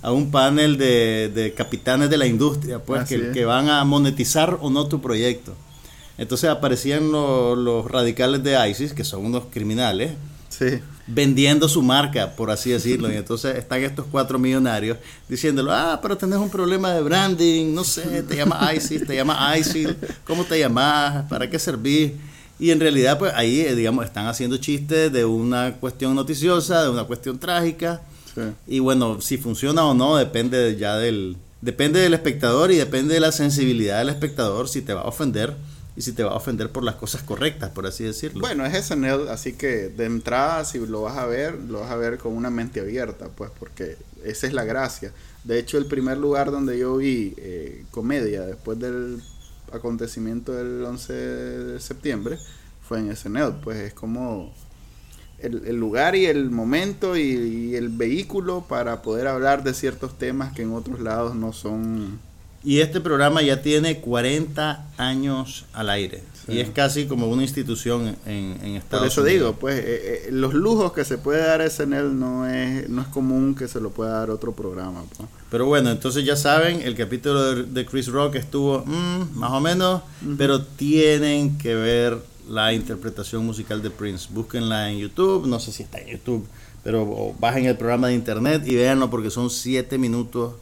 a 0.00 0.12
un 0.12 0.30
panel 0.30 0.78
de, 0.78 1.54
capitanes 1.56 2.10
de 2.10 2.16
la 2.16 2.26
industria, 2.26 2.78
pues 2.78 3.08
que, 3.08 3.30
que, 3.32 3.44
van 3.44 3.68
a 3.68 3.84
monetizar 3.84 4.58
o 4.60 4.70
no 4.70 4.86
tu 4.86 5.00
proyecto. 5.00 5.54
Entonces 6.18 6.50
aparecían 6.50 7.10
los 7.10 7.90
radicales 7.90 8.42
de 8.42 8.68
ISIS, 8.68 8.92
que 8.92 9.04
son 9.04 9.26
unos 9.26 9.44
criminales, 9.50 10.12
vendiendo 11.06 11.68
su 11.68 11.82
marca, 11.82 12.34
por 12.36 12.50
así 12.50 12.70
decirlo. 12.70 13.12
Y 13.12 13.16
entonces 13.16 13.56
están 13.56 13.82
estos 13.82 14.06
cuatro 14.10 14.38
millonarios 14.38 14.98
diciéndolo, 15.28 15.72
ah, 15.72 15.98
pero 16.00 16.16
tenés 16.16 16.38
un 16.38 16.50
problema 16.50 16.92
de 16.92 17.02
branding, 17.02 17.74
no 17.74 17.84
sé, 17.84 18.22
te 18.22 18.36
llama 18.36 18.72
ISIS, 18.74 19.06
te 19.06 19.16
llama 19.16 19.56
ISIL, 19.58 19.96
¿cómo 20.26 20.44
te 20.44 20.58
llamas? 20.58 21.28
¿Para 21.28 21.48
qué 21.48 21.58
servís? 21.58 22.12
Y 22.62 22.70
en 22.70 22.78
realidad, 22.78 23.18
pues 23.18 23.32
ahí, 23.34 23.62
eh, 23.62 23.74
digamos, 23.74 24.04
están 24.04 24.28
haciendo 24.28 24.56
chistes 24.56 25.12
de 25.12 25.24
una 25.24 25.74
cuestión 25.80 26.14
noticiosa, 26.14 26.84
de 26.84 26.90
una 26.90 27.02
cuestión 27.02 27.40
trágica. 27.40 28.02
Y 28.68 28.78
bueno, 28.78 29.20
si 29.20 29.36
funciona 29.36 29.84
o 29.84 29.94
no 29.94 30.16
depende 30.16 30.76
ya 30.76 30.96
del... 30.96 31.36
Depende 31.60 31.98
del 31.98 32.14
espectador 32.14 32.70
y 32.70 32.76
depende 32.76 33.14
de 33.14 33.20
la 33.20 33.32
sensibilidad 33.32 33.98
del 33.98 34.10
espectador 34.10 34.68
si 34.68 34.80
te 34.80 34.94
va 34.94 35.00
a 35.00 35.08
ofender 35.08 35.56
y 35.96 36.02
si 36.02 36.12
te 36.12 36.22
va 36.22 36.30
a 36.30 36.36
ofender 36.36 36.70
por 36.70 36.84
las 36.84 36.94
cosas 36.94 37.24
correctas, 37.24 37.70
por 37.70 37.84
así 37.84 38.04
decirlo. 38.04 38.38
Bueno, 38.38 38.64
es 38.64 38.86
SNL, 38.86 39.28
así 39.28 39.54
que 39.54 39.88
de 39.88 40.04
entrada, 40.04 40.64
si 40.64 40.78
lo 40.78 41.02
vas 41.02 41.18
a 41.18 41.26
ver, 41.26 41.56
lo 41.68 41.80
vas 41.80 41.90
a 41.90 41.96
ver 41.96 42.18
con 42.18 42.36
una 42.36 42.50
mente 42.50 42.78
abierta, 42.78 43.28
pues, 43.34 43.50
porque 43.58 43.96
esa 44.24 44.46
es 44.46 44.52
la 44.52 44.62
gracia. 44.62 45.10
De 45.42 45.58
hecho, 45.58 45.78
el 45.78 45.86
primer 45.86 46.16
lugar 46.16 46.52
donde 46.52 46.78
yo 46.78 46.96
vi 46.96 47.34
eh, 47.38 47.84
comedia 47.90 48.42
después 48.42 48.78
del 48.78 49.20
acontecimiento 49.72 50.52
del 50.52 50.84
11 50.84 51.12
de 51.12 51.80
septiembre 51.80 52.38
fue 52.86 52.98
en 52.98 53.14
SNL, 53.14 53.60
pues 53.62 53.78
es 53.78 53.94
como 53.94 54.52
el, 55.38 55.76
lugar 55.76 56.14
y 56.14 56.26
el 56.26 56.50
momento 56.50 57.16
y, 57.16 57.22
y 57.22 57.74
el 57.76 57.88
vehículo 57.88 58.64
para 58.68 59.02
poder 59.02 59.26
hablar 59.26 59.64
de 59.64 59.74
ciertos 59.74 60.18
temas 60.18 60.52
que 60.52 60.62
en 60.62 60.72
otros 60.72 61.00
lados 61.00 61.34
no 61.34 61.52
son 61.52 62.20
y 62.64 62.80
este 62.80 63.00
programa 63.00 63.42
ya 63.42 63.60
tiene 63.60 63.98
40 64.00 64.86
años 64.96 65.66
al 65.72 65.90
aire. 65.90 66.22
Y 66.48 66.58
es 66.58 66.70
casi 66.70 67.06
como 67.06 67.28
una 67.28 67.42
institución 67.42 68.16
en, 68.26 68.58
en 68.62 68.76
Estados 68.76 69.02
Por 69.02 69.06
eso 69.06 69.24
digo, 69.24 69.52
pues 69.54 69.78
eh, 69.78 69.84
eh, 69.86 70.28
los 70.32 70.54
lujos 70.54 70.92
que 70.92 71.04
se 71.04 71.18
puede 71.18 71.40
dar 71.40 71.68
SNL 71.68 72.18
no 72.18 72.48
es, 72.48 72.88
no 72.88 73.02
es 73.02 73.08
común 73.08 73.54
que 73.54 73.68
se 73.68 73.80
lo 73.80 73.90
pueda 73.90 74.18
dar 74.18 74.30
otro 74.30 74.52
programa. 74.52 75.04
Pues. 75.16 75.28
Pero 75.50 75.66
bueno, 75.66 75.90
entonces 75.90 76.24
ya 76.24 76.36
saben, 76.36 76.82
el 76.82 76.96
capítulo 76.96 77.54
de, 77.54 77.86
Chris 77.86 78.08
Rock 78.08 78.36
estuvo 78.36 78.84
mm, 78.84 79.38
más 79.38 79.52
o 79.52 79.60
menos, 79.60 80.02
pero 80.36 80.62
tienen 80.62 81.58
que 81.58 81.74
ver 81.74 82.18
la 82.48 82.72
interpretación 82.72 83.46
musical 83.46 83.82
de 83.82 83.90
Prince. 83.90 84.28
Búsquenla 84.30 84.90
en 84.90 84.98
YouTube, 84.98 85.46
no 85.46 85.60
sé 85.60 85.70
si 85.70 85.84
está 85.84 85.98
en 85.98 86.08
YouTube, 86.08 86.46
pero 86.82 87.34
bajen 87.38 87.66
el 87.66 87.76
programa 87.76 88.08
de 88.08 88.14
internet 88.14 88.62
y 88.66 88.74
véanlo 88.74 89.10
porque 89.10 89.30
son 89.30 89.50
7 89.50 89.96
minutos 89.98 90.54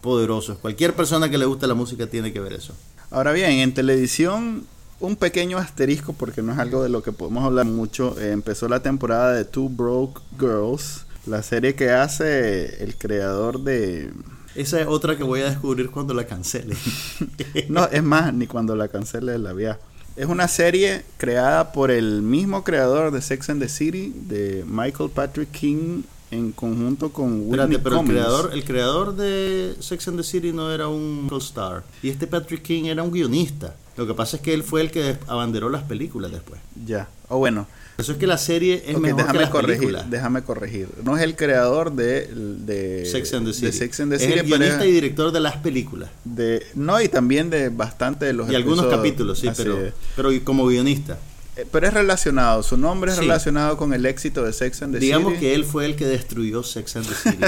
poderosos. 0.00 0.58
Cualquier 0.58 0.94
persona 0.94 1.30
que 1.30 1.38
le 1.38 1.44
guste 1.44 1.66
la 1.66 1.74
música 1.74 2.06
tiene 2.06 2.32
que 2.32 2.40
ver 2.40 2.54
eso. 2.54 2.74
Ahora 3.10 3.32
bien, 3.32 3.52
en 3.52 3.72
televisión, 3.72 4.66
un 5.00 5.16
pequeño 5.16 5.58
asterisco, 5.58 6.12
porque 6.12 6.42
no 6.42 6.52
es 6.52 6.58
algo 6.58 6.82
de 6.82 6.88
lo 6.88 7.02
que 7.02 7.12
podemos 7.12 7.44
hablar 7.44 7.66
mucho. 7.66 8.18
Eh, 8.20 8.32
empezó 8.32 8.68
la 8.68 8.80
temporada 8.80 9.32
de 9.32 9.44
Two 9.44 9.68
Broke 9.68 10.20
Girls, 10.38 11.06
la 11.26 11.42
serie 11.42 11.74
que 11.74 11.90
hace 11.90 12.82
el 12.82 12.96
creador 12.96 13.60
de... 13.60 14.10
Esa 14.54 14.80
es 14.80 14.88
otra 14.88 15.16
que 15.16 15.22
voy 15.22 15.42
a 15.42 15.50
descubrir 15.50 15.90
cuando 15.90 16.14
la 16.14 16.26
cancele. 16.26 16.76
no, 17.68 17.86
es 17.86 18.02
más, 18.02 18.34
ni 18.34 18.46
cuando 18.46 18.74
la 18.74 18.88
cancele 18.88 19.38
la 19.38 19.52
vía. 19.52 19.78
Es 20.16 20.26
una 20.26 20.48
serie 20.48 21.04
creada 21.16 21.70
por 21.70 21.92
el 21.92 22.22
mismo 22.22 22.64
creador 22.64 23.12
de 23.12 23.22
Sex 23.22 23.50
and 23.50 23.62
the 23.62 23.68
City, 23.68 24.12
de 24.26 24.64
Michael 24.66 25.10
Patrick 25.10 25.52
King 25.52 26.02
en 26.30 26.52
conjunto 26.52 27.10
con 27.12 27.48
Whitney 27.48 27.78
pero 27.82 28.00
el 28.00 28.06
creador, 28.06 28.50
el 28.52 28.64
creador 28.64 29.16
de 29.16 29.76
Sex 29.80 30.08
and 30.08 30.18
the 30.18 30.22
City 30.22 30.52
no 30.52 30.72
era 30.72 30.88
un 30.88 31.28
star 31.40 31.84
y 32.02 32.10
este 32.10 32.26
Patrick 32.26 32.62
King 32.62 32.84
era 32.84 33.02
un 33.02 33.10
guionista. 33.10 33.74
Lo 33.96 34.06
que 34.06 34.14
pasa 34.14 34.36
es 34.36 34.42
que 34.42 34.54
él 34.54 34.62
fue 34.62 34.80
el 34.80 34.92
que 34.92 35.16
abanderó 35.26 35.68
las 35.68 35.82
películas 35.82 36.30
después. 36.30 36.60
Ya. 36.86 37.08
O 37.28 37.38
bueno. 37.38 37.66
Eso 37.98 38.12
es 38.12 38.18
que 38.18 38.28
la 38.28 38.38
serie 38.38 38.84
es 38.86 38.96
mejor 38.96 39.16
déjame 39.18 39.32
que 39.32 39.42
las 39.42 39.50
corregir, 39.50 39.98
Déjame 40.08 40.42
corregir. 40.42 40.88
No 41.02 41.16
es 41.16 41.24
el 41.24 41.34
creador 41.34 41.90
de, 41.90 42.28
de 42.32 43.04
Sex 43.06 43.34
and 43.34 43.44
the 43.44 43.52
City. 43.52 43.66
es 43.66 44.22
el 44.22 44.44
guionista 44.44 44.86
y 44.86 44.92
director 44.92 45.32
de 45.32 45.40
las 45.40 45.56
películas. 45.56 46.08
De, 46.24 46.64
no, 46.76 47.00
y 47.00 47.08
también 47.08 47.50
de 47.50 47.70
bastante 47.70 48.26
de 48.26 48.34
los 48.34 48.48
Y 48.48 48.54
algunos 48.54 48.86
capítulos, 48.86 49.40
sí, 49.40 49.48
pero, 49.56 49.76
pero 50.14 50.30
como 50.44 50.64
guionista. 50.66 51.18
Eh, 51.58 51.66
pero 51.72 51.88
es 51.88 51.92
relacionado, 51.92 52.62
su 52.62 52.76
nombre 52.76 53.10
es 53.10 53.18
relacionado 53.18 53.76
con 53.76 53.92
el 53.92 54.06
éxito 54.06 54.44
de 54.44 54.52
Sex 54.52 54.80
and 54.82 54.94
the 54.94 55.00
City. 55.00 55.06
Digamos 55.06 55.34
que 55.34 55.54
él 55.54 55.64
fue 55.64 55.86
el 55.86 55.96
que 55.96 56.06
destruyó 56.06 56.62
Sex 56.62 56.94
and 56.94 57.08
the 57.08 57.14
City. 57.14 57.44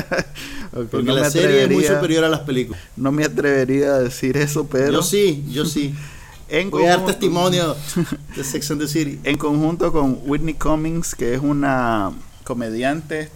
Porque 0.91 1.13
la 1.13 1.31
serie 1.31 1.63
es 1.63 1.71
muy 1.71 1.85
superior 1.85 2.25
a 2.25 2.29
las 2.29 2.41
películas. 2.41 2.83
No 2.97 3.13
me 3.13 3.25
atrevería 3.25 3.95
a 3.95 3.99
decir 4.01 4.37
eso, 4.37 4.67
pero... 4.67 4.91
Yo 4.91 5.03
sí, 5.03 5.45
yo 5.49 5.65
sí. 5.65 5.95
en 6.49 6.71
Voy 6.71 6.87
a 6.87 6.97
dar 6.97 7.07
testimonio 7.07 7.77
de 8.37 8.43
Sex 8.43 8.73
and 8.73 8.81
the 8.81 8.89
City. 8.89 9.21
En 9.23 9.39
conjunto 9.39 9.93
con 9.93 10.19
Whitney 10.25 10.55
Cummings, 10.55 11.15
que 11.15 11.35
es 11.35 11.41
una 11.41 12.11
comediante, 12.43 13.29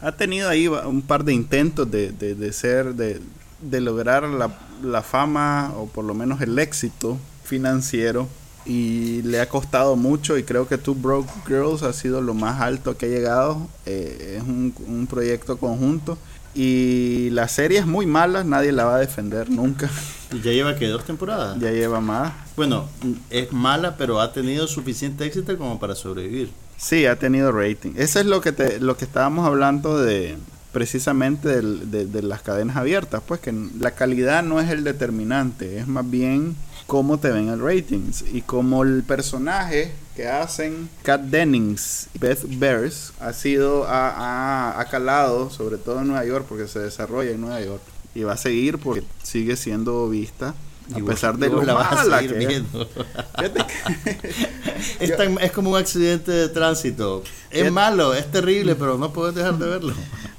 ha 0.00 0.12
tenido 0.12 0.48
ahí 0.48 0.68
un 0.68 1.02
par 1.02 1.24
de 1.24 1.32
intentos 1.32 1.90
de, 1.90 2.12
de, 2.12 2.52
ser, 2.52 2.94
de, 2.94 3.20
de 3.60 3.80
lograr 3.80 4.22
la, 4.28 4.56
la 4.80 5.02
fama 5.02 5.72
o 5.76 5.88
por 5.88 6.04
lo 6.04 6.14
menos 6.14 6.40
el 6.40 6.56
éxito 6.60 7.18
financiero 7.42 8.28
y 8.66 9.22
le 9.22 9.40
ha 9.40 9.48
costado 9.48 9.96
mucho 9.96 10.38
y 10.38 10.42
creo 10.42 10.66
que 10.66 10.78
Two 10.78 10.94
Broke 10.94 11.30
Girls 11.46 11.82
ha 11.82 11.92
sido 11.92 12.20
lo 12.20 12.34
más 12.34 12.60
alto 12.60 12.96
que 12.96 13.06
ha 13.06 13.08
llegado. 13.08 13.68
Eh, 13.86 14.38
es 14.38 14.42
un, 14.42 14.74
un, 14.86 15.06
proyecto 15.06 15.58
conjunto 15.58 16.16
y 16.54 17.30
la 17.30 17.48
serie 17.48 17.80
es 17.80 17.86
muy 17.86 18.06
mala, 18.06 18.44
nadie 18.44 18.72
la 18.72 18.84
va 18.84 18.96
a 18.96 19.00
defender 19.00 19.50
nunca. 19.50 19.90
¿Y 20.32 20.40
ya 20.40 20.52
lleva 20.52 20.76
que 20.76 20.88
dos 20.88 21.04
temporadas? 21.04 21.58
Ya 21.60 21.70
lleva 21.70 22.00
más. 22.00 22.32
Bueno, 22.56 22.88
es 23.30 23.52
mala, 23.52 23.96
pero 23.96 24.20
ha 24.20 24.32
tenido 24.32 24.66
suficiente 24.66 25.24
éxito 25.26 25.56
como 25.58 25.78
para 25.78 25.94
sobrevivir. 25.94 26.50
Sí, 26.76 27.06
ha 27.06 27.18
tenido 27.18 27.52
rating. 27.52 27.92
Eso 27.96 28.20
es 28.20 28.26
lo 28.26 28.40
que 28.40 28.52
te, 28.52 28.80
lo 28.80 28.96
que 28.96 29.04
estábamos 29.04 29.46
hablando 29.46 29.98
de 29.98 30.36
precisamente 30.72 31.62
de, 31.62 32.06
de 32.06 32.22
las 32.22 32.42
cadenas 32.42 32.76
abiertas, 32.76 33.22
pues 33.24 33.38
que 33.40 33.54
la 33.78 33.92
calidad 33.92 34.42
no 34.42 34.60
es 34.60 34.70
el 34.70 34.82
determinante, 34.82 35.78
es 35.78 35.86
más 35.86 36.10
bien 36.10 36.56
cómo 36.86 37.18
te 37.18 37.30
ven 37.30 37.48
el 37.48 37.60
ratings 37.60 38.24
y 38.32 38.42
como 38.42 38.82
el 38.82 39.02
personaje 39.02 39.92
que 40.16 40.28
hacen 40.28 40.88
Kat 41.02 41.22
Dennings 41.22 42.08
y 42.14 42.18
Beth 42.18 42.44
Bears 42.58 43.12
ha 43.20 43.32
sido 43.32 43.86
ha, 43.88 44.84
calado 44.90 45.50
sobre 45.50 45.78
todo 45.78 46.00
en 46.00 46.08
Nueva 46.08 46.24
York 46.24 46.46
porque 46.48 46.68
se 46.68 46.78
desarrolla 46.78 47.30
en 47.32 47.40
Nueva 47.40 47.60
York 47.60 47.82
y 48.14 48.22
va 48.22 48.34
a 48.34 48.36
seguir 48.36 48.78
porque 48.78 49.02
sigue 49.22 49.56
siendo 49.56 50.08
vista 50.08 50.54
A 50.94 50.98
pesar 51.04 51.38
de 51.38 51.48
lo 51.48 51.62
la 51.62 51.74
vas 51.74 51.92
a 51.92 51.94
mala 51.96 52.18
seguir 52.18 52.36
que 52.36 52.42
es. 52.42 52.48
viendo. 52.48 52.86
Tan- 55.16 55.38
es 55.40 55.52
como 55.52 55.70
un 55.70 55.76
accidente 55.76 56.30
de 56.30 56.48
tránsito. 56.48 57.22
Es 57.50 57.70
malo, 57.72 58.14
es 58.14 58.30
terrible, 58.30 58.74
pero 58.74 58.98
no 58.98 59.12
puedes 59.12 59.34
dejar 59.34 59.58
de 59.58 59.66
verlo. 59.66 59.94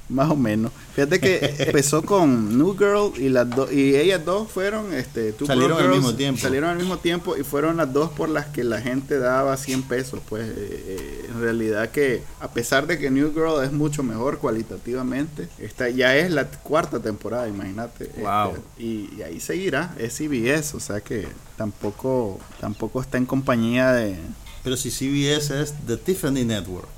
Más 0.08 0.30
o 0.30 0.36
menos. 0.36 0.70
Fíjate 0.94 1.18
que 1.18 1.54
empezó 1.58 2.02
con 2.02 2.56
New 2.56 2.76
Girl 2.76 3.12
y 3.20 3.28
las 3.28 3.50
dos 3.50 3.72
y 3.72 3.96
ellas 3.96 4.24
dos 4.24 4.50
fueron 4.50 4.92
este 4.92 5.32
Two 5.32 5.46
Salieron 5.46 5.82
al 5.82 5.90
mismo 5.90 6.14
tiempo. 6.14 6.40
Salieron 6.40 6.70
al 6.70 6.76
mismo 6.76 6.98
tiempo 6.98 7.36
y 7.36 7.42
fueron 7.42 7.76
las 7.76 7.92
dos 7.92 8.10
por 8.10 8.28
las 8.28 8.46
que 8.46 8.62
la 8.62 8.80
gente 8.80 9.18
daba 9.18 9.56
100 9.56 9.82
pesos, 9.82 10.20
pues 10.28 10.48
eh, 10.48 10.54
eh, 10.56 11.26
en 11.28 11.40
realidad 11.40 11.90
que 11.90 12.22
a 12.40 12.48
pesar 12.48 12.86
de 12.86 12.98
que 12.98 13.10
New 13.10 13.32
Girl 13.32 13.64
es 13.64 13.72
mucho 13.72 14.02
mejor 14.04 14.38
cualitativamente, 14.38 15.48
esta 15.58 15.88
ya 15.88 16.16
es 16.16 16.30
la 16.30 16.46
cuarta 16.46 17.00
temporada, 17.00 17.48
imagínate. 17.48 18.10
Wow. 18.18 18.54
Este, 18.54 18.82
y, 18.82 19.10
y 19.18 19.22
ahí 19.22 19.40
seguirá, 19.40 19.94
es 19.98 20.14
CBS, 20.14 20.76
o 20.76 20.80
sea 20.80 21.00
que 21.00 21.26
tampoco 21.56 22.38
tampoco 22.60 23.00
está 23.00 23.18
en 23.18 23.26
compañía 23.26 23.92
de 23.92 24.16
Pero 24.62 24.76
si 24.76 24.90
CBS 24.90 25.60
es 25.60 25.74
The 25.86 25.96
Tiffany 25.96 26.44
Network. 26.44 26.88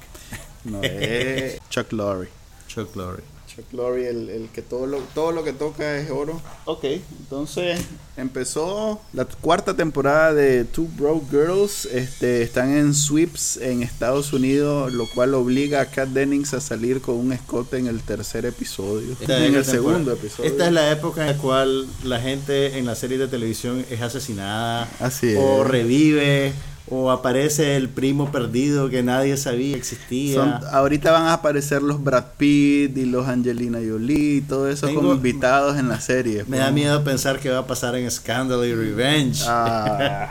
no 0.64 0.82
es 0.82 1.59
Chuck 1.70 1.92
Lorre. 1.92 2.38
Chuck 2.68 2.94
Lorre. 2.94 3.22
Chuck 3.48 3.72
Lorre, 3.72 4.08
el, 4.08 4.28
el 4.28 4.48
que 4.50 4.62
todo 4.62 4.86
lo, 4.86 4.98
todo 5.14 5.32
lo 5.32 5.42
que 5.42 5.52
toca 5.52 5.96
es 5.96 6.10
oro. 6.10 6.40
Ok, 6.66 6.84
entonces 7.18 7.80
empezó 8.16 9.00
la 9.12 9.24
cuarta 9.24 9.74
temporada 9.74 10.34
de 10.34 10.64
Two 10.64 10.86
Broke 10.96 11.26
Girls. 11.30 11.86
Este, 11.86 12.42
están 12.42 12.76
en 12.76 12.94
sweeps 12.94 13.56
en 13.56 13.82
Estados 13.82 14.32
Unidos, 14.32 14.92
lo 14.92 15.08
cual 15.08 15.34
obliga 15.34 15.80
a 15.80 15.86
Kat 15.86 16.10
Dennings 16.10 16.52
a 16.54 16.60
salir 16.60 17.00
con 17.00 17.16
un 17.16 17.32
escote 17.32 17.78
en 17.78 17.86
el 17.86 18.02
tercer 18.02 18.44
episodio. 18.44 19.12
Esta 19.12 19.38
es 19.38 19.46
en 19.46 19.52
la 19.54 19.58
el 19.60 19.64
segundo 19.64 20.12
episodio. 20.12 20.50
Esta 20.50 20.66
es 20.66 20.72
la 20.72 20.92
época 20.92 21.22
en 21.22 21.36
la 21.36 21.42
cual 21.42 21.86
la 22.04 22.20
gente 22.20 22.78
en 22.78 22.84
la 22.84 22.94
serie 22.94 23.16
de 23.16 23.28
televisión 23.28 23.84
es 23.90 24.00
asesinada 24.02 24.88
Así 25.00 25.34
o 25.36 25.64
revive 25.64 26.52
o 26.91 27.11
aparece 27.11 27.76
el 27.76 27.89
primo 27.89 28.30
perdido 28.32 28.89
que 28.89 29.03
nadie 29.03 29.36
sabía 29.36 29.76
existía. 29.76 30.34
Son- 30.34 30.55
ahorita 30.72 31.12
van 31.12 31.24
a 31.24 31.34
aparecer 31.34 31.82
los 31.82 32.03
Brad 32.03 32.24
Pitt 32.36 32.97
y 32.97 33.05
los 33.05 33.26
Angelina 33.28 33.78
Jolie, 33.78 34.43
todo 34.43 34.68
eso 34.68 34.86
Tengo- 34.86 35.01
como 35.03 35.14
invitados 35.14 35.78
en 35.78 35.89
la 35.89 36.01
serie. 36.01 36.45
Me 36.49 36.59
da 36.59 36.70
miedo 36.70 37.03
pensar 37.05 37.39
qué 37.41 37.51
va 37.51 37.59
a 37.59 37.66
pasar 37.66 37.95
en 37.97 38.11
Scandal 38.11 38.64
y 38.66 38.74
Revenge. 38.74 39.43
Ah. 39.47 40.28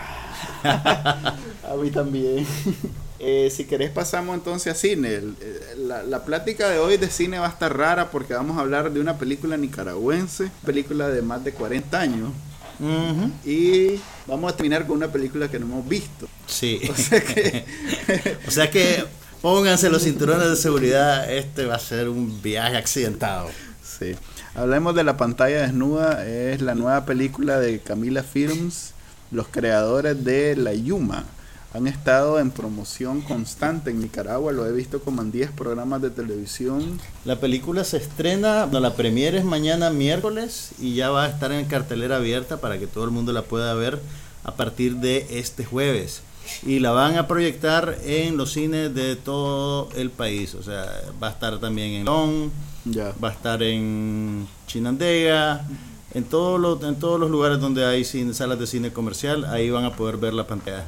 a 0.64 1.76
mí 1.82 1.90
también. 1.92 2.46
Eh, 3.20 3.50
si 3.52 3.66
querés 3.66 3.90
pasamos 3.90 4.36
entonces 4.36 4.74
a 4.74 4.76
cine. 4.76 5.22
La, 5.78 6.04
la 6.04 6.24
plática 6.24 6.70
de 6.70 6.78
hoy 6.80 6.98
de 6.98 7.10
cine 7.10 7.40
va 7.40 7.48
a 7.48 7.50
estar 7.50 7.76
rara 7.76 8.12
porque 8.12 8.34
vamos 8.34 8.58
a 8.58 8.62
hablar 8.62 8.92
de 8.92 9.00
una 9.00 9.18
película 9.18 9.58
nicaragüense, 9.58 10.52
película 10.66 11.08
de 11.10 11.22
más 11.22 11.44
de 11.44 11.52
40 11.52 12.00
años. 12.00 12.30
Y 13.46 14.00
vamos 14.28 14.52
a 14.52 14.56
terminar 14.56 14.86
con 14.86 14.98
una 14.98 15.12
película 15.12 15.50
que 15.50 15.60
no 15.60 15.66
hemos 15.66 15.88
visto. 15.88 16.28
Sí. 16.46 16.82
O 16.90 16.96
sea 16.96 17.22
que 17.22 17.66
O 18.48 18.52
sea 18.52 18.70
que 18.70 19.06
pónganse 19.42 19.90
los 19.90 20.04
cinturones 20.04 20.50
de 20.50 20.56
seguridad. 20.56 21.32
Este 21.32 21.66
va 21.66 21.76
a 21.76 21.80
ser 21.80 22.10
un 22.10 22.42
viaje 22.42 22.78
accidentado. 22.78 23.50
Sí. 23.84 24.16
Hablemos 24.56 24.96
de 24.96 25.04
La 25.04 25.18
pantalla 25.18 25.62
desnuda. 25.62 26.28
Es 26.28 26.62
la 26.62 26.76
nueva 26.76 27.06
película 27.06 27.60
de 27.60 27.80
Camila 27.80 28.24
Films, 28.24 28.92
los 29.32 29.48
creadores 29.48 30.24
de 30.24 30.56
La 30.56 30.74
Yuma. 30.74 31.26
Han 31.78 31.86
estado 31.86 32.40
en 32.40 32.50
promoción 32.50 33.22
constante 33.22 33.92
en 33.92 34.00
Nicaragua. 34.00 34.52
Lo 34.52 34.66
he 34.66 34.72
visto 34.72 35.00
como 35.00 35.22
en 35.22 35.32
10 35.32 35.52
programas 35.52 36.02
de 36.02 36.10
televisión. 36.10 37.00
La 37.24 37.36
película 37.40 37.84
se 37.84 37.98
estrena, 37.98 38.66
no, 38.66 38.80
la 38.80 38.96
premiere 38.96 39.38
es 39.38 39.46
mañana 39.46 39.92
miércoles 39.92 40.72
y 40.80 40.96
ya 40.96 41.12
va 41.12 41.26
a 41.26 41.30
estar 41.30 41.52
en 41.52 41.66
cartelera 41.66 42.16
abierta 42.16 42.58
para 42.58 42.80
que 42.80 42.88
todo 42.88 43.04
el 43.06 43.12
mundo 43.12 43.32
la 43.32 43.44
pueda 43.44 43.76
ver 43.76 44.00
a 44.44 44.56
partir 44.56 44.96
de 44.96 45.28
este 45.30 45.66
jueves. 45.66 46.24
Y 46.66 46.80
la 46.80 46.90
van 46.92 47.16
a 47.16 47.28
proyectar 47.28 48.00
en 48.04 48.38
los 48.38 48.54
cines 48.54 48.96
de 48.96 49.16
todo 49.16 49.90
el 49.96 50.10
país. 50.10 50.56
O 50.56 50.64
sea, 50.64 50.84
va 51.22 51.28
a 51.28 51.32
estar 51.32 51.60
también 51.60 51.92
en 51.92 52.06
León, 52.06 52.52
Ya. 52.86 53.14
va 53.24 53.30
a 53.30 53.34
estar 53.34 53.62
en 53.62 54.48
Chinandega, 54.66 55.64
en 56.16 56.24
todos 56.24 56.60
los, 56.60 56.82
en 56.82 56.96
todos 56.96 57.20
los 57.20 57.30
lugares 57.30 57.60
donde 57.60 57.86
hay 57.86 58.04
cine- 58.04 58.34
salas 58.34 58.58
de 58.58 58.66
cine 58.66 58.92
comercial, 58.92 59.46
ahí 59.46 59.70
van 59.70 59.86
a 59.86 59.96
poder 59.96 60.18
ver 60.18 60.34
la 60.34 60.48
pantalla. 60.48 60.86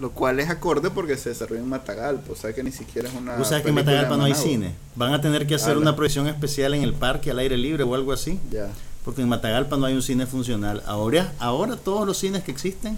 Lo 0.00 0.10
cual 0.10 0.40
es 0.40 0.48
acorde 0.48 0.90
porque 0.90 1.16
se 1.16 1.28
desarrolla 1.30 1.60
en 1.60 1.68
Matagalpa. 1.68 2.32
O 2.32 2.36
sea 2.36 2.52
que 2.54 2.62
ni 2.62 2.72
siquiera 2.72 3.08
es 3.08 3.14
una. 3.14 3.36
Tú 3.36 3.44
sabes 3.44 3.62
que 3.62 3.68
en 3.68 3.74
Matagalpa 3.74 4.16
no 4.16 4.24
hay 4.24 4.34
cine. 4.34 4.74
Van 4.96 5.12
a 5.12 5.20
tener 5.20 5.46
que 5.46 5.54
hacer 5.54 5.72
Ala. 5.72 5.80
una 5.80 5.96
proyección 5.96 6.26
especial 6.28 6.74
en 6.74 6.82
el 6.82 6.94
parque 6.94 7.30
al 7.30 7.38
aire 7.38 7.56
libre 7.58 7.82
o 7.84 7.94
algo 7.94 8.12
así. 8.12 8.38
Ya. 8.50 8.68
Porque 9.04 9.20
en 9.22 9.28
Matagalpa 9.28 9.76
no 9.76 9.84
hay 9.86 9.94
un 9.94 10.02
cine 10.02 10.26
funcional. 10.26 10.82
Ahora, 10.86 11.32
ahora 11.40 11.76
todos 11.76 12.06
los 12.06 12.16
cines 12.16 12.42
que 12.44 12.52
existen 12.52 12.96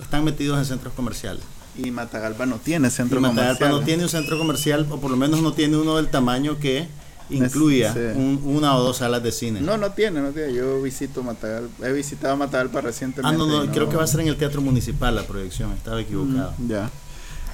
están 0.00 0.24
metidos 0.24 0.58
en 0.58 0.64
centros 0.64 0.94
comerciales. 0.94 1.42
Y 1.76 1.90
Matagalpa 1.90 2.46
no 2.46 2.56
tiene 2.56 2.88
Y 2.88 2.90
centro 2.90 3.20
Matagalpa 3.20 3.58
comercial. 3.58 3.80
no 3.80 3.84
tiene 3.86 4.02
un 4.04 4.08
centro 4.08 4.38
comercial, 4.38 4.86
o 4.90 4.98
por 4.98 5.10
lo 5.10 5.16
menos 5.16 5.40
no 5.42 5.52
tiene 5.52 5.76
uno 5.76 5.96
del 5.96 6.08
tamaño 6.08 6.58
que 6.58 6.88
incluya 7.30 7.92
Sí. 7.92 7.98
un- 8.14 8.40
una 8.44 8.76
o 8.76 8.82
dos 8.82 8.98
salas 8.98 9.22
de 9.22 9.32
cine. 9.32 9.60
No, 9.60 9.76
no 9.78 9.92
tiene, 9.92 10.20
no 10.20 10.30
tiene. 10.30 10.52
Yo 10.54 10.80
visito 10.82 11.22
Matagalpa. 11.22 11.86
He 11.88 11.92
visitado 11.92 12.36
Matagalpa 12.36 12.80
recientemente. 12.80 13.34
ah, 13.34 13.38
no, 13.38 13.46
no, 13.64 13.72
creo 13.72 13.88
que 13.88 13.96
va 13.96 14.04
a 14.04 14.06
ser 14.06 14.20
en 14.20 14.28
el 14.28 14.36
Teatro 14.36 14.60
Municipal 14.60 15.14
la 15.14 15.22
proyección, 15.22 15.72
estaba 15.72 16.00
equivocado. 16.00 16.54
Mm, 16.58 16.68
Ya. 16.70 16.90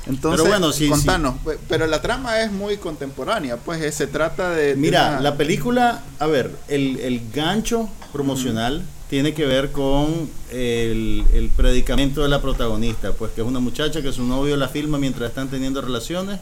Entonces, 0.08 0.40
Pero 0.40 0.56
bueno, 0.56 0.72
sí, 0.72 0.88
contanos, 0.88 1.34
pero 1.68 1.88
la 1.88 2.00
trama 2.00 2.40
es 2.40 2.52
muy 2.52 2.76
contemporánea, 2.76 3.56
pues 3.56 3.82
eh, 3.82 3.90
se 3.90 4.06
trata 4.06 4.50
de... 4.50 4.66
de 4.68 4.76
Mira, 4.76 5.08
una- 5.14 5.20
la 5.20 5.36
película, 5.36 6.00
a 6.20 6.26
ver, 6.26 6.52
el, 6.68 7.00
el 7.00 7.22
gancho 7.34 7.88
promocional 8.12 8.84
tiene 9.10 9.34
que 9.34 9.46
ver 9.46 9.72
con 9.72 10.30
el, 10.52 11.24
el 11.34 11.48
predicamento 11.48 12.22
de 12.22 12.28
la 12.28 12.40
protagonista, 12.40 13.12
pues 13.14 13.32
que 13.32 13.40
es 13.40 13.46
una 13.48 13.58
muchacha 13.58 14.00
que 14.00 14.12
su 14.12 14.22
novio 14.22 14.56
la 14.56 14.68
filma 14.68 14.96
mientras 14.96 15.28
están 15.30 15.48
teniendo 15.48 15.80
relaciones 15.82 16.38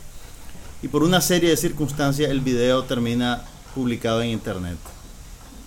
y 0.84 0.88
por 0.88 1.02
una 1.02 1.22
serie 1.22 1.48
de 1.48 1.56
circunstancias 1.56 2.30
el 2.30 2.42
video 2.42 2.84
termina 2.84 3.42
publicado 3.74 4.20
en 4.20 4.28
internet. 4.28 4.76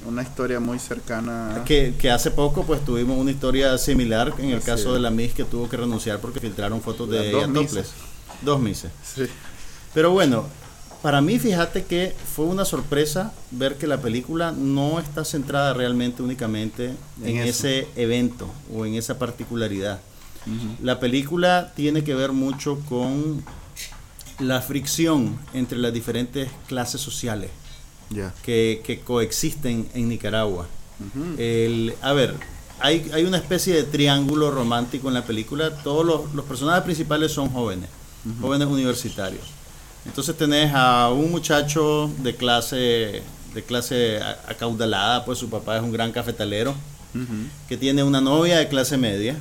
Una 0.05 0.21
historia 0.21 0.59
muy 0.59 0.77
cercana... 0.77 1.63
Que, 1.65 1.95
que 1.97 2.11
hace 2.11 2.29
poco 2.29 2.63
pues 2.65 2.85
tuvimos 2.85 3.17
una 3.17 3.31
historia 3.31 3.75
similar 3.79 4.31
en 4.37 4.51
el 4.51 4.61
caso 4.61 4.93
de 4.93 4.99
la 4.99 5.09
Miss 5.09 5.33
que 5.33 5.43
tuvo 5.43 5.67
que 5.67 5.75
renunciar 5.75 6.19
porque 6.19 6.39
filtraron 6.39 6.81
fotos 6.81 7.09
de 7.09 7.17
Las 7.17 7.25
ella 7.25 7.47
dos. 7.47 7.93
Dos 8.43 8.59
Misses. 8.61 8.91
Sí. 9.03 9.23
Pero 9.95 10.11
bueno, 10.11 10.45
para 11.01 11.19
mí 11.19 11.39
fíjate 11.39 11.85
que 11.85 12.13
fue 12.35 12.45
una 12.45 12.63
sorpresa 12.63 13.33
ver 13.49 13.77
que 13.77 13.87
la 13.87 13.99
película 13.99 14.51
no 14.51 14.99
está 14.99 15.25
centrada 15.25 15.73
realmente 15.73 16.21
únicamente 16.21 16.93
en, 17.23 17.37
ese 17.37 17.87
evento 17.95 18.47
o 18.71 18.85
en 18.85 18.93
esa 18.93 19.17
particularidad. 19.17 19.99
La 20.81 20.99
película 20.99 21.73
tiene 21.75 22.03
que 22.03 22.13
ver 22.13 22.31
mucho 22.31 22.79
con 22.87 23.43
la 24.39 24.61
fricción 24.61 25.37
entre 25.53 25.77
las 25.77 25.93
diferentes 25.93 26.49
clases 26.67 27.01
sociales 27.01 27.49
que, 28.43 28.81
que 28.85 28.99
coexisten 29.01 29.89
en 29.93 30.09
Nicaragua. 30.09 30.67
El, 31.37 31.93
a 32.01 32.13
ver, 32.13 32.35
hay, 32.79 33.09
hay 33.13 33.23
una 33.23 33.37
especie 33.37 33.73
de 33.75 33.83
triángulo 33.83 34.49
romántico 34.51 35.07
en 35.07 35.13
la 35.13 35.23
película. 35.23 35.71
Todos 35.83 36.05
los, 36.05 36.33
los 36.33 36.45
personajes 36.45 36.83
principales 36.83 37.31
son 37.31 37.49
jóvenes, 37.49 37.89
jóvenes 38.41 38.67
universitarios. 38.67 39.43
Entonces 40.05 40.37
tenés 40.37 40.71
a 40.73 41.09
un 41.09 41.31
muchacho 41.31 42.09
de 42.19 42.35
clase, 42.35 43.21
de 43.53 43.63
clase 43.63 44.19
acaudalada, 44.47 45.25
pues 45.25 45.37
su 45.37 45.49
papá 45.49 45.77
es 45.77 45.83
un 45.83 45.91
gran 45.91 46.11
cafetalero, 46.11 46.73
que 47.67 47.77
tiene 47.77 48.03
una 48.03 48.21
novia 48.21 48.59
de 48.59 48.67
clase 48.67 48.95
media 48.95 49.35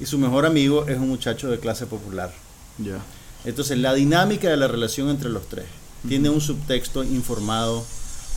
y 0.00 0.06
su 0.06 0.16
mejor 0.16 0.46
amigo 0.46 0.86
es 0.86 0.96
un 0.96 1.08
muchacho 1.08 1.50
de 1.50 1.58
clase 1.58 1.86
popular. 1.86 2.32
Ya. 2.78 2.98
Entonces, 3.44 3.78
la 3.78 3.94
dinámica 3.94 4.48
de 4.48 4.56
la 4.56 4.68
relación 4.68 5.08
entre 5.10 5.30
los 5.30 5.46
tres 5.48 5.66
tiene 6.08 6.28
un 6.30 6.40
subtexto 6.40 7.02
informado 7.04 7.84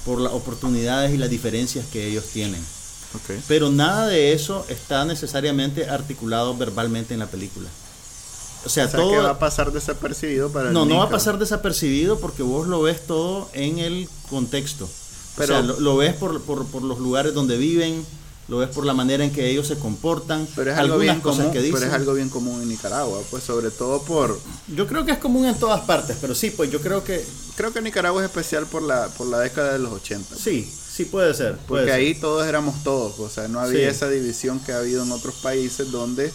por 0.06 0.20
las 0.22 0.34
oportunidades 0.34 1.14
y 1.14 1.18
las 1.18 1.30
diferencias 1.30 1.86
que 1.92 2.08
ellos 2.08 2.26
tienen. 2.26 2.62
Pero 3.48 3.70
nada 3.72 4.08
de 4.08 4.34
eso 4.34 4.66
está 4.70 5.06
necesariamente 5.06 5.90
articulado 5.90 6.56
verbalmente 6.56 7.14
en 7.14 7.20
la 7.22 7.28
película. 7.28 7.68
O 8.66 8.70
sea, 8.70 8.86
O 8.86 8.90
sea, 8.90 9.00
todo... 9.00 9.12
que 9.12 9.18
va 9.18 9.30
a 9.32 9.40
pasar 9.40 9.72
desapercibido 9.72 10.50
para 10.52 10.68
el 10.70 10.74
no, 10.74 10.86
no 10.86 10.98
va 10.98 11.06
a 11.06 11.10
pasar 11.10 11.38
desapercibido 11.40 12.20
porque 12.20 12.44
vos 12.44 12.68
lo 12.68 12.82
ves 12.82 13.06
todo 13.08 13.50
en 13.54 13.80
el 13.80 14.10
contexto. 14.30 14.90
Pero- 15.38 15.56
o 15.56 15.58
sea, 15.60 15.66
lo, 15.66 15.80
lo 15.80 15.96
ves 15.98 16.16
por, 16.16 16.42
por, 16.42 16.66
por 16.68 16.82
los 16.84 17.00
lugares 17.00 17.34
donde 17.34 17.58
viven, 17.58 18.06
lo 18.48 18.58
ves 18.60 18.70
por 18.70 18.86
la 18.86 18.94
manera 18.94 19.24
en 19.26 19.32
que 19.32 19.50
ellos 19.50 19.68
se 19.68 19.78
comportan, 19.78 20.48
Pero 20.56 20.72
es 20.72 20.78
algo 20.78 20.98
bien 20.98 21.20
cosas 21.20 21.40
común, 21.40 21.52
que 21.54 21.60
dicen. 21.60 21.74
pero 21.80 21.86
es 21.88 21.94
algo 21.94 22.14
bien 22.14 22.30
común 22.30 22.62
en 22.62 22.70
Nicaragua, 22.70 23.20
pues 23.30 23.44
sobre 23.44 23.72
todo 23.72 24.02
por 24.04 24.40
Yo 24.74 24.88
creo 24.88 25.06
que 25.06 25.12
es 25.12 25.18
común 25.18 25.46
en 25.46 25.56
todas 25.56 25.82
partes, 25.82 26.16
pero 26.22 26.34
sí, 26.34 26.52
pues 26.52 26.72
yo 26.72 26.80
creo 26.82 27.04
que 27.04 27.26
creo 27.56 27.74
que 27.74 27.82
Nicaragua 27.82 28.22
es 28.24 28.30
especial 28.30 28.66
por 28.66 28.82
la 28.84 29.08
por 29.10 29.28
la 29.28 29.40
década 29.40 29.74
de 29.74 29.80
los 29.80 29.92
80. 29.92 30.36
sí, 30.38 30.72
sí 30.94 31.06
puede 31.06 31.34
ser. 31.34 31.58
puede 31.58 31.84
Porque 31.84 31.92
ser. 31.92 32.00
ahí 32.00 32.16
todos 32.16 32.48
éramos 32.48 32.84
todos, 32.84 33.20
o 33.20 33.30
sea, 33.30 33.48
no 33.50 33.60
había 33.60 33.90
Sí. 33.92 33.96
esa 33.96 34.10
división 34.10 34.60
que 34.62 34.72
ha 34.72 34.80
habido 34.80 35.04
en 35.04 35.12
otros 35.12 35.36
países 35.36 35.92
donde, 35.92 36.32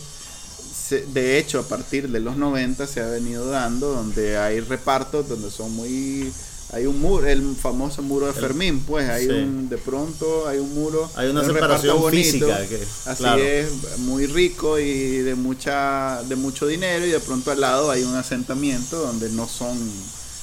se- 0.88 1.06
de 1.06 1.38
hecho, 1.38 1.60
a 1.60 1.62
partir 1.64 2.10
de 2.10 2.20
los 2.20 2.36
90 2.36 2.86
se 2.86 3.00
ha 3.00 3.06
venido 3.06 3.46
dando, 3.46 3.92
donde 3.94 4.36
hay 4.36 4.60
repartos, 4.60 5.28
donde 5.28 5.50
son 5.50 5.72
muy 5.72 6.32
hay 6.72 6.86
un 6.86 7.00
muro, 7.00 7.26
el 7.26 7.54
famoso 7.54 8.02
muro 8.02 8.26
de 8.26 8.32
Fermín, 8.32 8.80
pues 8.80 9.08
hay 9.08 9.26
un, 9.26 9.68
de 9.68 9.76
pronto 9.76 10.48
hay 10.48 10.58
un 10.58 10.74
muro, 10.74 11.10
hay 11.16 11.28
una 11.28 11.44
separación 11.44 12.10
física, 12.10 12.60
así 13.06 13.24
es, 13.40 13.98
muy 13.98 14.26
rico 14.26 14.78
y 14.78 15.18
de 15.18 15.34
mucha, 15.34 16.22
de 16.24 16.34
mucho 16.34 16.66
dinero 16.66 17.04
y 17.06 17.10
de 17.10 17.20
pronto 17.20 17.50
al 17.50 17.60
lado 17.60 17.90
hay 17.90 18.02
un 18.04 18.16
asentamiento 18.16 18.98
donde 18.98 19.28
no 19.30 19.46
son 19.46 19.78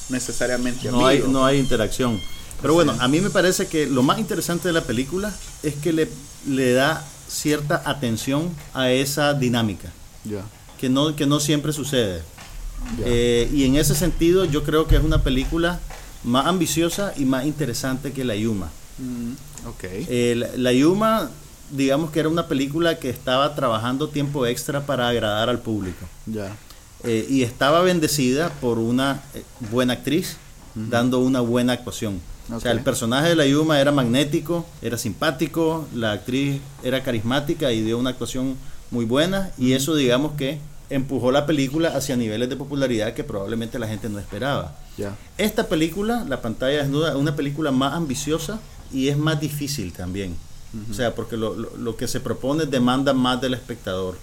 necesariamente 0.08 0.90
no 0.90 1.06
Hay, 1.06 1.24
no 1.26 1.44
hay 1.44 1.58
interacción. 1.58 2.20
Pero 2.62 2.74
bueno, 2.74 2.94
a 2.98 3.08
mí 3.08 3.20
me 3.20 3.30
parece 3.30 3.66
que 3.66 3.86
lo 3.86 4.02
más 4.02 4.18
interesante 4.18 4.68
de 4.68 4.74
la 4.74 4.82
película 4.82 5.34
es 5.62 5.74
que 5.76 5.92
le, 5.92 6.08
le 6.46 6.72
da 6.72 7.04
cierta 7.26 7.82
atención 7.84 8.50
a 8.74 8.90
esa 8.90 9.34
dinámica. 9.34 9.90
Que, 10.78 10.88
no, 10.88 11.16
que 11.16 11.26
no 11.26 11.40
siempre 11.40 11.72
sucede. 11.72 12.22
Eh, 13.04 13.50
y 13.52 13.64
en 13.64 13.76
ese 13.76 13.94
sentido 13.94 14.44
yo 14.44 14.62
creo 14.62 14.86
que 14.86 14.96
es 14.96 15.02
una 15.02 15.22
película 15.22 15.80
más 16.24 16.46
ambiciosa 16.46 17.12
y 17.16 17.24
más 17.24 17.46
interesante 17.46 18.12
que 18.12 18.24
La 18.24 18.36
Yuma. 18.36 18.70
Mm, 18.98 19.32
eh, 19.82 20.50
la, 20.56 20.72
Yuma, 20.72 21.30
digamos 21.70 22.10
que 22.10 22.20
era 22.20 22.28
una 22.28 22.46
película 22.46 22.98
que 22.98 23.10
estaba 23.10 23.54
trabajando 23.54 24.08
tiempo 24.08 24.46
extra 24.46 24.86
para 24.86 25.08
agradar 25.08 25.48
al 25.48 25.60
público. 25.60 26.06
Eh, 27.04 27.26
y 27.30 27.42
estaba 27.42 27.80
bendecida 27.80 28.50
por 28.60 28.78
una 28.78 29.22
buena 29.70 29.94
actriz, 29.94 30.36
dando 30.74 31.18
una 31.18 31.40
buena 31.40 31.72
actuación. 31.72 32.20
O 32.52 32.60
sea, 32.60 32.72
el 32.72 32.80
personaje 32.80 33.28
de 33.28 33.36
la 33.36 33.46
Yuma 33.46 33.80
era 33.80 33.92
magnético, 33.92 34.66
era 34.82 34.98
simpático, 34.98 35.86
la 35.94 36.12
actriz 36.12 36.60
era 36.82 37.02
carismática 37.02 37.72
y 37.72 37.82
dio 37.82 37.96
una 37.98 38.10
actuación 38.10 38.56
muy 38.90 39.04
buena 39.04 39.52
y 39.56 39.72
eso 39.72 39.94
digamos 39.94 40.32
que 40.32 40.58
empujó 40.90 41.30
la 41.30 41.46
película 41.46 41.90
hacia 41.90 42.16
niveles 42.16 42.48
de 42.48 42.56
popularidad 42.56 43.14
que 43.14 43.22
probablemente 43.22 43.78
la 43.78 43.86
gente 43.86 44.08
no 44.08 44.18
esperaba. 44.18 44.76
Esta 45.38 45.68
película, 45.68 46.24
La 46.28 46.42
pantalla 46.42 46.78
desnuda, 46.78 47.10
es 47.10 47.16
una 47.16 47.36
película 47.36 47.70
más 47.70 47.94
ambiciosa 47.94 48.60
y 48.92 49.08
es 49.08 49.16
más 49.16 49.40
difícil 49.40 49.92
también. 49.92 50.36
O 50.88 50.94
sea, 50.94 51.14
porque 51.16 51.36
lo, 51.36 51.54
lo, 51.54 51.96
que 51.96 52.06
se 52.06 52.20
propone 52.20 52.64
demanda 52.64 53.12
más 53.12 53.40
del 53.40 53.54
espectador. 53.54 54.16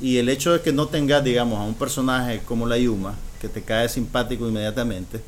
Y 0.00 0.18
el 0.18 0.28
hecho 0.28 0.52
de 0.52 0.60
que 0.60 0.72
no 0.72 0.88
tengas, 0.88 1.22
digamos, 1.22 1.58
a 1.58 1.62
un 1.62 1.74
personaje 1.74 2.42
como 2.44 2.66
la 2.66 2.76
Yuma, 2.78 3.14
que 3.40 3.48
te 3.48 3.62
cae 3.62 3.88
simpático 3.88 4.48
inmediatamente, 4.48 5.22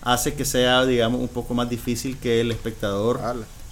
hace 0.00 0.34
que 0.34 0.44
sea, 0.44 0.84
digamos, 0.86 1.20
un 1.20 1.28
poco 1.28 1.54
más 1.54 1.68
difícil 1.68 2.16
que 2.18 2.40
el 2.40 2.52
espectador 2.52 3.20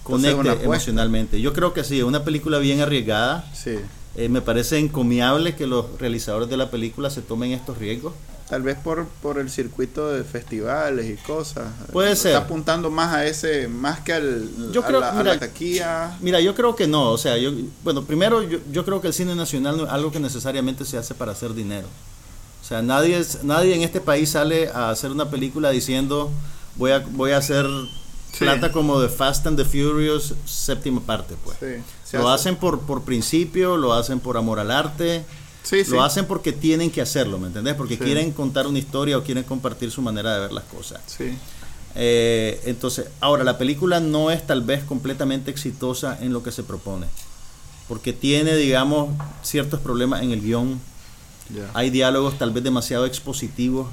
conecte 0.03 0.65
emocionalmente. 0.65 1.41
Yo 1.41 1.53
creo 1.53 1.73
que 1.73 1.85
sí, 1.85 1.99
es 1.99 2.05
una 2.05 2.25
película 2.25 2.59
bien 2.59 2.81
arriesgada. 2.81 3.49
Sí. 3.55 3.77
Eh, 4.17 4.29
me 4.29 4.41
parece 4.41 4.79
encomiable 4.79 5.55
que 5.55 5.69
los 5.69 5.99
realizadores 6.01 6.49
de 6.51 6.57
la 6.57 6.71
película 6.71 7.11
se 7.11 7.23
tomen 7.23 7.53
estos 7.53 7.79
riesgos. 7.79 8.13
Tal 8.51 8.63
vez 8.63 8.77
por, 8.77 9.07
por 9.23 9.39
el 9.39 9.49
circuito 9.49 10.11
de 10.11 10.25
festivales 10.25 11.09
y 11.09 11.15
cosas. 11.23 11.69
Puede 11.93 12.17
ser. 12.17 12.33
Está 12.33 12.47
apuntando 12.47 12.91
más 12.91 13.15
a 13.15 13.25
ese, 13.25 13.69
más 13.69 14.01
que 14.01 14.13
al, 14.13 14.73
yo 14.73 14.83
creo, 14.83 15.05
a, 15.05 15.23
la, 15.23 15.39
taquilla. 15.39 16.17
Mira, 16.21 16.41
yo 16.41 16.53
creo 16.57 16.75
que 16.75 16.89
no. 16.89 17.13
O 17.13 17.17
sea, 17.17 17.39
yo, 17.39 17.53
bueno, 17.85 18.03
primero 18.05 18.43
yo, 18.43 18.59
yo 18.73 18.85
creo 18.85 19.01
que 19.01 19.07
el 19.07 19.15
cine 19.15 19.37
nacional 19.37 19.77
no 19.77 19.85
es 19.85 19.91
algo 19.91 20.11
que 20.11 20.19
necesariamente 20.19 20.85
se 20.85 20.99
hace 20.99 21.15
para 21.15 21.31
hacer 21.31 21.55
dinero. 21.55 21.87
O 22.61 22.65
sea, 22.67 22.83
nadie, 22.83 23.25
nadie 23.45 23.77
en 23.77 23.83
este 23.83 24.01
país 24.01 24.31
sale 24.31 24.69
a 24.69 24.91
hacer 24.91 25.13
una 25.13 25.31
película 25.31 25.71
diciendo 25.71 26.33
voy 26.75 26.91
a, 26.91 26.99
voy 26.99 27.31
a 27.31 27.37
hacer 27.37 27.67
plata 28.37 28.73
como 28.73 29.01
de 29.01 29.09
Fast 29.09 29.47
and 29.47 29.57
the 29.57 29.65
Furious 29.65 30.35
séptima 30.45 31.01
parte, 31.01 31.37
pues. 31.45 31.57
lo 32.13 32.29
hacen 32.29 32.57
por, 32.57 32.81
por 32.81 33.03
principio, 33.03 33.77
lo 33.77 33.93
hacen 33.93 34.19
por 34.19 34.37
amor 34.37 34.59
al 34.59 34.73
arte. 34.73 35.25
Lo 35.89 36.03
hacen 36.03 36.27
porque 36.27 36.53
tienen 36.53 36.91
que 36.91 37.01
hacerlo, 37.01 37.39
¿me 37.39 37.49
entendés? 37.49 37.75
Porque 37.75 37.99
quieren 37.99 38.33
contar 38.33 38.67
una 38.67 38.79
historia 38.79 39.19
o 39.19 39.23
quieren 39.23 39.45
compartir 39.45 39.91
su 39.91 40.03
manera 40.03 40.35
de 40.35 40.41
ver 40.41 40.53
las 40.53 40.65
cosas. 40.65 41.01
Eh, 41.97 42.61
entonces, 42.65 43.07
ahora, 43.21 43.45
la 43.45 43.59
película 43.59 44.01
no 44.01 44.31
es 44.31 44.47
tal 44.47 44.63
vez 44.63 44.85
completamente 44.85 45.51
exitosa 45.51 46.19
en 46.21 46.33
lo 46.33 46.43
que 46.43 46.53
se 46.53 46.63
propone. 46.63 47.07
Porque 47.89 48.13
tiene, 48.13 48.55
digamos, 48.57 49.11
ciertos 49.43 49.81
problemas 49.81 50.23
en 50.23 50.31
el 50.31 50.41
guion. 50.41 50.81
Hay 51.75 51.91
diálogos 51.91 52.39
tal 52.39 52.53
vez 52.53 52.63
demasiado 52.63 53.07
expositivos 53.07 53.89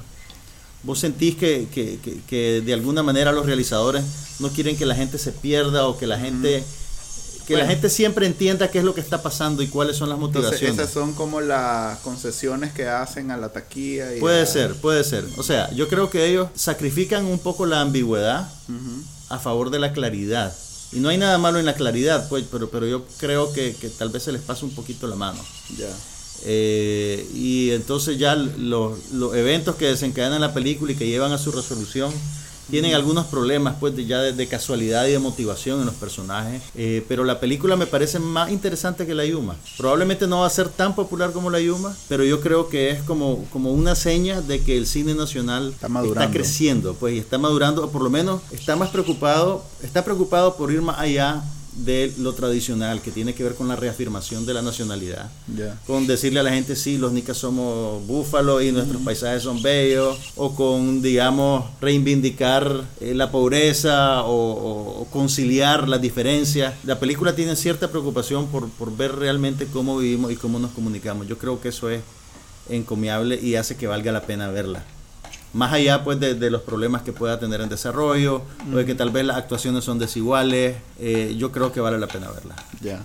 ¿Vos 0.83 0.99
sentís 0.99 1.35
que, 1.35 1.67
que, 1.73 1.99
que, 2.27 2.61
de 2.61 2.73
alguna 2.73 3.01
manera 3.01 3.31
los 3.31 3.45
realizadores 3.45 4.05
no 4.39 4.49
quieren 4.49 4.77
que 4.77 4.85
la 4.85 4.95
gente 4.95 5.17
se 5.17 5.31
pierda 5.31 5.87
o 5.87 5.97
que 5.97 6.05
la 6.05 6.19
gente 6.19 6.63
que 7.47 7.55
la 7.55 7.65
gente 7.65 7.89
siempre 7.89 8.27
entienda 8.27 8.69
qué 8.69 8.79
es 8.79 8.83
lo 8.83 8.93
que 8.93 9.01
está 9.01 9.23
pasando 9.23 9.63
y 9.63 9.67
cuáles 9.67 9.95
son 9.95 10.09
las 10.09 10.19
motivaciones? 10.19 10.77
esas 10.77 10.91
son 10.91 11.13
como 11.13 11.41
las 11.41 11.97
concesiones 11.99 12.73
que 12.73 12.87
hacen 12.87 13.31
a 13.31 13.37
la 13.37 13.49
taquilla. 13.49 14.15
Y 14.15 14.19
puede 14.19 14.45
ser, 14.45 14.75
puede 14.75 15.03
ser. 15.03 15.25
O 15.37 15.43
sea, 15.43 15.71
yo 15.71 15.87
creo 15.87 16.09
que 16.09 16.25
ellos 16.25 16.49
sacrifican 16.55 17.25
un 17.25 17.39
poco 17.39 17.65
la 17.65 17.81
ambigüedad 17.81 18.49
a 19.29 19.39
favor 19.39 19.69
de 19.69 19.79
la 19.79 19.93
claridad. 19.93 20.53
Y 20.91 20.99
no 20.99 21.09
hay 21.09 21.17
nada 21.17 21.37
malo 21.37 21.59
en 21.59 21.65
la 21.65 21.73
claridad, 21.73 22.29
pues, 22.29 22.45
pero, 22.51 22.69
pero 22.69 22.85
yo 22.85 23.05
creo 23.17 23.51
que, 23.51 23.75
que 23.75 23.89
tal 23.89 24.09
vez 24.09 24.23
se 24.23 24.31
les 24.31 24.41
pasa 24.41 24.65
un 24.65 24.71
poquito 24.71 25.07
la 25.07 25.15
mano. 25.15 25.39
Ya. 25.77 25.89
Eh, 26.45 27.27
y 27.33 27.71
entonces 27.71 28.17
ya 28.17 28.35
los, 28.35 28.99
eventos 29.33 29.75
que 29.75 29.85
desencadenan 29.85 30.41
la 30.41 30.53
película 30.53 30.91
y 30.91 30.95
que 30.95 31.07
llevan 31.07 31.31
a 31.31 31.37
su 31.37 31.51
resolución 31.51 32.13
tienen 32.69 32.93
algunos 32.93 33.25
problemas 33.27 33.75
pues 33.79 33.95
de, 33.95 34.05
ya 34.05 34.21
de, 34.21 34.47
casualidad 34.47 35.07
y 35.07 35.11
de 35.11 35.19
motivación 35.19 35.79
en 35.79 35.85
los 35.85 35.95
personajes 35.95 36.61
eh, 36.75 37.03
pero 37.07 37.23
la 37.23 37.39
película 37.39 37.75
me 37.75 37.87
parece 37.87 38.19
más 38.19 38.51
interesante 38.51 39.05
que 39.05 39.13
la 39.13 39.25
Yuma. 39.25 39.55
Probablemente 39.77 40.27
no 40.27 40.41
va 40.41 40.47
a 40.47 40.49
ser 40.49 40.69
tan 40.69 40.95
popular 40.95 41.31
como 41.31 41.49
la 41.49 41.59
Yuma 41.59 41.95
pero 42.07 42.23
yo 42.23 42.41
creo 42.41 42.69
que 42.69 42.91
es 42.91 43.01
como, 43.03 43.45
como 43.51 43.71
una 43.71 43.95
seña 43.95 44.41
de 44.41 44.61
que 44.61 44.77
el 44.77 44.85
cine 44.85 45.13
nacional 45.13 45.73
está, 45.73 45.87
está 46.03 46.31
creciendo 46.31 46.93
pues 46.93 47.15
y 47.15 47.19
está 47.19 47.37
madurando 47.37 47.85
o 47.85 47.89
por 47.89 48.01
lo 48.01 48.09
menos 48.09 48.41
está 48.51 48.75
más 48.75 48.89
preocupado 48.89 49.63
está 49.81 50.03
preocupado 50.03 50.55
por 50.55 50.71
ir 50.71 50.81
más 50.81 50.99
allá 50.99 51.43
de 51.77 52.13
lo 52.17 52.33
tradicional 52.33 53.01
que 53.01 53.11
tiene 53.11 53.33
que 53.33 53.43
ver 53.43 53.55
con 53.55 53.67
la 53.67 53.75
reafirmación 53.75 54.45
de 54.45 54.53
la 54.53 54.61
nacionalidad. 54.61 55.29
Con 55.85 56.07
decirle 56.07 56.39
a 56.39 56.43
la 56.43 56.51
gente, 56.51 56.75
sí, 56.75 56.97
los 56.97 57.11
nicas 57.11 57.37
somos 57.37 58.05
búfalos 58.07 58.63
y 58.63 58.71
nuestros 58.71 59.01
paisajes 59.01 59.43
son 59.43 59.61
bellos, 59.61 60.17
o 60.35 60.55
con, 60.55 61.01
digamos, 61.01 61.65
reivindicar 61.79 62.83
eh, 62.99 63.13
la 63.13 63.31
pobreza 63.31 64.23
o, 64.23 65.07
conciliar 65.11 65.87
las 65.87 66.01
diferencias. 66.01 66.73
La 66.83 66.99
película 66.99 67.35
tiene 67.35 67.55
cierta 67.55 67.89
preocupación 67.89 68.47
por, 68.47 68.69
por 68.69 68.95
ver 68.95 69.15
realmente 69.15 69.67
cómo 69.67 69.97
vivimos 69.97 70.31
y 70.31 70.35
cómo 70.35 70.59
nos 70.59 70.71
comunicamos. 70.71 71.27
Yo 71.27 71.37
creo 71.37 71.61
que 71.61 71.69
eso 71.69 71.89
es 71.89 72.01
encomiable 72.69 73.39
y 73.41 73.55
hace 73.55 73.77
que 73.77 73.87
valga 73.87 74.11
la 74.11 74.23
pena 74.23 74.49
verla 74.49 74.83
más 75.53 75.73
allá 75.73 76.03
pues 76.03 76.19
de, 76.19 76.49
los 76.49 76.61
problemas 76.61 77.01
que 77.01 77.13
pueda 77.13 77.39
tener 77.39 77.61
en 77.61 77.69
desarrollo 77.69 78.43
o 78.71 78.75
de 78.75 78.85
que 78.85 78.95
tal 78.95 79.09
vez 79.09 79.25
las 79.25 79.37
actuaciones 79.37 79.83
son 79.83 79.97
desiguales 79.97 80.77
eh, 80.99 81.35
yo 81.37 81.51
creo 81.51 81.71
que 81.71 81.79
vale 81.79 81.97
la 81.97 82.07
pena 82.07 82.29
verla. 82.29 82.55
Ya 82.81 83.01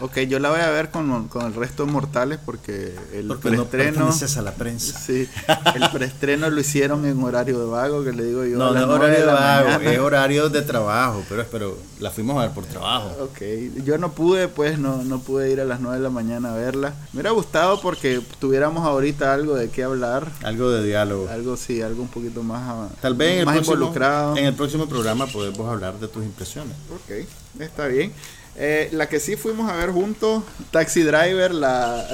Ok, 0.00 0.20
yo 0.20 0.38
la 0.38 0.50
voy 0.50 0.60
a 0.60 0.70
ver 0.70 0.90
con, 0.90 1.28
con 1.28 1.46
el 1.46 1.54
resto 1.54 1.84
de 1.84 1.92
mortales 1.92 2.38
porque 2.44 2.94
el 3.12 3.28
preestreno. 3.38 4.08
No 4.08 4.40
a 4.40 4.42
la 4.42 4.54
prensa. 4.54 4.98
Sí, 4.98 5.28
el 5.74 5.90
preestreno 5.90 6.48
lo 6.48 6.60
hicieron 6.60 7.04
en 7.04 7.22
horario 7.22 7.58
de 7.58 7.66
vago, 7.66 8.02
que 8.04 8.12
le 8.12 8.24
digo 8.24 8.44
yo. 8.44 8.56
No, 8.56 8.72
no 8.72 8.78
es 8.78 8.84
horario 8.86 9.18
de, 9.18 9.24
vago, 9.26 9.68
es 9.90 9.98
horario 9.98 10.48
de 10.48 10.62
trabajo, 10.62 11.22
pero, 11.28 11.44
pero 11.50 11.78
la 11.98 12.10
fuimos 12.10 12.38
a 12.38 12.46
ver 12.46 12.50
por 12.52 12.64
trabajo. 12.64 13.10
Ok, 13.20 13.42
yo 13.84 13.98
no 13.98 14.12
pude, 14.12 14.48
pues 14.48 14.78
no, 14.78 15.02
no 15.04 15.20
pude 15.20 15.50
ir 15.50 15.60
a 15.60 15.64
las 15.64 15.80
9 15.80 15.98
de 15.98 16.02
la 16.02 16.10
mañana 16.10 16.52
a 16.52 16.56
verla. 16.56 16.94
Me 17.12 17.20
hubiera 17.20 17.30
gustado 17.30 17.80
porque 17.80 18.22
tuviéramos 18.38 18.86
ahorita 18.86 19.34
algo 19.34 19.54
de 19.54 19.68
qué 19.68 19.82
hablar. 19.82 20.30
Algo 20.42 20.70
de 20.70 20.84
diálogo. 20.84 21.28
Algo, 21.28 21.56
sí, 21.56 21.82
algo 21.82 22.02
un 22.02 22.08
poquito 22.08 22.42
más, 22.42 22.90
Tal 23.00 23.14
vez 23.14 23.44
más 23.44 23.56
involucrado. 23.56 24.36
En 24.36 24.46
el 24.46 24.54
próximo 24.54 24.86
programa 24.86 25.26
podemos 25.26 25.68
hablar 25.68 25.98
de 25.98 26.08
tus 26.08 26.24
impresiones. 26.24 26.74
Ok, 26.94 27.26
está 27.60 27.86
bien. 27.86 28.12
Eh, 28.56 28.90
la 28.92 29.08
que 29.08 29.20
sí 29.20 29.36
fuimos 29.36 29.70
a 29.70 29.76
ver 29.76 29.90
juntos, 29.90 30.42
Taxi 30.70 31.02
Driver, 31.02 31.54
la, 31.54 32.06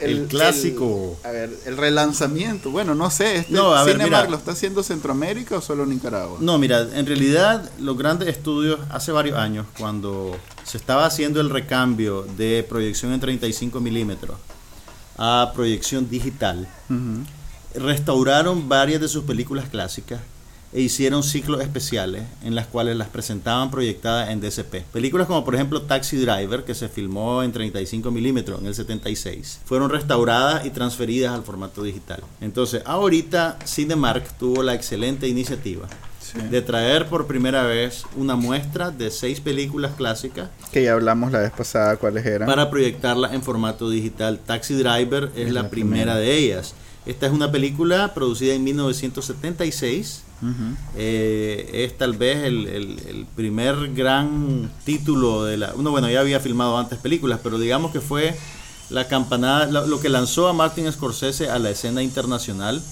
el, 0.00 0.26
clásico. 0.26 1.18
a 1.22 1.30
ver, 1.30 1.50
el 1.66 1.76
relanzamiento. 1.76 2.70
Bueno, 2.70 2.94
no 2.94 3.10
sé, 3.10 3.36
este 3.36 3.52
no, 3.52 3.74
a 3.74 3.84
ver, 3.84 3.98
mira, 3.98 4.24
¿lo 4.28 4.36
está 4.36 4.52
haciendo 4.52 4.82
Centroamérica 4.82 5.58
o 5.58 5.60
solo 5.60 5.84
Nicaragua? 5.84 6.38
No, 6.40 6.58
mira, 6.58 6.88
en 6.94 7.06
realidad 7.06 7.70
los 7.78 7.96
grandes 7.98 8.28
estudios 8.28 8.80
hace 8.90 9.12
varios 9.12 9.38
años, 9.38 9.66
cuando 9.78 10.36
se 10.64 10.78
estaba 10.78 11.04
haciendo 11.04 11.40
el 11.40 11.50
recambio 11.50 12.26
de 12.36 12.64
proyección 12.66 13.12
en 13.12 13.20
35 13.20 13.78
milímetros 13.80 14.36
a 15.18 15.52
proyección 15.54 16.08
digital, 16.08 16.66
restauraron 17.74 18.68
varias 18.68 19.00
de 19.00 19.08
sus 19.08 19.24
películas 19.24 19.68
clásicas 19.68 20.20
e 20.72 20.80
hicieron 20.80 21.22
ciclos 21.22 21.60
especiales 21.60 22.22
en 22.42 22.54
las 22.54 22.66
cuales 22.66 22.96
las 22.96 23.08
presentaban 23.08 23.70
proyectadas 23.70 24.30
en 24.30 24.40
DCP. 24.40 24.84
Películas 24.92 25.26
como 25.26 25.44
por 25.44 25.54
ejemplo 25.54 25.82
Taxi 25.82 26.16
Driver, 26.16 26.64
que 26.64 26.74
se 26.74 26.88
filmó 26.88 27.42
en 27.42 27.52
35 27.52 28.10
milímetros 28.10 28.60
en 28.60 28.66
el 28.66 28.74
76, 28.74 29.60
fueron 29.64 29.90
restauradas 29.90 30.64
y 30.66 30.70
transferidas 30.70 31.34
al 31.34 31.42
formato 31.44 31.82
digital. 31.82 32.22
Entonces, 32.40 32.82
ahorita 32.84 33.58
Cinemark 33.66 34.38
tuvo 34.38 34.62
la 34.62 34.74
excelente 34.74 35.28
iniciativa 35.28 35.88
de 36.50 36.62
traer 36.62 37.06
por 37.06 37.26
primera 37.26 37.64
vez 37.64 38.04
una 38.16 38.36
muestra 38.36 38.90
de 38.90 39.10
seis 39.10 39.40
películas 39.40 39.92
clásicas. 39.96 40.48
Que 40.72 40.84
ya 40.84 40.92
hablamos 40.92 41.32
la 41.32 41.40
vez 41.40 41.50
pasada 41.50 41.96
cuáles 41.96 42.24
eran. 42.24 42.48
Para 42.48 42.70
proyectarlas 42.70 43.34
en 43.34 43.42
formato 43.42 43.90
digital. 43.90 44.38
Taxi 44.38 44.74
Driver 44.74 45.30
es, 45.36 45.52
la, 45.52 45.68
primera 45.68 46.16
de 46.16 46.36
ellas 46.36 46.74
Esta 47.06 47.26
es 47.26 47.32
una 47.32 47.50
película 47.50 48.14
producida 48.14 48.54
en 48.54 48.64
1976. 48.64 50.22
Eh, 50.96 51.70
es 51.84 51.96
tal 51.98 52.14
vez 52.14 52.38
el, 52.44 52.66
el- 52.66 52.98
el 53.08 53.26
primer 53.36 53.92
gran 53.94 54.70
título 54.84 55.44
de 55.44 55.56
la... 55.56 55.72
Uno, 55.76 55.90
bueno, 55.92 56.10
ya 56.10 56.20
había 56.20 56.40
filmado 56.40 56.76
antes 56.78 56.98
películas, 56.98 57.38
pero 57.42 57.58
digamos 57.58 57.92
que 57.92 58.00
fue 58.00 58.36
la 58.90 59.08
campanada, 59.08 59.66
lo, 59.66 60.00
que 60.00 60.08
lanzó 60.08 60.48
a 60.48 60.52
Martin 60.52 60.90
Scorsese 60.92 61.48
a 61.48 61.58
la 61.58 61.70
escena 61.70 62.02
internacional. 62.02 62.82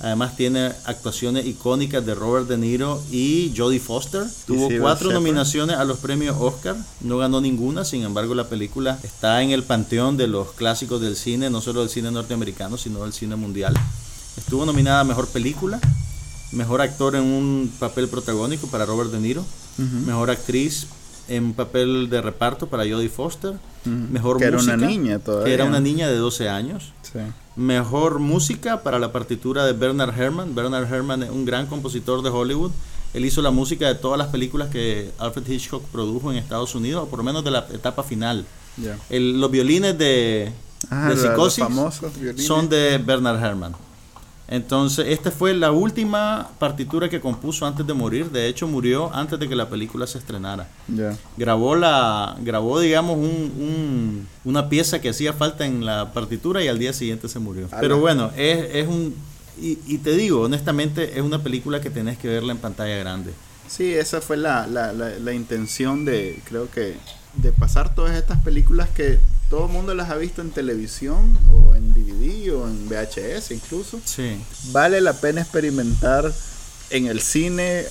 Además 0.00 0.36
tiene 0.36 0.72
actuaciones 0.84 1.46
icónicas 1.46 2.04
de 2.04 2.14
Robert 2.14 2.46
De 2.46 2.58
Niro 2.58 3.02
y 3.10 3.52
Jodie 3.56 3.80
Foster. 3.80 4.26
Tuvo 4.46 4.68
cuatro 4.80 5.12
nominaciones 5.12 5.76
a 5.76 5.84
los 5.84 5.98
premios 5.98 6.36
Oscar, 6.38 6.76
no 7.00 7.18
ganó 7.18 7.40
ninguna, 7.40 7.84
sin 7.84 8.02
embargo 8.02 8.34
la 8.34 8.48
película 8.48 8.98
está 9.02 9.42
en 9.42 9.50
el 9.50 9.62
panteón 9.62 10.16
de 10.16 10.26
los 10.26 10.52
clásicos 10.52 11.00
del 11.00 11.16
cine, 11.16 11.50
no 11.50 11.60
solo 11.60 11.80
del 11.80 11.90
cine 11.90 12.10
norteamericano, 12.10 12.76
sino 12.76 13.02
del 13.02 13.12
cine 13.12 13.36
mundial. 13.36 13.74
Estuvo 14.36 14.64
nominada 14.64 15.00
a 15.00 15.04
Mejor 15.04 15.28
Película, 15.28 15.80
Mejor 16.52 16.80
Actor 16.80 17.16
en 17.16 17.22
un 17.22 17.72
papel 17.78 18.08
protagónico 18.08 18.66
para 18.66 18.84
Robert 18.86 19.10
De 19.10 19.20
Niro, 19.20 19.44
Mejor 19.78 20.30
Actriz 20.30 20.86
en 21.30 21.54
papel 21.54 22.08
de 22.10 22.20
reparto 22.20 22.66
para 22.68 22.82
Jodie 22.82 23.08
Foster, 23.08 23.54
Mejor 23.84 24.36
Que 24.38 24.44
era 24.44 24.58
una 24.58 24.76
niña 24.76 25.18
todavía. 25.20 25.46
que 25.46 25.54
era 25.54 25.64
una 25.64 25.80
niña 25.80 26.08
de 26.08 26.16
12 26.16 26.48
años, 26.50 26.92
Sí. 27.02 27.18
Mejor 27.56 28.18
música 28.20 28.82
para 28.82 28.98
la 28.98 29.10
partitura 29.12 29.64
de 29.66 29.72
Bernard 29.72 30.18
Herrmann. 30.18 30.54
Bernard 30.54 30.84
Herrmann 30.92 31.22
es 31.24 31.30
un 31.30 31.44
gran 31.44 31.66
compositor 31.66 32.22
de 32.22 32.28
Hollywood. 32.30 32.70
Él 33.12 33.24
hizo 33.24 33.42
la 33.42 33.50
música 33.50 33.88
de 33.88 33.96
todas 33.96 34.16
las 34.18 34.28
películas 34.28 34.68
que 34.68 35.10
Alfred 35.18 35.46
Hitchcock 35.48 35.82
produjo 35.86 36.30
en 36.30 36.38
Estados 36.38 36.74
Unidos, 36.74 37.04
o 37.04 37.06
por 37.08 37.18
lo 37.18 37.24
menos 37.24 37.42
de 37.42 37.50
la 37.50 37.66
etapa 37.72 38.02
final. 38.04 38.44
El- 39.10 39.40
los 39.40 39.50
violines 39.50 39.98
de, 39.98 40.52
Ah, 40.90 41.08
de 41.10 41.16
Psicosis 41.16 41.64
son 42.46 42.68
de 42.68 42.98
Bernard 42.98 43.42
Herrmann. 43.42 43.74
Entonces, 44.50 45.06
esta 45.08 45.30
fue 45.30 45.54
la 45.54 45.70
última 45.70 46.48
partitura 46.58 47.08
que 47.08 47.20
compuso 47.20 47.64
antes 47.66 47.86
de 47.86 47.94
morir. 47.94 48.30
De 48.30 48.48
hecho, 48.48 48.66
murió 48.66 49.14
antes 49.14 49.38
de 49.38 49.48
que 49.48 49.54
la 49.54 49.68
película 49.68 50.06
se 50.08 50.18
estrenara 50.18 50.68
Ya. 50.88 51.16
grabó 51.36 51.76
la 51.76 52.36
grabó 52.42 52.80
digamos 52.80 53.16
un, 53.16 53.24
un- 53.24 54.28
una 54.44 54.68
pieza 54.68 55.00
que 55.00 55.08
hacía 55.10 55.32
falta 55.32 55.64
en 55.64 55.84
la 55.86 56.12
partitura 56.12 56.62
y 56.64 56.68
al 56.68 56.78
día 56.80 56.92
siguiente 56.92 57.28
se 57.28 57.38
murió 57.38 57.66
Ala. 57.70 57.80
pero 57.80 57.98
bueno 58.00 58.30
es, 58.36 58.74
es 58.74 58.88
un 58.88 59.14
y, 59.60 59.78
y 59.86 59.98
te 59.98 60.16
digo 60.16 60.40
honestamente 60.42 61.16
es 61.18 61.22
una 61.22 61.42
película 61.42 61.80
que 61.80 61.90
tenés 61.90 62.18
que 62.18 62.28
verla 62.28 62.52
en 62.52 62.58
pantalla 62.58 62.96
grande 62.96 63.32
Sí, 63.68 63.94
esa 63.94 64.20
fue 64.20 64.36
la, 64.36 64.66
la, 64.66 64.92
la, 64.92 65.10
la 65.10 65.32
intención 65.32 66.04
de, 66.04 66.40
creo 66.48 66.68
que, 66.70 66.96
de 67.34 67.52
pasar 67.52 67.94
todas 67.94 68.16
estas 68.16 68.40
películas 68.42 68.88
que 68.88 69.20
todo 69.48 69.66
el 69.66 69.72
mundo 69.72 69.94
las 69.94 70.10
ha 70.10 70.16
visto 70.16 70.42
en 70.42 70.50
televisión 70.50 71.38
o 71.52 71.76
en 71.76 71.92
DVD 72.20 72.52
o 72.54 72.66
en 72.68 72.88
VHS 72.88 73.50
incluso. 73.52 74.00
sí 74.04 74.36
Vale 74.72 75.00
la 75.00 75.14
pena 75.14 75.40
experimentar 75.40 76.32
en 76.90 77.06
el 77.06 77.20
cine 77.20 77.80
eh, 77.80 77.86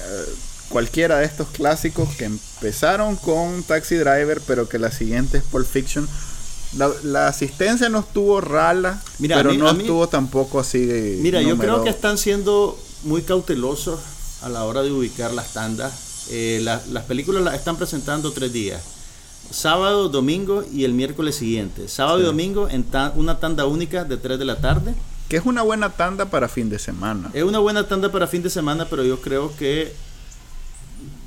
cualquiera 0.70 1.18
de 1.20 1.26
estos 1.26 1.48
clásicos 1.50 2.10
que 2.16 2.26
empezaron 2.26 3.16
con 3.16 3.64
Taxi 3.64 3.96
Driver, 3.96 4.42
pero 4.46 4.68
que 4.70 4.78
la 4.80 4.92
siguiente 4.92 5.38
es 5.40 5.44
Pulp 5.44 5.66
Fiction. 5.68 6.08
La, 6.78 6.92
la 7.04 7.28
asistencia 7.28 7.90
no 7.90 8.00
estuvo 8.02 8.40
rala, 8.42 9.02
Mira, 9.18 9.38
pero 9.38 9.50
mí- 9.52 9.58
no 9.58 9.74
mí- 9.74 9.82
estuvo 9.82 10.08
tampoco 10.08 10.60
así 10.60 10.86
de 10.86 11.18
mira 11.20 11.42
yo 11.42 11.58
creo 11.58 11.84
que 11.84 11.90
están 11.90 12.18
siendo 12.20 12.80
muy 13.04 13.24
cautelosos 13.24 14.00
a 14.44 14.50
la 14.50 14.64
hora 14.66 14.84
de 14.84 14.92
ubicar 14.92 15.34
las 15.34 15.54
tandas 15.54 15.94
Eh, 16.32 16.60
la- 16.62 16.80
las 16.92 17.06
películas 17.06 17.42
las 17.42 17.56
están 17.56 17.76
presentando 17.76 18.32
tres 18.32 18.54
días 18.54 18.82
sábado 19.52 20.10
domingo 20.10 20.64
y 20.72 20.84
el 20.86 20.94
miércoles 20.94 21.36
siguiente 21.36 21.88
sábado 21.88 22.20
y 22.20 22.24
domingo 22.24 22.70
en 22.70 22.84
ta- 22.84 23.14
una 23.16 23.40
tanda 23.40 23.66
única 23.66 24.04
de 24.06 24.18
3 24.18 24.38
de 24.40 24.46
la 24.46 24.58
tarde 24.58 24.94
que 25.28 25.38
es 25.38 25.46
una 25.46 25.62
buena 25.62 25.90
tanda 25.92 26.26
para 26.26 26.48
fin 26.48 26.70
de 26.72 26.80
semana. 26.80 27.30
Es 27.34 27.44
una 27.44 27.60
buena 27.60 27.88
tanda 27.88 28.12
para 28.12 28.26
fin 28.26 28.42
de 28.42 28.50
semana, 28.50 28.86
pero 28.90 29.04
yo 29.04 29.22
creo 29.22 29.56
que 29.58 29.94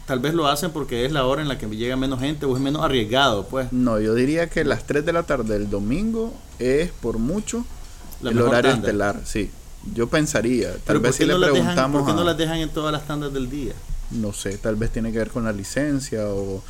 tal 0.07 0.18
vez 0.18 0.35
lo 0.35 0.49
hacen 0.49 0.73
porque 0.73 1.07
es 1.07 1.12
la 1.12 1.25
hora 1.25 1.41
en 1.43 1.49
la 1.49 1.57
que 1.57 1.66
llega 1.68 1.95
menos 1.97 2.18
gente 2.20 2.45
o 2.47 2.57
es 2.57 2.61
menos 2.61 2.83
arriesgado, 2.83 3.47
pues. 3.47 3.73
No, 3.73 4.01
yo 4.01 4.14
diría 4.14 4.49
que 4.51 4.64
las 4.64 4.85
3 4.87 5.07
de 5.07 5.12
la 5.12 5.23
tarde 5.23 5.57
del 5.59 5.70
domingo 5.70 6.35
es 6.59 6.91
por 6.91 7.18
mucho 7.18 7.64
La 8.20 8.31
el 8.33 8.41
horario 8.41 8.73
tanda. 8.73 8.89
estelar, 8.89 9.20
sí. 9.25 9.51
Yo 9.95 10.09
pensaría, 10.09 10.75
tal 10.85 10.99
vez 10.99 11.12
¿por 11.12 11.18
si 11.18 11.25
le 11.25 11.33
no 11.35 11.39
dejan, 11.39 11.55
preguntamos 11.55 12.03
¿por 12.03 12.11
qué 12.11 12.16
no 12.16 12.25
las 12.25 12.37
dejan 12.37 12.59
en 12.59 12.68
todas 12.70 12.93
las 12.93 13.07
tandas 13.07 13.33
del 13.33 13.49
día? 13.51 13.73
no 14.11 14.33
sé, 14.33 14.59
tal 14.59 14.75
vez 14.77 14.91
tiene 14.91 15.11
que 15.12 15.18
ver 15.18 15.31
con 15.31 15.45
la 15.45 15.53
licencia 15.53 16.27
o 16.29 16.62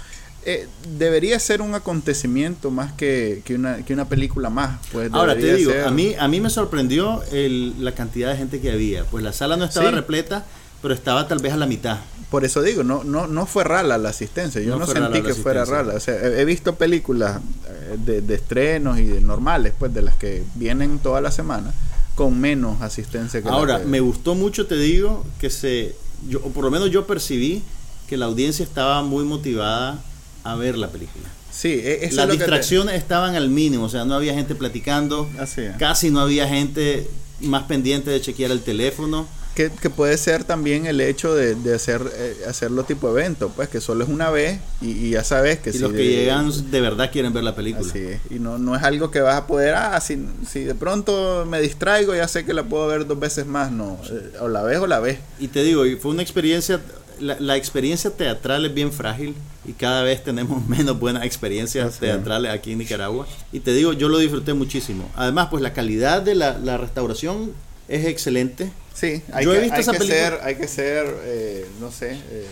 eh, 0.44 0.66
debería 0.98 1.38
ser 1.38 1.62
un 1.62 1.74
acontecimiento 1.74 2.70
más 2.70 2.92
que, 2.92 3.42
que 3.44 3.54
una, 3.54 3.84
que 3.84 3.92
una 3.94 4.08
película 4.08 4.50
más. 4.50 4.78
Pues 4.92 5.10
Ahora 5.12 5.34
te 5.36 5.54
digo, 5.54 5.70
ser- 5.72 5.84
a 5.86 5.90
mí, 5.90 6.14
a 6.18 6.28
mí 6.28 6.40
me 6.40 6.50
sorprendió 6.50 7.22
el- 7.32 7.82
la 7.84 7.92
cantidad 7.92 8.30
de 8.30 8.36
gente 8.38 8.60
que 8.60 8.70
había. 8.72 9.04
Pues 9.04 9.22
la 9.24 9.32
sala 9.32 9.56
no 9.56 9.64
estaba 9.64 9.88
Sí. 9.90 9.94
repleta, 9.94 10.44
pero 10.80 10.94
estaba 10.94 11.28
tal 11.28 11.38
vez 11.38 11.52
a 11.52 11.56
la 11.56 11.66
mitad. 11.66 11.98
Por 12.30 12.44
eso 12.44 12.62
digo, 12.62 12.82
no, 12.82 13.04
no, 13.04 13.26
no 13.26 13.46
fue 13.46 13.62
rala 13.62 13.98
la 13.98 14.08
asistencia. 14.08 14.60
Yo 14.62 14.78
No 14.78 14.86
sentí 14.86 15.20
la 15.20 15.22
que 15.22 15.34
fuera 15.34 15.64
rala. 15.64 15.94
O 15.94 16.00
sea, 16.00 16.14
he, 16.14 16.40
he 16.40 16.44
visto 16.44 16.74
películas 16.76 17.40
eh, 17.68 17.96
de, 18.04 18.20
de 18.22 18.34
estrenos 18.34 18.98
y 18.98 19.04
de 19.04 19.20
normales, 19.20 19.74
pues 19.78 19.92
de 19.94 20.02
las 20.02 20.16
que 20.16 20.42
vienen 20.54 20.98
toda 20.98 21.20
la 21.20 21.30
semana, 21.30 21.72
con 22.14 22.40
menos 22.40 22.80
asistencia 22.82 23.40
que 23.42 23.48
la 23.48 23.54
Ahora, 23.54 23.78
que- 23.80 23.84
me 23.86 24.00
gustó 24.00 24.34
mucho, 24.34 24.66
te 24.66 24.76
digo, 24.76 25.24
que 25.38 25.50
se, 25.50 25.94
yo, 26.28 26.38
o 26.42 26.48
por 26.50 26.64
lo 26.64 26.70
menos 26.70 26.90
yo 26.90 27.06
percibí 27.06 27.62
que 28.08 28.16
la 28.16 28.26
audiencia 28.26 28.64
estaba 28.64 29.02
muy 29.02 29.24
motivada 29.24 30.02
a 30.44 30.54
ver 30.56 30.76
la 30.76 30.88
película. 30.88 31.28
Sí, 31.50 31.68
e- 31.68 32.04
eso 32.06 32.16
Las 32.16 32.24
es 32.24 32.28
lo 32.28 32.32
que 32.32 32.38
te- 32.38 32.44
distracciones 32.44 32.94
estaban 32.96 33.34
al 33.36 33.48
mínimo, 33.50 33.84
o 33.84 33.88
sea, 33.88 34.04
no 34.04 34.14
había 34.14 34.34
gente 34.34 34.54
platicando, 34.54 35.28
Así 35.38 35.62
casi 35.78 36.10
no 36.10 36.20
había 36.20 36.48
gente 36.48 37.06
más 37.40 37.64
pendiente 37.64 38.10
de 38.10 38.20
chequear 38.20 38.50
el 38.50 38.60
teléfono. 38.62 39.26
Que, 39.54 39.70
que 39.70 39.90
puede 39.90 40.16
ser 40.16 40.44
también 40.44 40.86
el 40.86 40.98
hecho 41.02 41.34
de, 41.34 41.54
de 41.54 41.74
hacer 41.74 42.00
eh, 42.16 42.36
hacerlo 42.48 42.84
tipo 42.84 43.10
evento, 43.10 43.50
pues 43.54 43.68
que 43.68 43.82
solo 43.82 44.02
es 44.02 44.08
una 44.08 44.30
vez 44.30 44.58
y, 44.80 44.92
y 44.92 45.10
ya 45.10 45.24
sabes 45.24 45.58
que 45.58 45.68
y 45.68 45.72
si 45.74 45.78
los 45.80 45.90
que 45.92 45.98
de- 45.98 46.06
llegan 46.06 46.70
de 46.70 46.80
verdad 46.80 47.10
quieren 47.12 47.34
ver 47.34 47.44
la 47.44 47.54
película. 47.54 47.86
Así 47.86 47.98
es. 47.98 48.20
Y 48.30 48.38
no, 48.38 48.56
no 48.56 48.74
es 48.74 48.82
algo 48.82 49.10
que 49.10 49.20
vas 49.20 49.36
a 49.36 49.46
poder, 49.46 49.74
ah, 49.74 50.00
si, 50.00 50.26
si 50.50 50.60
de 50.60 50.74
pronto 50.74 51.44
me 51.46 51.60
distraigo, 51.60 52.14
ya 52.14 52.28
sé 52.28 52.46
que 52.46 52.54
la 52.54 52.62
puedo 52.62 52.86
ver 52.86 53.06
dos 53.06 53.20
veces 53.20 53.44
más. 53.44 53.70
No, 53.70 54.00
Eh, 54.10 54.38
o 54.40 54.48
la 54.48 54.62
ves 54.62 54.78
o 54.78 54.86
la 54.86 55.00
ves. 55.00 55.18
Y 55.38 55.48
te 55.48 55.62
digo, 55.62 55.84
y 55.84 55.96
fue 55.96 56.12
una 56.12 56.22
experiencia, 56.22 56.80
la, 57.22 57.40
la 57.40 57.56
experiencia 57.56 58.10
teatral 58.10 58.66
es 58.66 58.74
bien 58.74 58.92
frágil 58.92 59.34
y 59.64 59.72
cada 59.72 60.02
vez 60.02 60.22
tenemos 60.22 60.66
menos 60.68 60.98
buenas 60.98 61.24
experiencias 61.24 61.98
teatrales 61.98 62.52
aquí 62.52 62.72
en 62.72 62.78
Nicaragua. 62.78 63.26
Y 63.52 63.60
te 63.60 63.72
digo, 63.72 63.92
yo 63.92 64.08
lo 64.08 64.18
disfruté 64.18 64.52
muchísimo. 64.54 65.08
Además, 65.14 65.48
pues 65.50 65.62
la 65.62 65.72
calidad 65.72 66.22
de 66.22 66.34
la, 66.34 66.58
la 66.58 66.76
restauración 66.76 67.52
es 67.88 68.06
excelente. 68.06 68.72
Sí, 68.94 69.22
hay 69.32 69.44
Yo 69.44 69.52
he 69.52 69.56
que, 69.56 69.62
visto 69.62 69.76
hay 69.76 69.80
esa 69.80 69.92
que 69.92 70.06
ser, 70.06 70.38
hay 70.42 70.54
que 70.56 70.68
ser 70.68 71.06
eh, 71.24 71.66
no 71.80 71.90
sé, 71.90 72.12
eh, 72.12 72.46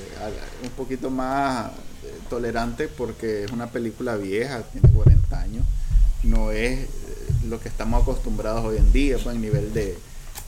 un 0.64 0.70
poquito 0.70 1.10
más 1.10 1.70
eh, 2.04 2.12
tolerante 2.30 2.88
porque 2.88 3.44
es 3.44 3.52
una 3.52 3.70
película 3.70 4.16
vieja, 4.16 4.62
tiene 4.72 4.90
40 4.90 5.40
años. 5.40 5.64
No 6.22 6.50
es 6.50 6.80
eh, 6.80 6.88
lo 7.48 7.60
que 7.60 7.68
estamos 7.68 8.02
acostumbrados 8.02 8.64
hoy 8.64 8.78
en 8.78 8.92
día, 8.92 9.18
pues 9.22 9.34
en 9.36 9.42
nivel 9.42 9.72
de, 9.72 9.98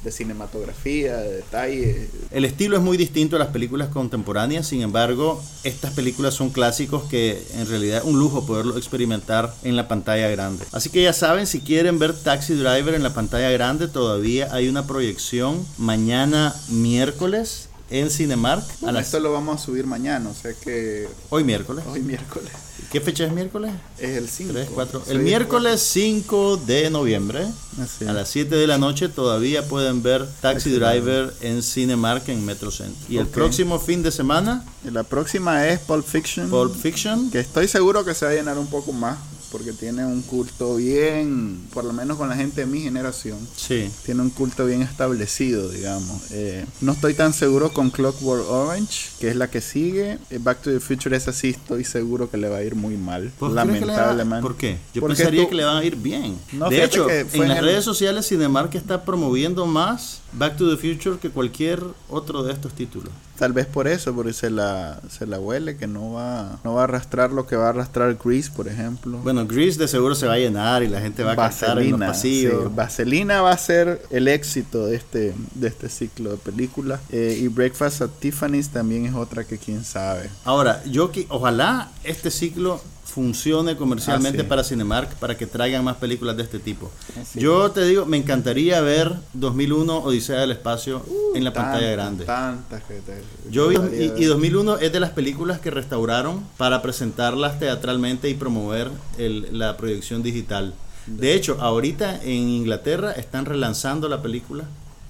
de 0.02 0.10
cinematografía, 0.10 1.16
de 1.16 1.36
detalle. 1.36 2.08
El 2.30 2.44
estilo 2.44 2.76
es 2.76 2.82
muy 2.82 2.96
distinto 2.96 3.36
a 3.36 3.38
las 3.38 3.48
películas 3.48 3.88
contemporáneas, 3.88 4.66
sin 4.66 4.82
embargo, 4.82 5.42
estas 5.64 5.92
películas 5.92 6.34
son 6.34 6.50
clásicos 6.50 7.04
que 7.04 7.42
en 7.54 7.66
realidad 7.68 7.98
es 7.98 8.04
un 8.04 8.18
lujo 8.18 8.46
poderlo 8.46 8.76
experimentar 8.76 9.54
en 9.62 9.76
la 9.76 9.88
pantalla 9.88 10.28
grande. 10.28 10.64
Así 10.72 10.90
que 10.90 11.02
ya 11.02 11.12
saben, 11.12 11.46
si 11.46 11.60
quieren 11.60 11.98
ver 11.98 12.14
Taxi 12.14 12.54
Driver 12.54 12.94
en 12.94 13.02
la 13.02 13.14
pantalla 13.14 13.50
grande, 13.50 13.88
todavía 13.88 14.52
hay 14.52 14.68
una 14.68 14.86
proyección 14.86 15.64
mañana 15.78 16.54
miércoles 16.68 17.68
en 17.92 18.10
Cinemark. 18.10 18.62
A 18.62 18.74
Bueno, 18.80 18.98
las, 18.98 19.06
esto 19.06 19.20
lo 19.20 19.32
vamos 19.32 19.60
a 19.60 19.64
subir 19.64 19.86
mañana, 19.86 20.30
o 20.30 20.34
sea 20.34 20.52
que 20.54 21.06
hoy 21.28 21.44
miércoles. 21.44 21.84
hoy 21.88 22.00
miércoles 22.00 22.50
¿Qué 22.90 23.00
fecha 23.00 23.24
es 23.24 23.32
miércoles? 23.32 23.72
es 23.98 24.16
el 24.16 24.28
5. 24.28 24.52
3, 24.52 24.68
4. 24.74 25.02
El 25.08 25.20
miércoles 25.20 25.80
5 25.80 26.58
de 26.58 26.90
noviembre. 26.90 27.46
Así. 27.80 28.04
A 28.04 28.12
las 28.12 28.28
7 28.28 28.54
de 28.54 28.66
la 28.66 28.76
noche 28.76 29.08
todavía 29.08 29.66
pueden 29.66 30.02
ver 30.02 30.26
Taxi 30.42 30.70
Driver 30.70 31.32
en 31.40 31.62
Cinemark 31.62 32.28
en 32.28 32.44
Metrocentro. 32.44 33.00
Y 33.08 33.16
el 33.16 33.28
próximo 33.28 33.78
fin 33.78 34.02
de 34.02 34.10
semana, 34.10 34.64
La 34.90 35.04
próxima 35.04 35.68
es 35.68 35.78
Pulp 35.80 36.04
Fiction. 36.06 36.50
Pulp 36.50 36.74
Fiction. 36.74 37.30
Que 37.30 37.40
estoy 37.40 37.66
seguro 37.68 38.04
que 38.04 38.14
se 38.14 38.26
va 38.26 38.32
a 38.32 38.34
llenar 38.34 38.58
un 38.58 38.66
poco 38.66 38.92
más. 38.92 39.16
Porque 39.52 39.72
tiene 39.74 40.04
un 40.06 40.22
culto 40.22 40.76
bien, 40.76 41.60
por 41.74 41.84
lo 41.84 41.92
menos 41.92 42.16
con 42.16 42.28
la 42.30 42.34
gente 42.36 42.62
de 42.62 42.66
mi 42.66 42.80
generación. 42.80 43.38
Sí. 43.54 43.90
Tiene 44.04 44.22
un 44.22 44.30
culto 44.30 44.64
bien 44.64 44.80
establecido, 44.80 45.68
digamos. 45.68 46.22
Eh, 46.30 46.64
no 46.80 46.92
estoy 46.92 47.12
tan 47.12 47.34
seguro 47.34 47.70
con 47.72 47.90
Clockwork 47.90 48.48
Orange, 48.50 49.10
que 49.20 49.28
es 49.28 49.36
la 49.36 49.50
que 49.50 49.60
sigue. 49.60 50.18
Eh, 50.30 50.38
Back 50.40 50.62
to 50.62 50.70
the 50.70 50.80
Future 50.80 51.14
es 51.16 51.28
así, 51.28 51.50
estoy 51.50 51.84
seguro 51.84 52.30
que 52.30 52.38
le 52.38 52.48
va 52.48 52.56
a 52.56 52.62
ir 52.64 52.74
muy 52.74 52.96
mal. 52.96 53.30
¿Vos 53.38 53.52
crees 53.52 53.66
que 53.66 53.80
le 53.80 53.92
va- 53.92 53.92
Lamentablemente. 53.98 54.42
¿Por 54.42 54.56
qué? 54.56 54.78
Yo 54.94 55.00
Porque 55.02 55.16
pensaría 55.16 55.42
tú- 55.42 55.48
que 55.50 55.54
le 55.56 55.64
van 55.64 55.76
a 55.76 55.84
ir 55.84 55.96
bien. 55.96 56.36
No, 56.52 56.70
de 56.70 56.82
hecho, 56.82 57.08
en 57.10 57.48
las 57.48 57.58
el- 57.58 57.64
redes 57.64 57.84
sociales 57.84 58.26
Cinemark 58.26 58.74
está 58.74 59.04
promoviendo 59.04 59.66
más 59.66 60.21
Back 60.32 60.56
to 60.56 60.74
the 60.74 60.76
Future 60.76 61.18
que 61.18 61.30
cualquier 61.30 61.82
otro 62.08 62.42
de 62.42 62.52
estos 62.52 62.72
títulos. 62.72 63.10
Tal 63.38 63.52
vez 63.52 63.66
por 63.66 63.88
eso, 63.88 64.14
porque 64.14 64.32
se 64.32 64.50
la, 64.50 65.00
se 65.10 65.26
la 65.26 65.38
huele 65.40 65.76
que 65.76 65.86
no 65.86 66.12
va, 66.12 66.60
no 66.64 66.74
va 66.74 66.82
a 66.82 66.84
arrastrar 66.84 67.32
lo 67.32 67.46
que 67.46 67.56
va 67.56 67.66
a 67.66 67.68
arrastrar 67.70 68.16
Grease, 68.22 68.50
por 68.50 68.68
ejemplo. 68.68 69.18
Bueno, 69.18 69.46
Grease 69.46 69.78
de 69.78 69.88
seguro 69.88 70.14
se 70.14 70.26
va 70.26 70.34
a 70.34 70.38
llenar 70.38 70.82
y 70.82 70.88
la 70.88 71.00
gente 71.00 71.24
va 71.24 71.32
a 71.32 71.36
cantar 71.36 71.80
en 71.80 71.90
los 71.90 72.00
pasillos. 72.00 72.64
Sí. 72.64 72.70
Vaselina 72.74 73.42
va 73.42 73.52
a 73.52 73.58
ser 73.58 74.02
el 74.10 74.28
éxito 74.28 74.86
de 74.86 74.96
este, 74.96 75.34
de 75.54 75.68
este 75.68 75.88
ciclo 75.88 76.30
de 76.30 76.36
películas. 76.36 77.00
Eh, 77.10 77.38
y 77.40 77.48
Breakfast 77.48 78.02
at 78.02 78.10
Tiffany's 78.20 78.68
también 78.68 79.06
es 79.06 79.14
otra 79.14 79.44
que 79.44 79.58
quién 79.58 79.84
sabe. 79.84 80.30
Ahora, 80.44 80.82
yo 80.84 81.10
que 81.10 81.26
ojalá 81.28 81.90
este 82.04 82.30
ciclo 82.30 82.80
funcione 83.14 83.76
comercialmente 83.76 84.38
Ah, 84.38 84.42
sí. 84.42 84.48
para 84.48 84.64
Cinemark 84.64 85.14
para 85.16 85.36
que 85.36 85.46
traigan 85.46 85.84
más 85.84 85.96
películas 85.96 86.34
de 86.36 86.44
este 86.44 86.58
tipo. 86.58 86.90
Yo 87.34 87.70
te 87.70 87.84
digo, 87.84 88.06
me 88.06 88.16
encantaría 88.16 88.80
ver 88.80 89.12
2001 89.34 89.98
Odisea 89.98 90.40
del 90.40 90.52
Espacio 90.52 91.04
en 91.34 91.44
la 91.44 91.52
pantalla 91.52 91.90
grande. 91.90 92.24
Tantas 92.24 92.82
que 92.84 92.94
te- 93.00 93.22
Yo 93.50 93.68
vi, 93.68 93.76
y, 94.16 94.22
y 94.22 94.24
2001 94.24 94.78
es 94.78 94.92
de 94.92 95.00
las 95.00 95.10
películas 95.10 95.60
que 95.60 95.70
restauraron 95.70 96.42
para 96.56 96.80
presentarlas 96.80 97.58
teatralmente 97.58 98.30
y 98.30 98.34
promover 98.34 98.90
el- 99.18 99.58
la 99.58 99.76
proyección 99.76 100.22
digital. 100.22 100.72
De 101.06 101.34
hecho, 101.34 101.58
ahorita 101.60 102.22
en 102.22 102.48
Inglaterra 102.48 103.12
están 103.12 103.44
relanzando 103.44 104.08
la 104.08 104.22
película 104.22 104.64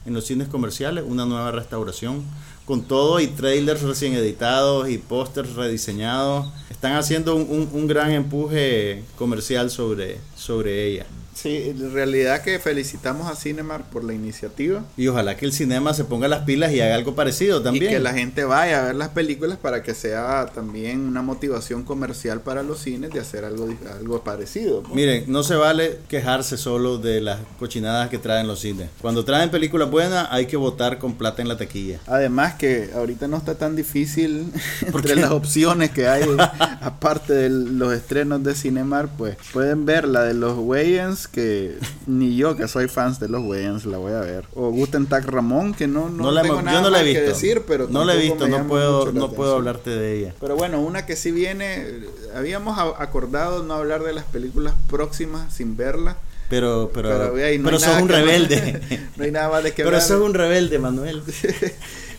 en 0.07 0.15
los 0.15 0.27
cines 0.27 0.49
comerciales, 0.49 1.05
una 1.07 1.25
nueva 1.27 1.53
restauración, 1.53 2.23
con 2.65 2.83
todo 2.83 3.21
y 3.21 3.27
trailers 3.27 3.83
recién 3.83 4.15
editados 4.15 4.89
y 4.89 4.99
pósters 4.99 5.55
rediseñados. 5.55 6.47
Están 6.71 6.95
haciendo 6.95 7.35
un, 7.37 7.43
un- 7.49 7.69
un 7.73 7.87
gran 7.87 8.13
empuje 8.13 9.03
comercial 9.17 9.71
sobre, 9.71 10.19
sobre 10.37 10.87
ella. 10.87 11.07
Sí, 11.35 11.71
en 11.71 11.93
realidad 11.93 12.43
que 12.43 12.59
felicitamos 12.59 13.31
a 13.31 13.37
Cinemark 13.37 13.85
por 13.87 14.05
la 14.05 14.13
iniciativa. 14.13 14.85
Y 14.97 15.09
ojalá 15.09 15.37
que 15.37 15.45
el 15.47 15.53
cinema 15.53 15.95
se 15.95 16.05
ponga 16.05 16.29
las 16.29 16.45
pilas 16.45 16.73
y 16.73 16.81
haga 16.81 16.95
algo 16.95 17.15
parecido 17.15 17.63
también. 17.63 17.85
Y 17.85 17.95
que 17.95 18.01
la 18.01 18.13
gente 18.13 18.45
vaya 18.45 18.83
a 18.83 18.87
ver 18.87 18.95
las 18.95 19.09
películas 19.11 19.59
para 19.59 19.83
que 19.83 19.95
sea 19.95 20.47
también 20.55 21.01
una 21.01 21.23
motivación 21.23 21.83
comercial 21.85 22.41
para 22.41 22.63
los 22.63 22.81
cines 22.81 23.11
de 23.11 23.21
hacer 23.21 23.45
algo, 23.45 23.69
algo 23.99 24.23
parecido. 24.23 24.83
pues. 24.83 24.95
Miren, 24.95 25.25
no 25.27 25.43
se 25.43 25.55
vale 25.55 25.99
quejarse 26.09 26.57
solo 26.57 26.99
de 26.99 27.21
las 27.21 27.41
cochinadas 27.59 28.09
que 28.11 28.19
traen 28.19 28.47
los 28.47 28.61
cines. 28.61 28.89
Cuando 29.01 29.25
traen 29.25 29.51
películas 29.51 29.91
buenas 29.91 30.29
hay 30.31 30.47
que 30.47 30.57
votar 30.57 30.99
con 30.99 31.15
plata 31.15 31.43
en 31.43 31.49
la 31.49 31.57
taquilla. 31.57 32.01
Además 32.07 32.55
que 32.55 32.91
ahorita 32.95 33.29
no 33.29 33.37
está 33.39 33.55
tan 33.57 33.75
difícil 33.77 34.53
¿Por 34.91 35.01
entre 35.01 35.15
qué? 35.15 35.21
las 35.21 35.31
opciones 35.31 35.91
que 35.91 36.07
hay, 36.09 36.23
aparte 36.81 37.33
de 37.33 37.49
los 37.51 37.93
estrenos 37.93 38.43
de 38.43 38.55
Cinemark, 38.55 39.11
pues 39.17 39.37
pueden 39.53 39.85
ver 39.87 40.07
la 40.07 40.23
de 40.25 40.35
los 40.35 40.57
Wayans, 40.59 41.22
que 41.29 41.79
ni 42.07 42.37
yo 42.37 42.57
que 42.57 42.69
soy 42.69 42.89
fans 42.89 43.19
de 43.21 43.29
los 43.29 43.43
Wayans 43.45 43.85
la 43.87 43.99
voy 43.99 44.13
a 44.13 44.21
ver. 44.21 44.45
O 44.55 44.71
Guten 44.71 45.07
Tag 45.07 45.25
Ramón, 45.27 45.75
que 45.75 45.87
no, 45.87 46.09
no, 46.09 46.25
No 46.25 46.31
la 46.33 46.43
tengo 46.43 46.55
hemos- 46.55 46.65
nada 46.65 46.79
yo 46.79 46.83
no 46.85 46.91
la 46.91 46.99
he 47.01 47.05
más 47.05 47.13
que 47.13 47.21
visto. 47.21 47.35
decir, 47.35 47.63
pero 47.67 47.89
no 47.89 48.05
la 48.05 48.15
he 48.15 48.19
visto, 48.23 48.49
no 48.49 48.67
puedo, 48.67 49.13
no 49.13 49.33
puedo 49.33 49.55
hablarte 49.57 49.91
de 49.91 50.19
ella. 50.19 50.35
Pero 50.41 50.57
bueno, 50.57 50.81
una 50.81 51.07
que 51.07 51.17
sí 51.17 51.31
viene, 51.31 51.87
habíamos 52.35 52.79
acordado 52.99 53.63
no 53.63 53.75
hablar 53.75 54.03
de 54.03 54.13
las 54.13 54.25
películas 54.25 54.75
próximas 54.91 55.53
sin 55.55 55.77
verlas. 55.77 56.17
Pero, 56.49 56.91
pero, 56.93 57.09
Pero, 57.09 57.59
no 57.59 57.65
pero 57.65 57.79
sos 57.81 58.03
un 58.03 58.09
rebelde. 58.11 58.81
no 59.17 59.25
hay 59.25 59.31
nada 59.31 59.49
más 59.49 59.63
de 59.65 59.71
que 59.71 59.77
pero 59.85 59.89
hablar. 59.97 60.03
sos 60.03 60.21
un 60.21 60.35
rebelde, 60.35 60.79
Manuel. 60.79 61.23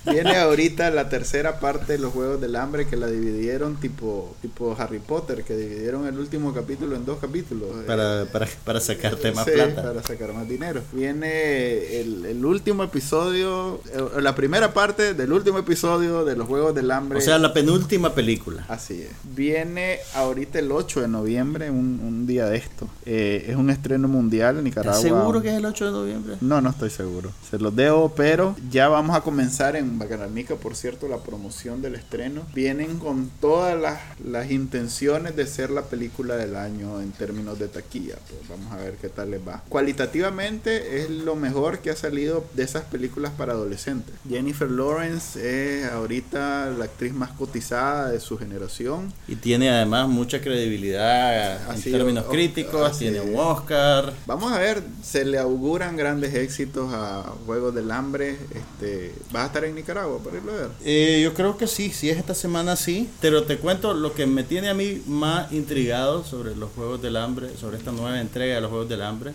Viene 0.06 0.36
ahorita 0.38 0.91
la 0.91 1.10
tercera 1.10 1.60
parte 1.60 1.93
de 1.93 1.99
los 1.99 2.14
Juegos 2.14 2.41
del 2.41 2.56
Hambre 2.56 2.88
que 2.88 2.97
la 2.97 3.08
dividieron 3.08 3.76
tipo 3.78 4.36
tipo 4.41 4.76
Harry 4.78 4.99
Potter, 4.99 5.43
que 5.43 5.56
dividieron 5.56 6.06
el 6.08 6.18
último 6.18 6.54
capítulo 6.54 6.95
en 6.95 7.06
dos 7.06 7.20
capítulos. 7.20 7.70
Para, 7.88 8.26
para, 8.32 8.47
para 8.66 8.80
sacarte 8.80 9.32
más 9.32 9.45
Sí, 9.45 9.51
plata. 9.51 9.82
Para 9.82 10.04
sacar 10.04 10.34
más 10.34 10.47
dinero. 10.47 10.82
Viene 10.91 11.99
el, 12.01 12.26
el 12.26 12.45
último 12.45 12.84
episodio, 12.84 13.80
eh, 13.93 14.22
la 14.22 14.36
primera 14.36 14.74
parte 14.74 15.14
del 15.14 15.32
último 15.32 15.60
episodio 15.60 16.26
de 16.26 16.36
los 16.36 16.47
Juegos 16.47 16.76
del 16.76 16.91
Hambre. 16.91 17.20
O 17.20 17.22
sea, 17.22 17.38
la 17.39 17.54
penúltima 17.54 18.14
película. 18.14 18.66
Así 18.68 19.01
es. 19.01 19.12
Viene 19.36 19.99
ahorita 20.16 20.60
el 20.60 20.72
8 20.72 21.01
de 21.01 21.08
noviembre, 21.08 21.72
un, 21.72 21.99
un 22.04 22.28
día 22.28 22.45
de 22.47 22.58
esto. 22.58 22.88
Eh, 23.06 23.45
es 23.47 23.56
un 23.56 23.70
estreno 23.70 24.08
mundial 24.08 24.58
en 24.58 24.66
Nicaragua. 24.66 24.97
¿Estás 24.97 25.12
seguro 25.18 25.41
que 25.41 25.49
es 25.49 25.56
el 25.56 25.66
8 25.66 25.86
de 25.86 25.91
noviembre? 25.91 26.36
No, 26.41 26.62
no 26.62 26.70
estoy 26.70 26.89
seguro. 26.89 27.32
Se 27.49 27.58
los 27.60 27.76
debo, 27.76 28.14
pero 28.16 28.56
ya 28.70 28.88
vamos 28.88 29.16
a 29.16 29.22
comenzar 29.22 29.76
en 29.76 29.93
Bacananica, 30.00 30.56
por 30.56 30.76
cierto, 30.76 31.08
la 31.08 31.18
promoción 31.18 31.82
del 31.82 31.96
estreno. 31.96 32.44
Vienen 32.54 33.00
con 33.00 33.30
todas 33.41 33.80
las, 33.80 34.00
las 34.24 34.52
intenciones 34.52 35.36
de 35.36 35.48
ser 35.48 35.70
la 35.70 35.84
película 35.84 36.36
del 36.36 36.56
año 36.56 37.02
en 37.02 37.12
términos 37.12 37.60
de 37.60 37.68
taquilla. 37.68 38.16
Pues 38.28 38.48
vamos 38.50 38.72
a 38.74 38.78
ver 38.78 38.96
qué 38.96 39.10
tal 39.10 39.32
les 39.32 39.46
va. 39.48 39.64
Cualitativamente 39.70 41.02
es 41.02 41.10
lo 41.10 41.36
mejor 41.36 41.80
que 41.80 41.89
ha 41.89 41.96
salido 41.96 42.46
de 42.54 42.64
esas 42.64 42.84
películas 42.86 43.32
para 43.38 43.54
adolescentes. 43.54 44.14
Jennifer 44.30 44.70
Lawrence 44.70 45.39
es 45.82 45.91
ahorita 45.91 46.68
la 46.78 46.86
actriz 46.86 47.14
más 47.14 47.32
cotizada 47.32 48.10
de 48.12 48.20
su 48.20 48.38
generación. 48.38 49.14
Y 49.28 49.36
tiene 49.36 49.70
además 49.70 50.08
mucha 50.10 50.41
credibilidad 50.41 51.64
en 51.66 51.72
Así, 51.72 51.91
términos 51.91 52.26
o- 52.28 52.30
críticos, 52.30 52.89
así 52.89 53.00
tiene 53.10 53.22
un 53.22 53.36
Oscar. 53.38 54.14
Vamos 54.26 54.52
a 54.52 54.60
ver, 54.60 54.84
se 55.02 55.26
le 55.26 55.38
auguran 55.39 55.96
grandes 55.98 56.34
éxitos 56.36 56.91
a 56.94 57.24
Juegos 57.46 57.74
del 57.74 57.89
Hambre. 57.91 58.38
Este, 58.54 59.14
¿Vas 59.32 59.44
a 59.44 59.46
estar 59.48 59.66
en 59.66 59.76
Nicaragua 59.84 60.20
para 60.24 60.38
irlo 60.38 60.52
a 60.54 60.56
ver? 60.56 60.70
Eh, 60.86 61.20
yo 61.24 61.34
creo 61.34 61.58
que 61.58 61.68
sí, 61.68 61.92
si 61.92 62.10
es 62.10 62.18
esta 62.18 62.34
semana 62.34 62.76
sí. 62.76 63.10
Pero 63.22 63.44
te 63.44 63.58
cuento 63.58 63.94
lo 63.94 64.14
que 64.14 64.26
me 64.26 64.44
tiene 64.44 64.70
a 64.70 64.74
mí 64.74 65.02
más 65.08 65.52
intrigado 65.52 66.24
sobre 66.24 66.56
los 66.56 66.70
Juegos 66.72 67.02
del 67.02 67.18
Hambre, 67.18 67.50
sobre 67.60 67.78
esta 67.78 67.92
nueva 67.92 68.20
entrega 68.22 68.56
de 68.56 68.62
los 68.62 68.70
Juegos 68.70 68.90
del 68.90 69.02
Hambre, 69.02 69.34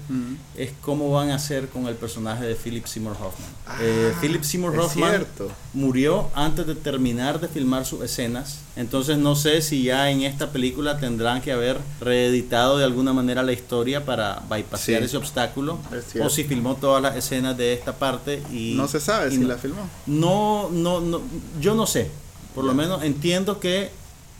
es 0.56 0.70
cómo 0.80 1.10
van 1.10 1.30
a 1.30 1.34
hacer 1.36 1.68
con 1.68 1.86
el 1.86 1.94
personaje 1.94 2.44
de 2.46 2.54
Philip 2.54 2.86
Seymour 2.86 3.12
Hoffman. 3.14 3.48
Eh, 3.80 4.12
Ah, 4.14 4.18
Philip 4.20 4.42
Seymour 4.42 4.78
Hoffman 4.78 5.10
cierto. 5.10 5.50
murió 5.74 6.30
antes 6.34 6.66
de 6.66 6.74
terminar 6.74 7.40
de 7.40 7.48
filmar 7.48 7.84
sus 7.84 8.02
escenas. 8.02 8.60
Entonces 8.76 9.18
no 9.18 9.34
sé 9.36 9.60
si 9.60 9.82
ya 9.82 10.10
en 10.10 10.22
esta 10.22 10.50
película 10.52 10.98
tendrán 10.98 11.42
que 11.42 11.52
haber 11.52 11.76
reeditado 12.00 12.78
de 12.78 12.84
alguna 12.84 13.12
manera 13.12 13.42
la 13.42 13.52
historia 13.52 14.04
para 14.04 14.42
bypassear 14.48 15.00
Sí. 15.00 15.06
ese 15.06 15.16
obstáculo. 15.16 15.78
Es. 15.92 16.20
O 16.22 16.30
si 16.30 16.44
filmó 16.44 16.76
todas 16.76 17.02
las 17.02 17.16
escenas 17.16 17.56
de 17.56 17.72
esta 17.72 17.92
parte 17.98 18.40
y... 18.52 18.74
No 18.76 18.86
se 18.88 19.00
sabe 19.00 19.28
y 19.28 19.32
si 19.32 19.38
no- 19.38 19.48
la 19.48 19.58
filmó. 19.58 19.88
no, 20.06 20.37
no, 20.72 21.00
no, 21.00 21.20
yo 21.60 21.74
no 21.74 21.86
sé. 21.86 22.10
Por 22.54 22.64
lo 22.64 22.74
menos 22.74 23.02
entiendo 23.04 23.60
que 23.60 23.90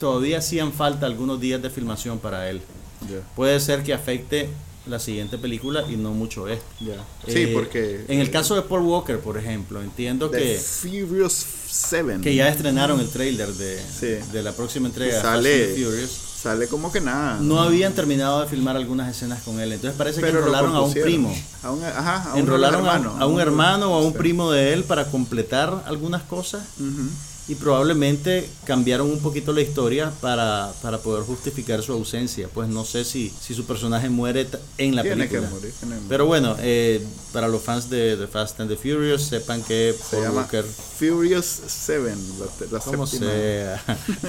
todavía 0.01 0.39
hacían 0.39 0.73
falta 0.73 1.07
algunos 1.07 1.41
días 1.41 1.61
de 1.63 1.71
filmación 1.71 2.19
para 2.19 2.49
él. 2.51 2.61
Puede 3.37 3.61
ser 3.61 3.83
que 3.83 3.93
afecte 3.95 4.49
la 4.87 4.99
siguiente 4.99 5.37
película 5.39 5.85
y 5.89 5.97
no 5.97 6.13
mucho 6.13 6.49
esto. 6.49 6.65
Ya. 6.81 6.97
Sí, 7.27 7.43
Eh, 7.43 7.51
porque. 7.53 8.05
En 8.09 8.21
el 8.21 8.31
caso 8.31 8.55
de 8.55 8.63
Paul 8.63 8.83
Walker, 8.83 9.19
por 9.21 9.37
ejemplo, 9.37 9.83
entiendo 9.83 10.31
The 10.31 10.39
que, 10.39 10.59
Furious 10.59 11.45
7. 11.69 12.19
que 12.23 12.35
ya 12.35 12.49
estrenaron 12.49 12.99
el 12.99 13.09
trailer 13.11 13.49
de, 13.53 13.79
Sí. 13.79 14.33
de 14.33 14.43
la 14.43 14.53
próxima 14.53 14.89
entrega 14.89 15.21
Sale- 15.21 15.51
Fast 15.51 15.63
and 15.69 15.75
the 15.77 15.85
Furious. 15.85 16.21
Sale 16.41 16.69
como 16.69 16.93
que 16.93 17.01
nada. 17.01 17.39
No 17.41 17.61
habían 17.61 17.95
terminado 17.95 18.41
de 18.41 18.47
filmar 18.47 18.77
algunas 18.77 19.11
escenas 19.11 19.43
con 19.43 19.59
él. 19.59 19.73
Entonces 19.73 19.99
parece 19.99 20.21
que 20.21 20.27
Pero 20.27 20.39
enrolaron 20.39 20.75
a 20.75 20.83
un 20.83 20.93
primo. 20.95 21.35
A 21.65 21.73
un, 21.73 21.83
ajá, 21.83 22.31
a 22.31 22.35
un 22.35 22.39
Enrolaron 22.39 22.87
a, 22.87 22.95
hermano. 22.95 23.17
a 23.19 23.27
un 23.27 23.41
hermano 23.41 23.91
o 23.93 23.97
a 23.97 24.07
un 24.07 24.13
primo 24.13 24.53
de 24.53 24.73
él 24.73 24.85
para 24.85 25.07
completar 25.07 25.83
algunas 25.87 26.23
cosas. 26.23 26.63
Y 27.49 27.55
probablemente 27.55 28.47
cambiaron 28.65 29.11
un 29.11 29.21
poquito 29.21 29.53
la 29.55 29.63
historia 29.63 30.13
para, 30.21 30.71
para 30.83 30.99
poder 30.99 31.25
justificar 31.25 31.83
su 31.83 31.93
ausencia. 31.93 32.47
Pues 32.53 32.69
no 32.69 32.85
sé 32.85 33.05
si, 33.05 33.33
si 33.41 33.55
su 33.55 33.65
personaje 33.65 34.11
muere 34.11 34.47
en 34.77 34.95
la 34.95 35.03
Tiene 35.03 35.17
película. 35.29 35.49
que 35.49 35.55
morir. 35.55 35.73
tiene 35.73 35.95
que 35.95 36.01
morir. 36.01 36.09
Pero 36.11 36.27
bueno, 36.27 36.57
eh, 36.61 37.03
para 37.33 37.49
los 37.49 37.63
fans 37.63 37.89
de 37.89 38.17
The 38.17 38.27
Fast 38.27 38.61
and 38.61 38.69
the 38.71 38.77
Furious, 38.77 39.23
sepan 39.23 39.63
que 39.63 39.95
Se 39.99 40.17
Paul 40.17 40.25
llama 40.27 40.41
Walker, 40.43 40.65
Furious 40.99 41.61
7. 41.67 42.15
La, 42.39 42.67
la 42.71 42.79
como 42.81 43.07
séptima. 43.07 43.31
sea, 43.33 43.83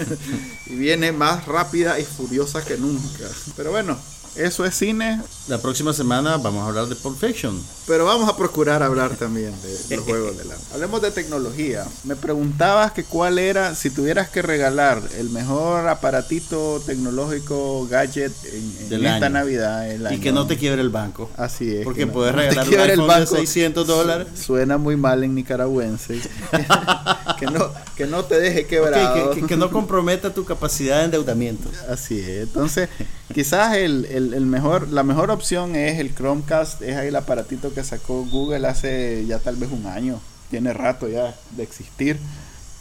y 0.68 0.76
viene 0.76 1.12
más 1.12 1.46
rápida 1.46 2.00
y 2.00 2.06
furiosa 2.06 2.64
que 2.64 2.78
nunca. 2.78 3.28
Pero 3.58 3.72
bueno, 3.72 3.98
eso 4.36 4.66
es 4.66 4.76
cine. 4.76 5.22
la 5.48 5.58
próxima 5.60 5.94
semana 5.94 6.38
vamos 6.38 6.64
a 6.64 6.68
hablar 6.68 6.88
de 6.88 6.96
Pulp 6.96 7.20
Fiction. 7.20 7.60
Pero 7.88 8.06
vamos 8.06 8.30
a 8.30 8.38
procurar 8.38 8.84
hablar 8.84 9.16
también 9.16 9.52
de 9.90 9.96
los 9.98 10.06
juegos 10.06 10.38
del 10.38 10.52
hambre. 10.52 10.68
Hablemos 10.74 11.02
de 11.02 11.12
tecnología. 11.12 11.86
Me 12.04 12.16
preguntabas 12.16 12.92
que 12.92 13.04
cuál 13.04 13.40
era, 13.40 13.74
si 13.76 13.90
tuvieras 13.90 14.30
que 14.30 14.42
regalar 14.44 15.02
el 15.18 15.30
mejor 15.32 15.88
aparatito 15.88 16.82
tecnológico, 16.86 17.88
gadget 17.88 18.32
en, 18.54 18.94
esta 19.06 19.16
año. 19.26 19.30
Navidad. 19.30 19.90
el 19.90 20.14
Y 20.14 20.20
que 20.20 20.32
no 20.32 20.46
te 20.46 20.58
quiebre 20.58 20.82
el 20.82 20.90
banco. 20.90 21.30
Así 21.36 21.76
es. 21.78 21.84
Porque 21.84 22.02
que 22.02 22.06
no- 22.06 22.14
puedes 22.14 22.34
no 22.34 22.40
regalar 22.42 22.64
un 22.66 22.70
quiebre 22.70 22.94
el 22.94 23.00
iPhone 23.02 23.08
de 23.08 23.20
banco. 23.26 23.36
600 23.38 23.88
dólares. 23.88 24.28
Suena 24.40 24.78
muy 24.78 24.96
mal 24.96 25.24
en 25.24 25.34
nicaragüense. 25.34 26.20
que, 27.40 27.46
no, 27.48 27.72
que 27.96 28.06
no 28.06 28.24
te 28.26 28.40
deje 28.40 28.66
quebrado. 28.68 29.32
que, 29.34 29.42
que- 29.42 29.48
que 29.48 29.58
no 29.58 29.72
comprometa 29.72 30.34
tu 30.34 30.46
capacidad 30.46 31.00
de 31.00 31.06
endeudamiento. 31.06 31.70
Así 31.90 32.20
es. 32.20 32.44
Entonces, 32.44 32.90
quizás 33.34 33.76
el, 33.76 34.06
el- 34.06 34.29
el 34.34 34.46
mejor, 34.46 34.88
la 34.90 35.04
mejor 35.04 35.32
opción 35.32 35.76
es 35.76 36.00
el 36.00 36.14
Chromecast. 36.14 36.82
Es 36.82 36.96
ahí 36.96 37.08
el 37.10 37.16
aparatito 37.16 37.74
que 37.74 37.84
sacó 37.84 38.26
Google 38.26 38.68
hace 38.68 39.26
ya 39.28 39.40
tal 39.40 39.56
vez 39.56 39.70
un 39.72 39.86
año. 39.86 40.20
Tiene 40.50 40.74
rato 40.74 41.08
ya 41.08 41.36
de 41.56 41.64
existir. 41.64 42.18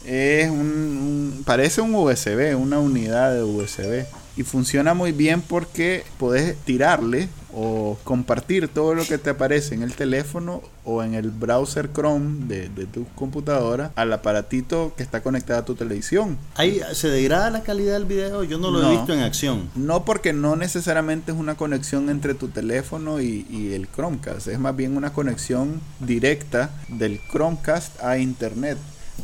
Es 0.05 0.49
un, 0.49 0.59
un- 0.59 1.43
parece 1.45 1.81
un 1.81 1.93
USB, 1.93 2.55
una 2.57 2.79
unidad 2.79 3.33
de 3.33 3.43
USB. 3.43 4.05
Y 4.37 4.43
funciona 4.43 4.93
muy 4.93 5.11
bien 5.11 5.41
porque 5.41 6.03
podés 6.17 6.55
tirarle 6.65 7.27
o 7.53 7.97
compartir 8.03 8.67
todo 8.67 8.93
lo 8.93 9.05
que 9.05 9.17
te 9.17 9.31
aparece 9.31 9.75
en 9.75 9.83
el 9.83 9.93
teléfono 9.93 10.61
o 10.83 11.03
en 11.03 11.13
el 11.13 11.29
browser 11.31 11.91
Chrome 11.91 12.47
de, 12.47 12.69
de 12.69 12.85
tu 12.85 13.05
computadora 13.15 13.91
al 13.95 14.13
aparatito 14.13 14.93
que 14.95 15.03
está 15.03 15.21
conectado 15.21 15.59
a 15.59 15.65
tu 15.65 15.75
televisión. 15.75 16.37
Ahí 16.55 16.81
se 16.93 17.09
degrada 17.09 17.49
la 17.49 17.63
calidad 17.63 17.93
del 17.93 18.05
video, 18.05 18.43
yo 18.43 18.57
no 18.57 18.71
lo 18.71 18.87
he 18.87 18.95
visto 18.95 19.13
en 19.13 19.21
acción. 19.21 19.69
No 19.75 20.05
porque 20.05 20.33
no 20.33 20.55
necesariamente 20.55 21.31
es 21.31 21.37
una 21.37 21.55
conexión 21.55 22.09
entre 22.09 22.33
tu 22.33 22.49
teléfono 22.49 23.21
y, 23.21 23.45
y 23.49 23.73
el 23.73 23.87
Chromecast, 23.87 24.47
es 24.47 24.59
más 24.59 24.75
bien 24.75 24.95
una 24.95 25.13
conexión 25.13 25.81
directa 25.99 26.69
del 26.87 27.19
Chromecast 27.31 28.01
a 28.03 28.17
internet. 28.17 28.77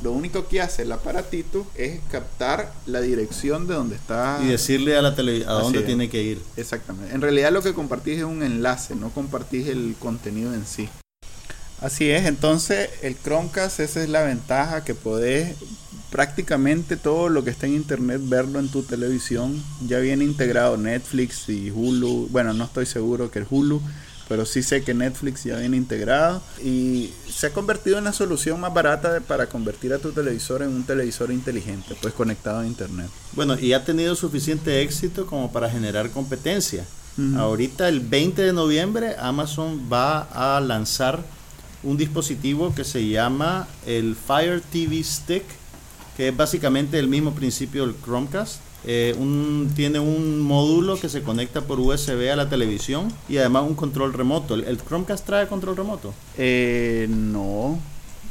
Lo 0.03 0.11
único 0.11 0.47
que 0.47 0.61
hace 0.61 0.83
el 0.83 0.91
aparatito 0.91 1.65
es 1.75 1.99
captar 2.11 2.73
la 2.85 3.01
dirección 3.01 3.67
de 3.67 3.73
donde 3.73 3.95
está. 3.95 4.39
Y 4.43 4.47
decirle 4.47 4.97
a 4.97 5.01
la 5.01 5.15
televisión 5.15 5.49
a 5.49 5.53
dónde 5.53 5.81
tiene 5.81 6.09
que 6.09 6.21
ir. 6.23 6.41
Exactamente. 6.57 7.13
En 7.13 7.21
realidad 7.21 7.51
lo 7.51 7.61
que 7.61 7.73
compartís 7.73 8.19
es 8.19 8.23
un 8.23 8.43
enlace, 8.43 8.95
no 8.95 9.09
compartís 9.09 9.67
el 9.67 9.95
contenido 9.99 10.53
en 10.53 10.65
sí. 10.65 10.89
Así 11.81 12.09
es, 12.09 12.25
entonces 12.25 12.89
el 13.01 13.17
Chromecast, 13.17 13.79
esa 13.81 14.01
es 14.01 14.09
la 14.09 14.23
ventaja 14.23 14.83
que 14.83 14.95
podés 14.95 15.55
prácticamente 16.09 16.95
todo 16.95 17.27
lo 17.27 17.43
que 17.43 17.49
está 17.49 17.65
en 17.65 17.73
internet 17.73 18.21
verlo 18.23 18.59
en 18.59 18.69
tu 18.69 18.83
televisión. 18.83 19.61
Ya 19.85 19.99
viene 19.99 20.23
integrado 20.23 20.77
Netflix 20.77 21.49
y 21.49 21.71
Hulu. 21.71 22.29
Bueno, 22.31 22.53
no 22.53 22.63
estoy 22.63 22.85
seguro 22.85 23.29
que 23.29 23.39
el 23.39 23.47
Hulu, 23.49 23.81
pero 24.27 24.45
sí 24.45 24.63
sé 24.63 24.83
que 24.83 24.93
Netflix 24.93 25.43
ya 25.43 25.57
viene 25.57 25.77
integrado 25.77 26.41
y 26.63 27.11
se 27.29 27.47
ha 27.47 27.53
convertido 27.53 27.97
en 27.97 28.05
la 28.05 28.13
solución 28.13 28.59
más 28.59 28.73
barata 28.73 29.19
para 29.21 29.47
convertir 29.47 29.93
a 29.93 29.99
tu 29.99 30.11
televisor 30.11 30.63
en 30.63 30.69
un 30.69 30.83
televisor 30.83 31.31
inteligente, 31.31 31.95
pues 32.01 32.13
conectado 32.13 32.59
a 32.59 32.67
internet. 32.67 33.09
Bueno, 33.33 33.57
y 33.59 33.73
ha 33.73 33.83
tenido 33.83 34.15
suficiente 34.15 34.81
éxito 34.81 35.25
como 35.25 35.51
para 35.51 35.69
generar 35.69 36.09
competencia. 36.09 36.85
Ahorita 37.37 37.87
el 37.87 38.01
20 38.01 38.41
de 38.41 38.51
noviembre 38.51 39.15
Amazon 39.17 39.87
va 39.91 40.23
a 40.55 40.59
lanzar 40.59 41.23
un 41.81 41.95
dispositivo 41.95 42.75
que 42.75 42.83
se 42.83 43.07
llama 43.07 43.69
el 43.85 44.17
Fire 44.17 44.59
TV 44.59 45.01
Stick, 45.01 45.43
que 46.17 46.27
es 46.27 46.35
básicamente 46.35 46.99
el 46.99 47.07
mismo 47.07 47.33
principio 47.33 47.85
del 47.85 47.95
Chromecast 48.03 48.64
eh, 48.87 49.15
un, 49.17 49.71
tiene 49.75 49.99
un 49.99 50.41
módulo 50.41 50.99
que 50.99 51.09
se 51.09 51.23
conecta 51.23 51.61
por 51.61 51.79
USB 51.79 52.29
a 52.31 52.35
la 52.35 52.49
televisión 52.49 53.11
y 53.27 53.37
además 53.37 53.63
un 53.63 53.73
control 53.73 54.13
remoto. 54.13 54.53
¿El, 54.53 54.77
Chromecast 54.77 55.25
trae 55.25 55.47
control 55.47 55.75
remoto? 55.75 56.13
Eh, 56.37 57.07
no, 57.09 57.79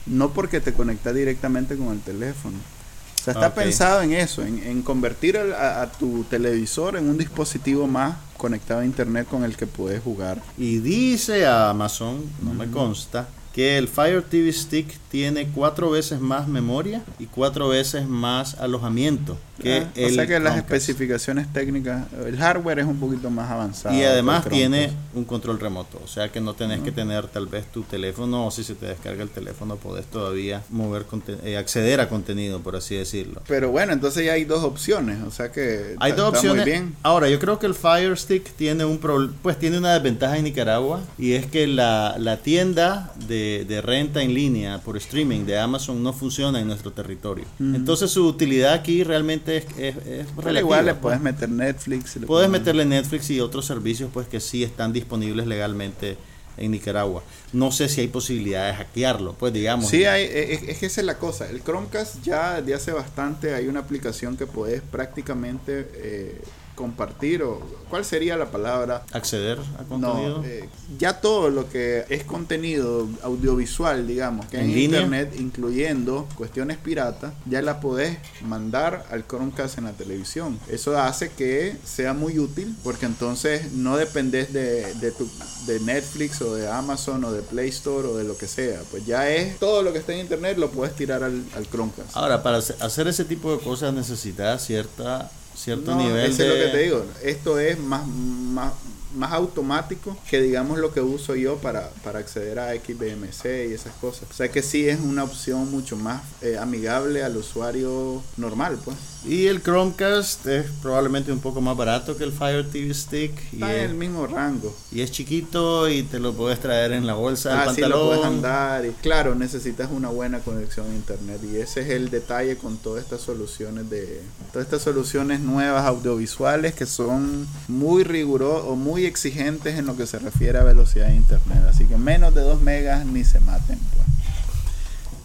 no 0.07 0.31
porque 0.31 0.61
te 0.61 0.73
conecta 0.73 1.13
directamente 1.13 1.77
con 1.77 1.89
el 1.89 2.01
teléfono. 2.01 2.57
O 2.57 3.25
sea, 3.25 3.33
está 3.33 3.55
pensado 3.55 4.03
en 4.03 4.13
eso, 4.13 4.43
en, 4.43 4.83
convertir 4.83 5.39
a, 5.39 5.91
tu 5.99 6.25
televisor 6.25 6.97
en 6.97 7.09
un 7.09 7.17
dispositivo 7.17 7.87
más 7.87 8.17
conectado 8.37 8.81
a 8.81 8.85
internet 8.85 9.27
con 9.29 9.45
el 9.45 9.57
que 9.57 9.67
puedes 9.67 10.03
jugar. 10.03 10.43
Y 10.59 10.79
dice 10.79 11.47
Amazon, 11.47 12.23
no 12.43 12.53
me 12.53 12.71
consta, 12.71 13.27
que 13.55 13.79
el 13.79 13.87
Fire 13.87 14.23
TV 14.23 14.53
Stick 14.53 14.99
tiene 15.11 15.47
cuatro 15.47 15.91
veces 15.91 16.21
más 16.21 16.49
memoria 16.49 17.03
y 17.21 17.27
cuatro 17.27 17.69
veces 17.69 18.09
más 18.09 18.55
alojamiento 18.55 19.39
que 19.61 19.79
ah, 19.79 20.07
o 20.07 20.09
sea 20.11 20.27
que 20.27 20.41
las 20.41 20.57
especificaciones 20.57 21.53
técnicas, 21.53 22.07
el 22.27 22.37
hardware 22.37 22.81
es 22.81 22.87
un 22.87 22.99
poquito 22.99 23.31
más 23.31 23.51
avanzado. 23.51 23.95
Y 23.95 24.03
además 24.03 24.45
tiene 24.49 24.91
un 25.15 25.25
control 25.25 25.61
remoto, 25.61 26.01
o 26.03 26.09
sea 26.09 26.31
que 26.31 26.41
no 26.41 26.55
tenés 26.55 26.81
que 26.81 26.91
tener 26.91 27.29
tal 27.29 27.47
vez 27.47 27.67
tu 27.67 27.83
teléfono 27.83 28.47
o 28.47 28.51
si 28.51 28.65
se 28.65 28.75
te 28.75 28.87
descarga 28.87 29.23
el 29.23 29.31
teléfono 29.31 29.77
podés 29.77 30.07
todavía 30.07 30.63
mover 30.71 31.07
eh, 31.45 31.57
acceder 31.57 32.01
a 32.01 32.09
contenido, 32.09 32.61
por 32.61 32.75
así 32.75 32.97
decirlo. 32.97 33.43
Pero 33.47 33.71
bueno, 33.71 33.93
entonces 33.93 34.27
ya 34.27 34.33
hay 34.33 34.45
dos 34.45 34.65
opciones, 34.65 35.23
o 35.23 35.31
sea 35.31 35.53
que 35.53 35.95
hay 35.99 36.13
dos 36.13 36.31
opciones. 36.31 36.65
bien. 36.65 36.97
Ahora, 37.03 37.29
yo 37.29 37.39
creo 37.39 37.59
que 37.59 37.67
el 37.67 37.75
Fire 37.75 38.17
Stick 38.19 38.53
tiene 38.57 38.85
un 38.85 38.99
pues 39.43 39.59
tiene 39.59 39.79
una 39.79 39.95
desventaja 39.95 40.37
en 40.37 40.45
Nicaragua 40.45 41.01
y 41.19 41.35
es 41.35 41.47
que 41.47 41.67
la, 41.67 42.17
la 42.19 42.39
tienda 42.39 43.13
de, 43.29 43.44
de, 43.67 43.81
renta 43.81 44.23
en 44.23 44.35
línea 44.35 44.81
por 44.81 44.97
streaming 44.97 45.45
de 45.45 45.59
Amazon 45.59 46.03
no 46.03 46.13
funciona 46.13 46.61
en 46.61 46.67
nuestro 46.67 46.93
territorio. 46.93 47.45
Entonces 47.59 48.11
su 48.11 48.27
utilidad 48.27 48.73
aquí 48.73 49.05
realmente 49.05 49.59
es, 49.59 49.67
es, 49.77 50.27
igual 50.59 50.87
le 50.87 50.95
puedes 50.95 51.21
meter 51.21 51.49
Netflix. 51.49 52.19
puedes 52.27 52.49
meterle 52.49 52.85
Netflix 52.85 53.31
y 53.31 53.41
otros 53.41 53.67
servicios 53.67 54.11
pues 54.13 54.27
que 54.27 54.41
sí 54.41 54.63
están 54.63 54.93
disponibles 54.93 55.47
legalmente 55.47 56.17
en 56.57 56.71
Nicaragua. 56.71 57.23
No 57.53 57.73
sé 57.73 57.89
si 57.89 58.01
hay 58.01 58.09
posibilidad 58.09 58.67
de 58.69 58.75
hackearlo, 58.75 59.35
pues 59.35 59.53
digamos. 59.53 59.89
Sí, 59.89 60.05
hay, 60.05 60.25
es, 60.25 60.63
es, 60.63 60.79
que 60.79 60.87
esa 60.87 61.01
es 61.01 61.07
la 61.07 61.19
cosa. 61.19 61.49
El 61.49 61.63
Chromecast 61.63 62.23
ya 62.23 62.63
de 62.63 62.75
hace 62.75 62.93
bastante 62.93 63.55
hay 63.55 63.67
una 63.67 63.81
aplicación 63.81 64.37
que 64.37 64.47
puedes 64.47 64.83
prácticamente 64.83 65.89
eh, 65.95 66.41
compartir 66.75 67.43
o 67.43 67.61
cuál 67.89 68.05
sería 68.05 68.37
la 68.37 68.51
palabra 68.51 69.05
acceder 69.13 69.59
a 69.79 69.85
contenido. 69.85 70.43
eh, 70.45 70.69
ya 70.99 71.21
todo 71.21 71.51
lo 71.51 71.69
que 71.69 72.05
es 72.09 72.25
contenido 72.25 73.09
audiovisual 73.23 74.07
digamos 74.07 74.47
que 74.47 74.59
en, 74.59 74.77
internet 74.77 75.35
incluyendo 75.39 76.27
cuestiones 76.37 76.79
piratas 76.79 77.33
ya 77.47 77.63
la 77.63 77.81
podés 77.81 78.19
mandar 78.43 79.07
al 79.11 79.27
Chromecast 79.27 79.79
en 79.79 79.85
la 79.85 79.93
televisión. 79.93 80.59
Eso 80.69 80.99
hace 80.99 81.31
que 81.31 81.77
sea 81.85 82.13
muy 82.13 82.39
útil 82.39 82.75
porque 82.83 83.07
entonces 83.07 83.73
no 83.73 83.97
dependes 83.97 84.53
de, 84.53 84.95
de, 84.95 85.11
tu, 85.13 85.29
de 85.67 85.81
Netflix 85.81 86.41
o 86.43 86.55
de 86.55 86.69
Amazon 86.69 87.25
o 87.25 87.33
de 87.33 87.43
Play 87.43 87.69
Store 87.69 88.09
o 88.09 88.17
de 88.17 88.25
lo 88.25 88.37
que 88.37 88.47
sea. 88.47 88.81
Pues 88.91 89.07
ya 89.07 89.31
es 89.31 89.59
todo 89.59 89.83
lo 89.83 89.93
que 89.93 89.99
está 89.99 90.13
en 90.13 90.21
internet 90.21 90.59
lo 90.59 90.71
puedes 90.71 90.95
tirar 90.95 91.23
al, 91.23 91.45
al 91.57 91.69
Chromecast. 91.69 92.17
Ahora 92.17 92.43
para 92.43 92.59
hacer 92.59 93.09
ese 93.09 93.25
tipo 93.25 93.57
de 93.57 93.63
cosas 93.63 93.95
necesitas 93.95 94.65
cierta 94.65 95.31
cierto 95.57 95.95
nivel 95.95 96.31
ese 96.31 96.47
es 96.47 96.49
lo 96.49 96.65
que 96.65 96.71
te 96.71 96.79
digo 96.83 97.05
esto 97.23 97.59
es 97.59 97.79
más, 97.79 98.07
más 98.07 98.73
más 99.15 99.33
automático 99.33 100.17
que 100.29 100.41
digamos 100.41 100.79
lo 100.79 100.93
que 100.93 101.01
uso 101.01 101.35
yo 101.35 101.57
para, 101.59 101.89
para 102.03 102.19
acceder 102.19 102.59
a 102.59 102.75
XBMC 102.75 103.45
y 103.69 103.73
esas 103.73 103.95
cosas. 104.01 104.29
O 104.31 104.35
sea 104.35 104.51
que 104.51 104.63
sí 104.63 104.89
es 104.89 105.01
una 105.01 105.25
opción 105.25 105.71
mucho 105.71 105.97
más 105.97 106.23
eh, 106.43 106.59
amigable 106.59 107.23
al 107.23 107.37
usuario 107.37 108.23
normal, 108.37 108.79
pues. 108.85 108.97
Y 109.27 109.47
el 109.47 109.63
Chromecast 109.63 110.47
es 110.47 110.67
probablemente 110.83 111.33
un 111.33 111.41
poco 111.41 111.63
más 111.63 111.75
barato 111.77 112.15
que 112.17 112.25
el 112.25 112.33
Fire 112.33 112.69
TV 112.71 112.93
Stick. 112.93 113.33
Está 113.53 113.73
y 113.73 113.77
en 113.77 113.91
el 113.91 113.95
mismo 113.95 114.27
rango. 114.27 114.77
Y 114.93 115.01
es 115.01 115.11
chiquito 115.13 115.89
y 115.89 116.03
te 116.03 116.19
lo 116.19 116.35
puedes 116.35 116.61
traer 116.61 116.93
en 116.93 117.07
la 117.07 117.15
bolsa 117.15 117.51
del 117.51 117.59
ah, 117.59 117.65
pantalón. 117.65 117.91
Sí, 117.91 117.97
lo 117.99 118.07
puedes 118.09 118.25
andar. 118.25 118.85
Y 118.85 118.91
claro, 118.91 119.35
necesitas 119.35 119.89
una 119.91 120.11
buena 120.11 120.41
conexión 120.41 120.91
a 120.91 120.95
internet. 120.95 121.41
Y 121.43 121.57
ese 121.57 121.81
es 121.81 121.91
el 121.91 122.11
detalle 122.11 122.59
con 122.59 122.77
todas 122.77 123.03
estas 123.03 123.23
soluciones 123.23 123.89
de 123.89 124.21
todas 124.53 124.67
estas 124.67 124.83
soluciones 124.83 125.41
nuevas 125.41 125.87
audiovisuales 125.87 126.75
que 126.75 126.85
son 126.85 127.47
muy 127.67 128.05
rigurosas 128.05 128.65
o 128.67 128.77
muy 128.77 129.07
exigentes 129.07 129.79
en 129.79 129.87
lo 129.87 129.97
que 129.97 130.07
se 130.07 130.19
refiere 130.19 130.59
a 130.59 130.65
velocidad 130.65 131.07
de 131.07 131.15
internet. 131.15 131.63
Así 131.67 131.87
que 131.87 131.97
menos 131.97 132.35
de 132.35 132.43
2 132.43 132.61
megas 132.61 133.07
ni 133.07 133.25
se 133.25 133.41
maten. 133.41 133.79
Pues. 133.79 134.05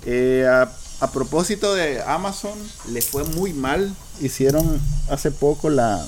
Eh, 0.05 0.47
a, 0.47 0.71
propósito 1.07 1.73
de 1.73 2.01
Amazon, 2.01 2.57
le 2.91 3.01
fue 3.01 3.23
muy 3.23 3.53
mal. 3.53 3.93
Hicieron 4.21 4.81
hace 5.09 5.31
poco 5.31 5.69
la, 5.69 6.05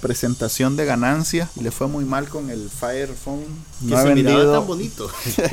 presentación 0.00 0.76
de 0.76 0.84
ganancias. 0.84 1.48
Le 1.56 1.70
fue 1.70 1.86
muy 1.86 2.04
mal 2.04 2.28
con 2.28 2.50
el 2.50 2.68
Fire 2.68 3.14
Phone. 3.14 3.44
No 3.80 3.96
ha 3.96 4.04
vendido... 4.04 4.52
tan 4.52 4.66
bonito. 4.66 5.10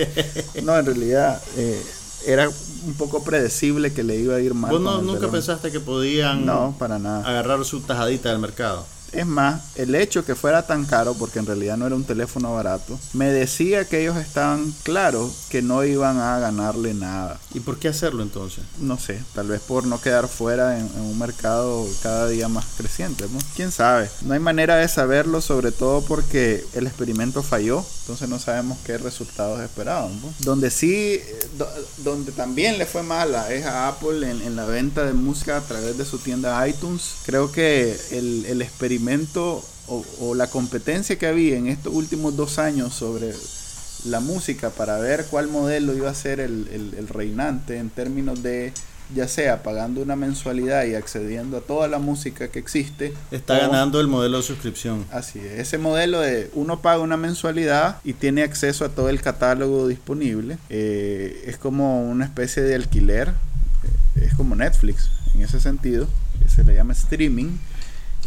no, 0.63 0.77
en 0.77 0.85
realidad 0.85 1.41
eh, 1.55 1.81
era 2.25 2.49
un 2.49 2.93
poco 2.95 3.23
predecible 3.23 3.93
que 3.93 4.03
le 4.03 4.17
iba 4.17 4.35
a 4.35 4.39
ir 4.39 4.53
mal. 4.53 4.71
¿Vos 4.71 5.03
nunca 5.03 5.29
pensaste 5.29 5.71
que 5.71 5.79
podían 5.79 6.45
no, 6.45 6.75
para 6.77 6.99
nada. 6.99 7.27
agarrar 7.27 7.63
su 7.65 7.81
tajadita 7.81 8.29
del 8.29 8.39
mercado? 8.39 8.85
Es 9.12 9.26
más, 9.26 9.62
el 9.76 9.93
hecho 9.95 10.24
que 10.24 10.36
fuera 10.36 10.66
tan 10.66 10.86
caro, 10.86 11.14
porque 11.16 11.39
en 11.39 11.45
realidad 11.45 11.76
no 11.76 11.86
era 11.86 11.95
un 11.95 12.05
teléfono 12.05 12.53
barato, 12.53 12.97
me 13.14 13.30
decía 13.30 13.86
que 13.86 14.01
ellos 14.01 14.18
estaban 14.18 14.74
claros 14.84 15.47
que 15.49 15.62
no 15.62 15.84
iban 15.84 16.18
a 16.18 16.39
ganarle 16.39 16.93
nada. 16.93 17.39
¿Y 17.53 17.59
por 17.59 17.78
qué 17.78 17.89
hacerlo 17.89 18.24
entonces? 18.24 18.64
No 18.80 18.97
sé, 18.97 19.22
tal 19.36 19.47
vez 19.47 19.62
por 19.62 19.86
no 19.86 19.99
quedar 19.99 20.28
fuera 20.28 20.80
en, 20.80 20.86
un 21.01 21.20
mercado 21.20 21.86
cada 22.01 22.28
día 22.28 22.47
más 22.47 22.66
creciente, 22.78 23.26
¿no? 23.32 23.39
¿Quién 23.55 23.72
sabe? 23.72 24.09
No 24.22 24.34
hay 24.34 24.39
manera 24.39 24.78
de 24.78 24.88
saberlo, 24.88 25.41
sobre 25.41 25.72
todo 25.72 26.01
porque 26.01 26.66
el 26.74 26.88
experimento 26.88 27.43
falló, 27.43 27.84
entonces 28.01 28.30
no 28.30 28.39
sabemos 28.39 28.78
qué 28.86 28.97
resultados 28.97 29.59
esperaban. 29.62 30.12
Donde 30.39 30.72
sí, 30.72 31.20
donde 31.97 32.32
también 32.32 32.78
le 32.78 32.86
fue 32.86 33.03
mala 33.03 33.51
es 33.51 33.66
a 33.66 33.89
Apple 33.89 34.30
en, 34.30 34.55
la 34.55 34.66
venta 34.66 35.05
de 35.05 35.14
música 35.14 35.57
a 35.57 35.62
través 35.62 35.97
de 35.97 36.05
su 36.05 36.18
tienda 36.18 36.68
iTunes. 36.68 37.16
Creo 37.26 37.51
que 37.51 37.97
el, 38.12 38.45
el 38.45 38.62
experimento 38.62 39.01
o, 39.88 40.36
la 40.36 40.47
competencia 40.47 41.18
que 41.18 41.28
había 41.28 41.58
en 41.58 41.68
estos 41.68 41.93
últimos 41.93 42.36
dos 42.36 42.60
años 42.60 42.93
sobre 42.93 43.34
la 44.06 44.20
música 44.20 44.70
para 44.70 44.97
ver 44.97 45.26
cuál 45.30 45.47
modelo 45.47 45.93
iba 45.93 46.10
a 46.10 46.16
ser 46.16 46.39
el, 46.39 47.08
reinante 47.10 47.78
en 47.78 47.89
términos 47.89 48.41
de 48.41 48.74
ya 49.14 49.28
sea 49.28 49.62
pagando 49.62 50.02
una 50.02 50.16
mensualidad 50.16 50.86
y 50.86 50.95
accediendo 50.95 51.58
a 51.58 51.62
toda 51.62 51.89
la 51.89 51.99
música 51.99 52.47
que 52.47 52.60
existe. 52.60 53.14
Está 53.30 53.60
ganando 53.60 53.99
el 53.99 54.08
modelo 54.08 54.38
de 54.38 54.43
suscripción. 54.43 55.06
Así 55.12 55.39
es, 55.39 55.60
ese 55.60 55.78
modelo 55.78 56.22
de 56.22 56.49
uno 56.54 56.82
paga 56.82 56.99
una 56.99 57.18
mensualidad 57.18 57.97
y 58.06 58.14
tiene 58.14 58.41
acceso 58.43 58.86
a 58.86 58.89
todo 58.89 59.10
el 59.10 59.22
catálogo 59.22 59.89
disponible. 59.89 60.58
Eh, 60.70 61.43
es 61.45 61.58
como 61.58 62.10
una 62.10 62.24
especie 62.24 62.64
de 62.64 62.76
alquiler, 62.76 63.34
eh, 64.16 64.28
es 64.28 64.34
como 64.34 64.56
Netflix 64.56 65.10
en 65.36 65.41
ese 65.41 65.60
sentido, 65.60 66.08
se 66.47 66.64
le 66.64 66.74
llama 66.74 66.93
streaming 66.93 67.58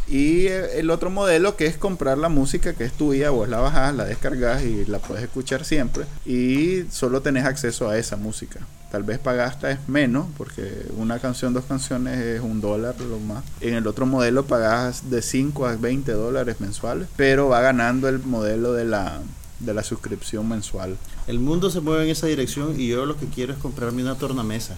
Y 0.08 0.46
eh, 0.46 0.78
el 0.78 0.90
otro 0.90 1.10
modelo 1.10 1.56
que 1.56 1.66
es 1.66 1.76
comprar 1.76 2.18
la 2.18 2.28
música 2.28 2.74
que 2.74 2.84
es 2.84 2.92
tuya, 2.92 3.30
vos 3.30 3.48
la 3.48 3.58
bajás, 3.58 3.94
la 3.94 4.04
descargas 4.04 4.62
y 4.62 4.84
la 4.86 4.98
puedes 4.98 5.24
escuchar 5.24 5.64
siempre. 5.64 6.04
Y 6.26 6.84
solo 6.90 7.22
tenés 7.22 7.44
acceso 7.44 7.88
a 7.88 7.98
esa 7.98 8.16
música. 8.16 8.60
Tal 8.90 9.02
vez 9.02 9.18
pagaste 9.18 9.72
es 9.72 9.88
menos, 9.88 10.26
porque 10.36 10.86
una 10.96 11.18
canción, 11.18 11.52
dos 11.52 11.64
canciones 11.64 12.18
es 12.18 12.40
un 12.40 12.60
dólar 12.60 12.94
lo 13.00 13.18
más. 13.18 13.42
En 13.60 13.74
el 13.74 13.86
otro 13.86 14.06
modelo 14.06 14.44
pagas 14.44 15.10
de 15.10 15.20
5 15.20 15.66
a 15.66 15.76
20 15.76 16.12
dólares 16.12 16.60
mensuales, 16.60 17.08
pero 17.16 17.48
va 17.48 17.60
ganando 17.60 18.08
el 18.08 18.20
modelo 18.20 18.72
de 18.72 18.84
la, 18.84 19.20
de 19.60 19.74
la 19.74 19.82
suscripción 19.82 20.48
mensual. 20.48 20.96
El 21.26 21.40
mundo 21.40 21.70
se 21.70 21.80
mueve 21.80 22.04
en 22.04 22.10
esa 22.10 22.26
dirección 22.26 22.78
y 22.78 22.88
yo 22.88 23.06
lo 23.06 23.16
que 23.16 23.26
quiero 23.26 23.52
es 23.52 23.58
comprarme 23.58 24.02
una 24.02 24.16
tornamesa. 24.16 24.76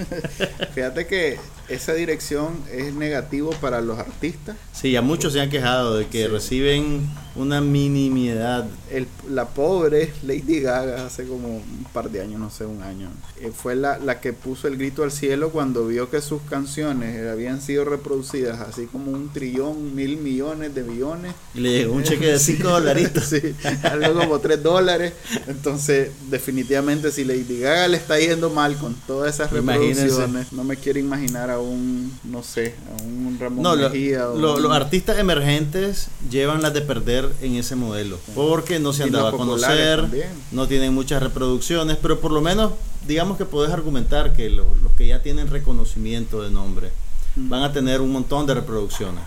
Fíjate 0.74 1.06
que 1.06 1.38
esa 1.68 1.94
dirección 1.94 2.62
es 2.70 2.92
negativo 2.94 3.50
para 3.60 3.80
los 3.80 3.98
artistas. 3.98 4.56
Sí, 4.72 4.92
ya 4.92 5.02
muchos 5.02 5.32
se 5.32 5.40
han 5.40 5.50
quejado 5.50 5.96
de 5.96 6.06
que 6.06 6.28
reciben 6.28 7.08
una 7.36 7.60
minimidad. 7.60 8.66
El, 8.90 9.06
la 9.30 9.46
pobre 9.48 10.12
Lady 10.22 10.60
Gaga 10.60 11.06
hace 11.06 11.24
como 11.26 11.48
un 11.56 11.86
par 11.92 12.10
de 12.10 12.20
años, 12.20 12.38
no 12.40 12.50
sé, 12.50 12.66
un 12.66 12.82
año, 12.82 13.08
eh, 13.40 13.50
fue 13.54 13.74
la, 13.74 13.98
la 13.98 14.20
que 14.20 14.32
puso 14.32 14.68
el 14.68 14.76
grito 14.76 15.02
al 15.02 15.10
cielo 15.12 15.50
cuando 15.50 15.86
vio 15.86 16.10
que 16.10 16.20
sus 16.20 16.42
canciones 16.42 17.26
habían 17.30 17.60
sido 17.62 17.84
reproducidas 17.84 18.60
así 18.60 18.86
como 18.86 19.10
un 19.12 19.32
trillón, 19.32 19.94
mil 19.94 20.16
millones 20.18 20.74
de 20.74 20.82
billones. 20.82 21.32
Y 21.54 21.60
le 21.60 21.72
llegó 21.72 21.94
un 21.94 22.02
cheque 22.02 22.26
de 22.26 22.38
5 22.38 22.68
dolaritos. 22.68 23.24
sí, 23.24 23.40
algo 23.82 24.20
como 24.20 24.38
3 24.38 24.62
dólares. 24.62 25.12
Entonces, 25.46 26.10
definitivamente, 26.30 27.10
si 27.12 27.24
Lady 27.24 27.60
Gaga 27.60 27.88
le 27.88 27.96
está 27.96 28.18
yendo 28.18 28.50
mal 28.50 28.76
con 28.76 28.94
todas 29.06 29.34
esas 29.34 29.50
reproducciones, 29.50 30.52
no 30.52 30.64
me 30.64 30.76
quiero 30.76 30.98
imaginar 30.98 31.50
a 31.50 31.58
un, 31.60 32.12
no 32.24 32.42
sé, 32.42 32.74
a 32.98 33.02
un 33.02 33.36
Ramón 33.40 33.62
No, 33.62 33.74
lo- 33.76 33.88
Mejía. 33.90 34.28
o 34.30 34.38
lo- 34.38 34.56
un- 34.56 34.62
los 34.62 34.72
artistas 34.72 35.18
emergentes 35.18 36.08
llevan 36.30 36.62
las 36.62 36.74
de 36.74 36.82
perder 36.82 37.21
en 37.40 37.56
ese 37.56 37.76
modelo. 37.76 38.18
Porque 38.34 38.78
no 38.80 38.92
se 38.92 39.04
han 39.04 39.12
dado 39.12 39.28
a 39.28 39.32
conocer, 39.36 40.00
también. 40.02 40.28
no 40.52 40.66
tienen 40.68 40.92
muchas 40.94 41.22
reproducciones, 41.22 41.96
pero 42.00 42.20
por 42.20 42.32
lo 42.32 42.40
menos, 42.40 42.72
digamos 43.06 43.38
que 43.38 43.44
puedes 43.44 43.72
argumentar 43.72 44.34
que 44.34 44.50
lo- 44.50 44.74
los 44.82 44.92
que 44.92 45.06
ya 45.06 45.22
tienen 45.22 45.48
reconocimiento 45.48 46.42
de 46.42 46.50
nombre 46.50 46.90
Mm. 47.36 47.48
van 47.48 47.62
a 47.62 47.72
tener 47.72 48.00
un 48.00 48.12
montón 48.12 48.46
de 48.46 48.54
reproducciones. 48.54 49.22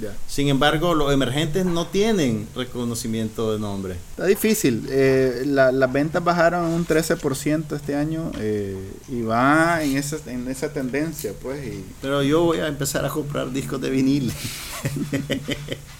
Ya. 0.00 0.12
Sin 0.28 0.46
embargo, 0.46 0.94
los 0.94 1.12
emergentes 1.12 1.64
no 1.66 1.88
tienen 1.88 2.46
reconocimiento 2.54 3.52
de 3.52 3.58
nombre. 3.58 3.96
Está 4.10 4.26
difícil. 4.26 4.86
Eh, 4.88 5.42
la- 5.44 5.72
las 5.72 5.92
ventas 5.92 6.22
bajaron 6.22 6.66
un 6.66 6.84
13% 6.86 7.74
este 7.74 7.96
año 7.96 8.30
eh, 8.38 8.76
y 9.08 9.22
va 9.22 9.82
en 9.82 9.96
esa, 9.96 10.18
en 10.26 10.46
esa 10.48 10.72
tendencia, 10.72 11.32
pues. 11.42 11.66
Y 11.66 11.84
Pero 12.00 12.22
yo 12.22 12.44
voy 12.44 12.58
a 12.58 12.68
empezar 12.68 13.04
a 13.04 13.08
comprar 13.08 13.50
discos 13.50 13.80
de 13.80 13.90
vinil. 13.90 14.32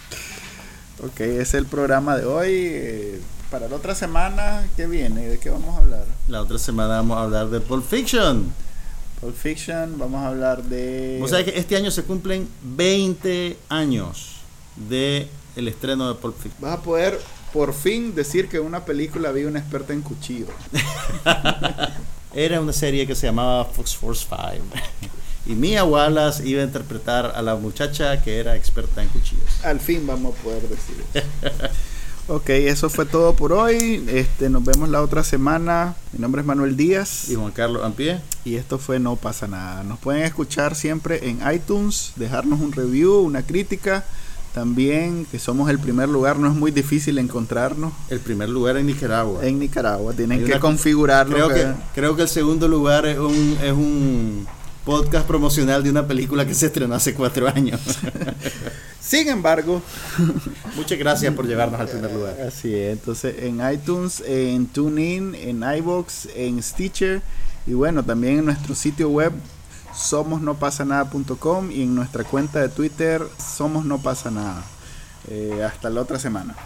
Ok, 1.05 1.21
es 1.21 1.55
el 1.55 1.67
programa 1.67 2.17
de 2.17 2.25
hoy. 2.25 2.51
Eh, 2.51 3.21
para 3.53 3.69
la 3.69 3.77
otra 3.77 3.95
semana, 3.95 4.69
¿qué 4.77 4.87
viene? 4.87 5.29
¿De 5.29 5.39
qué 5.39 5.49
vamos 5.49 5.77
a 5.77 5.79
hablar? 5.79 6.05
La 6.27 6.43
otra 6.43 6.59
semana 6.59 6.97
vamos 6.97 7.17
a 7.17 7.23
hablar 7.23 7.49
de 7.51 7.61
Pulp 7.61 7.89
Fiction. 7.89 8.53
Pulp 9.21 9.37
Fiction, 9.37 9.97
vamos 9.97 10.25
a 10.25 10.29
hablar 10.29 10.65
de... 10.65 11.19
Vos 11.21 11.31
sabés 11.31 11.47
que 11.47 11.59
este 11.59 11.77
año 11.77 11.93
se 11.93 12.03
cumplen 12.03 12.49
20 12.63 13.57
años 13.69 14.41
de 14.89 15.29
el 15.55 15.69
estreno 15.69 16.09
de 16.09 16.17
Pulp 16.17 16.37
Fiction. 16.37 16.61
Vas 16.61 16.79
a 16.79 16.83
poder 16.83 17.21
por 17.53 17.75
fin 17.75 18.15
decir 18.15 18.49
que 18.49 18.57
en 18.57 18.65
una 18.65 18.85
película 18.85 19.29
había 19.29 19.47
una 19.47 19.61
experta 19.61 19.93
en 19.93 20.03
cuchillo. 20.03 20.47
Era 22.35 22.61
una 22.61 22.73
serie 22.73 23.07
que 23.07 23.15
se 23.15 23.29
llamaba 23.29 23.65
Fox 23.65 23.97
Force 23.97 24.27
5. 24.29 24.65
Y 25.49 25.55
Mia 25.55 25.83
Wallace 25.85 26.47
iba 26.47 26.61
a 26.63 26.65
interpretar 26.67 27.33
a 27.35 27.41
la 27.43 27.57
muchacha 27.57 28.23
que 28.23 28.39
era 28.39 28.55
experta 28.55 29.03
en 29.03 29.09
cuchillos. 29.09 29.65
Al 29.65 29.81
fin 29.81 30.07
vamos 30.07 30.35
a 30.39 30.43
poder 30.43 30.63
decir 30.69 31.03
eso. 31.15 31.27
ok, 32.35 32.51
eso 32.51 32.91
fue 32.91 33.07
todo 33.07 33.35
por 33.35 33.53
hoy. 33.55 34.05
Este, 34.09 34.51
nos 34.51 34.63
vemos 34.63 34.91
la 34.91 35.01
otra 35.03 35.25
semana. 35.25 35.95
Mi 36.13 36.19
nombre 36.19 36.43
es 36.43 36.47
Manuel 36.47 36.77
Díaz. 36.77 37.31
Y 37.31 37.35
Juan 37.37 37.53
Carlos 37.53 37.83
Ampie. 37.83 38.21
Y 38.45 38.57
esto 38.57 38.79
fue 38.79 38.99
No 38.99 39.17
pasa 39.17 39.49
nada. 39.49 39.83
Nos 39.85 39.99
pueden 39.99 40.23
escuchar 40.25 40.75
siempre 40.75 41.29
en 41.31 41.41
iTunes, 41.51 42.13
dejarnos 42.17 42.61
un 42.61 42.73
review, 42.73 43.15
una 43.21 43.43
crítica. 43.43 44.05
También 44.55 45.27
que 45.31 45.39
somos 45.39 45.71
el 45.71 45.79
primer 45.79 46.09
lugar, 46.09 46.39
no 46.39 46.49
es 46.49 46.55
muy 46.55 46.71
difícil 46.73 47.19
encontrarnos 47.19 47.93
El 48.09 48.19
primer 48.19 48.49
lugar 48.49 48.77
en 48.77 48.87
Nicaragua. 48.87 49.45
en 49.47 49.59
Nicaragua. 49.59 50.13
Tienen 50.15 50.41
Hay 50.41 50.45
que 50.45 50.53
una- 50.53 50.61
configurarlo. 50.61 51.35
Creo 51.35 51.49
que, 51.49 51.55
que- 51.55 51.73
creo 51.95 52.17
que 52.17 52.23
el 52.23 52.29
segundo 52.29 52.67
lugar 52.67 53.07
es 53.07 53.19
un, 53.19 53.57
es 53.63 53.73
un 53.73 54.47
podcast 54.89 55.27
promocional 55.27 55.83
de 55.83 55.91
una 55.91 56.07
película 56.07 56.47
que 56.47 56.55
se 56.55 56.65
estrenó 56.65 56.95
hace 56.95 57.13
cuatro 57.13 57.47
años. 57.47 57.79
Sin 59.03 59.29
embargo, 59.29 59.83
Muchas 60.77 60.99
gracias 60.99 61.35
por 61.35 61.47
llevarnos 61.47 61.79
al 61.79 61.89
primer 61.89 62.11
lugar. 62.11 62.41
así 62.41 62.75
es. 62.75 62.95
Entonces 62.95 63.35
en 63.41 63.61
iTunes, 63.71 64.23
en 64.27 64.67
TuneIn, 64.67 65.35
en 65.35 65.63
iBox, 65.63 66.29
en 66.35 66.63
Stitcher 66.63 67.21
y 67.67 67.75
bueno, 67.75 68.03
también 68.03 68.39
en 68.39 68.47
nuestro 68.47 68.75
sitio 68.75 69.11
web 69.11 69.35
somosnopasanada.com 69.95 71.71
y 71.71 71.83
en 71.83 71.95
nuestra 71.95 72.25
cuenta 72.25 72.63
de 72.63 72.71
Twitter 72.71 73.23
somos 73.39 73.85
no 73.85 73.99
pasa 73.99 74.31
nada. 74.31 74.65
Eh, 75.29 75.63
hasta 75.71 75.91
la 75.91 76.01
otra 76.01 76.19
semana. 76.19 76.57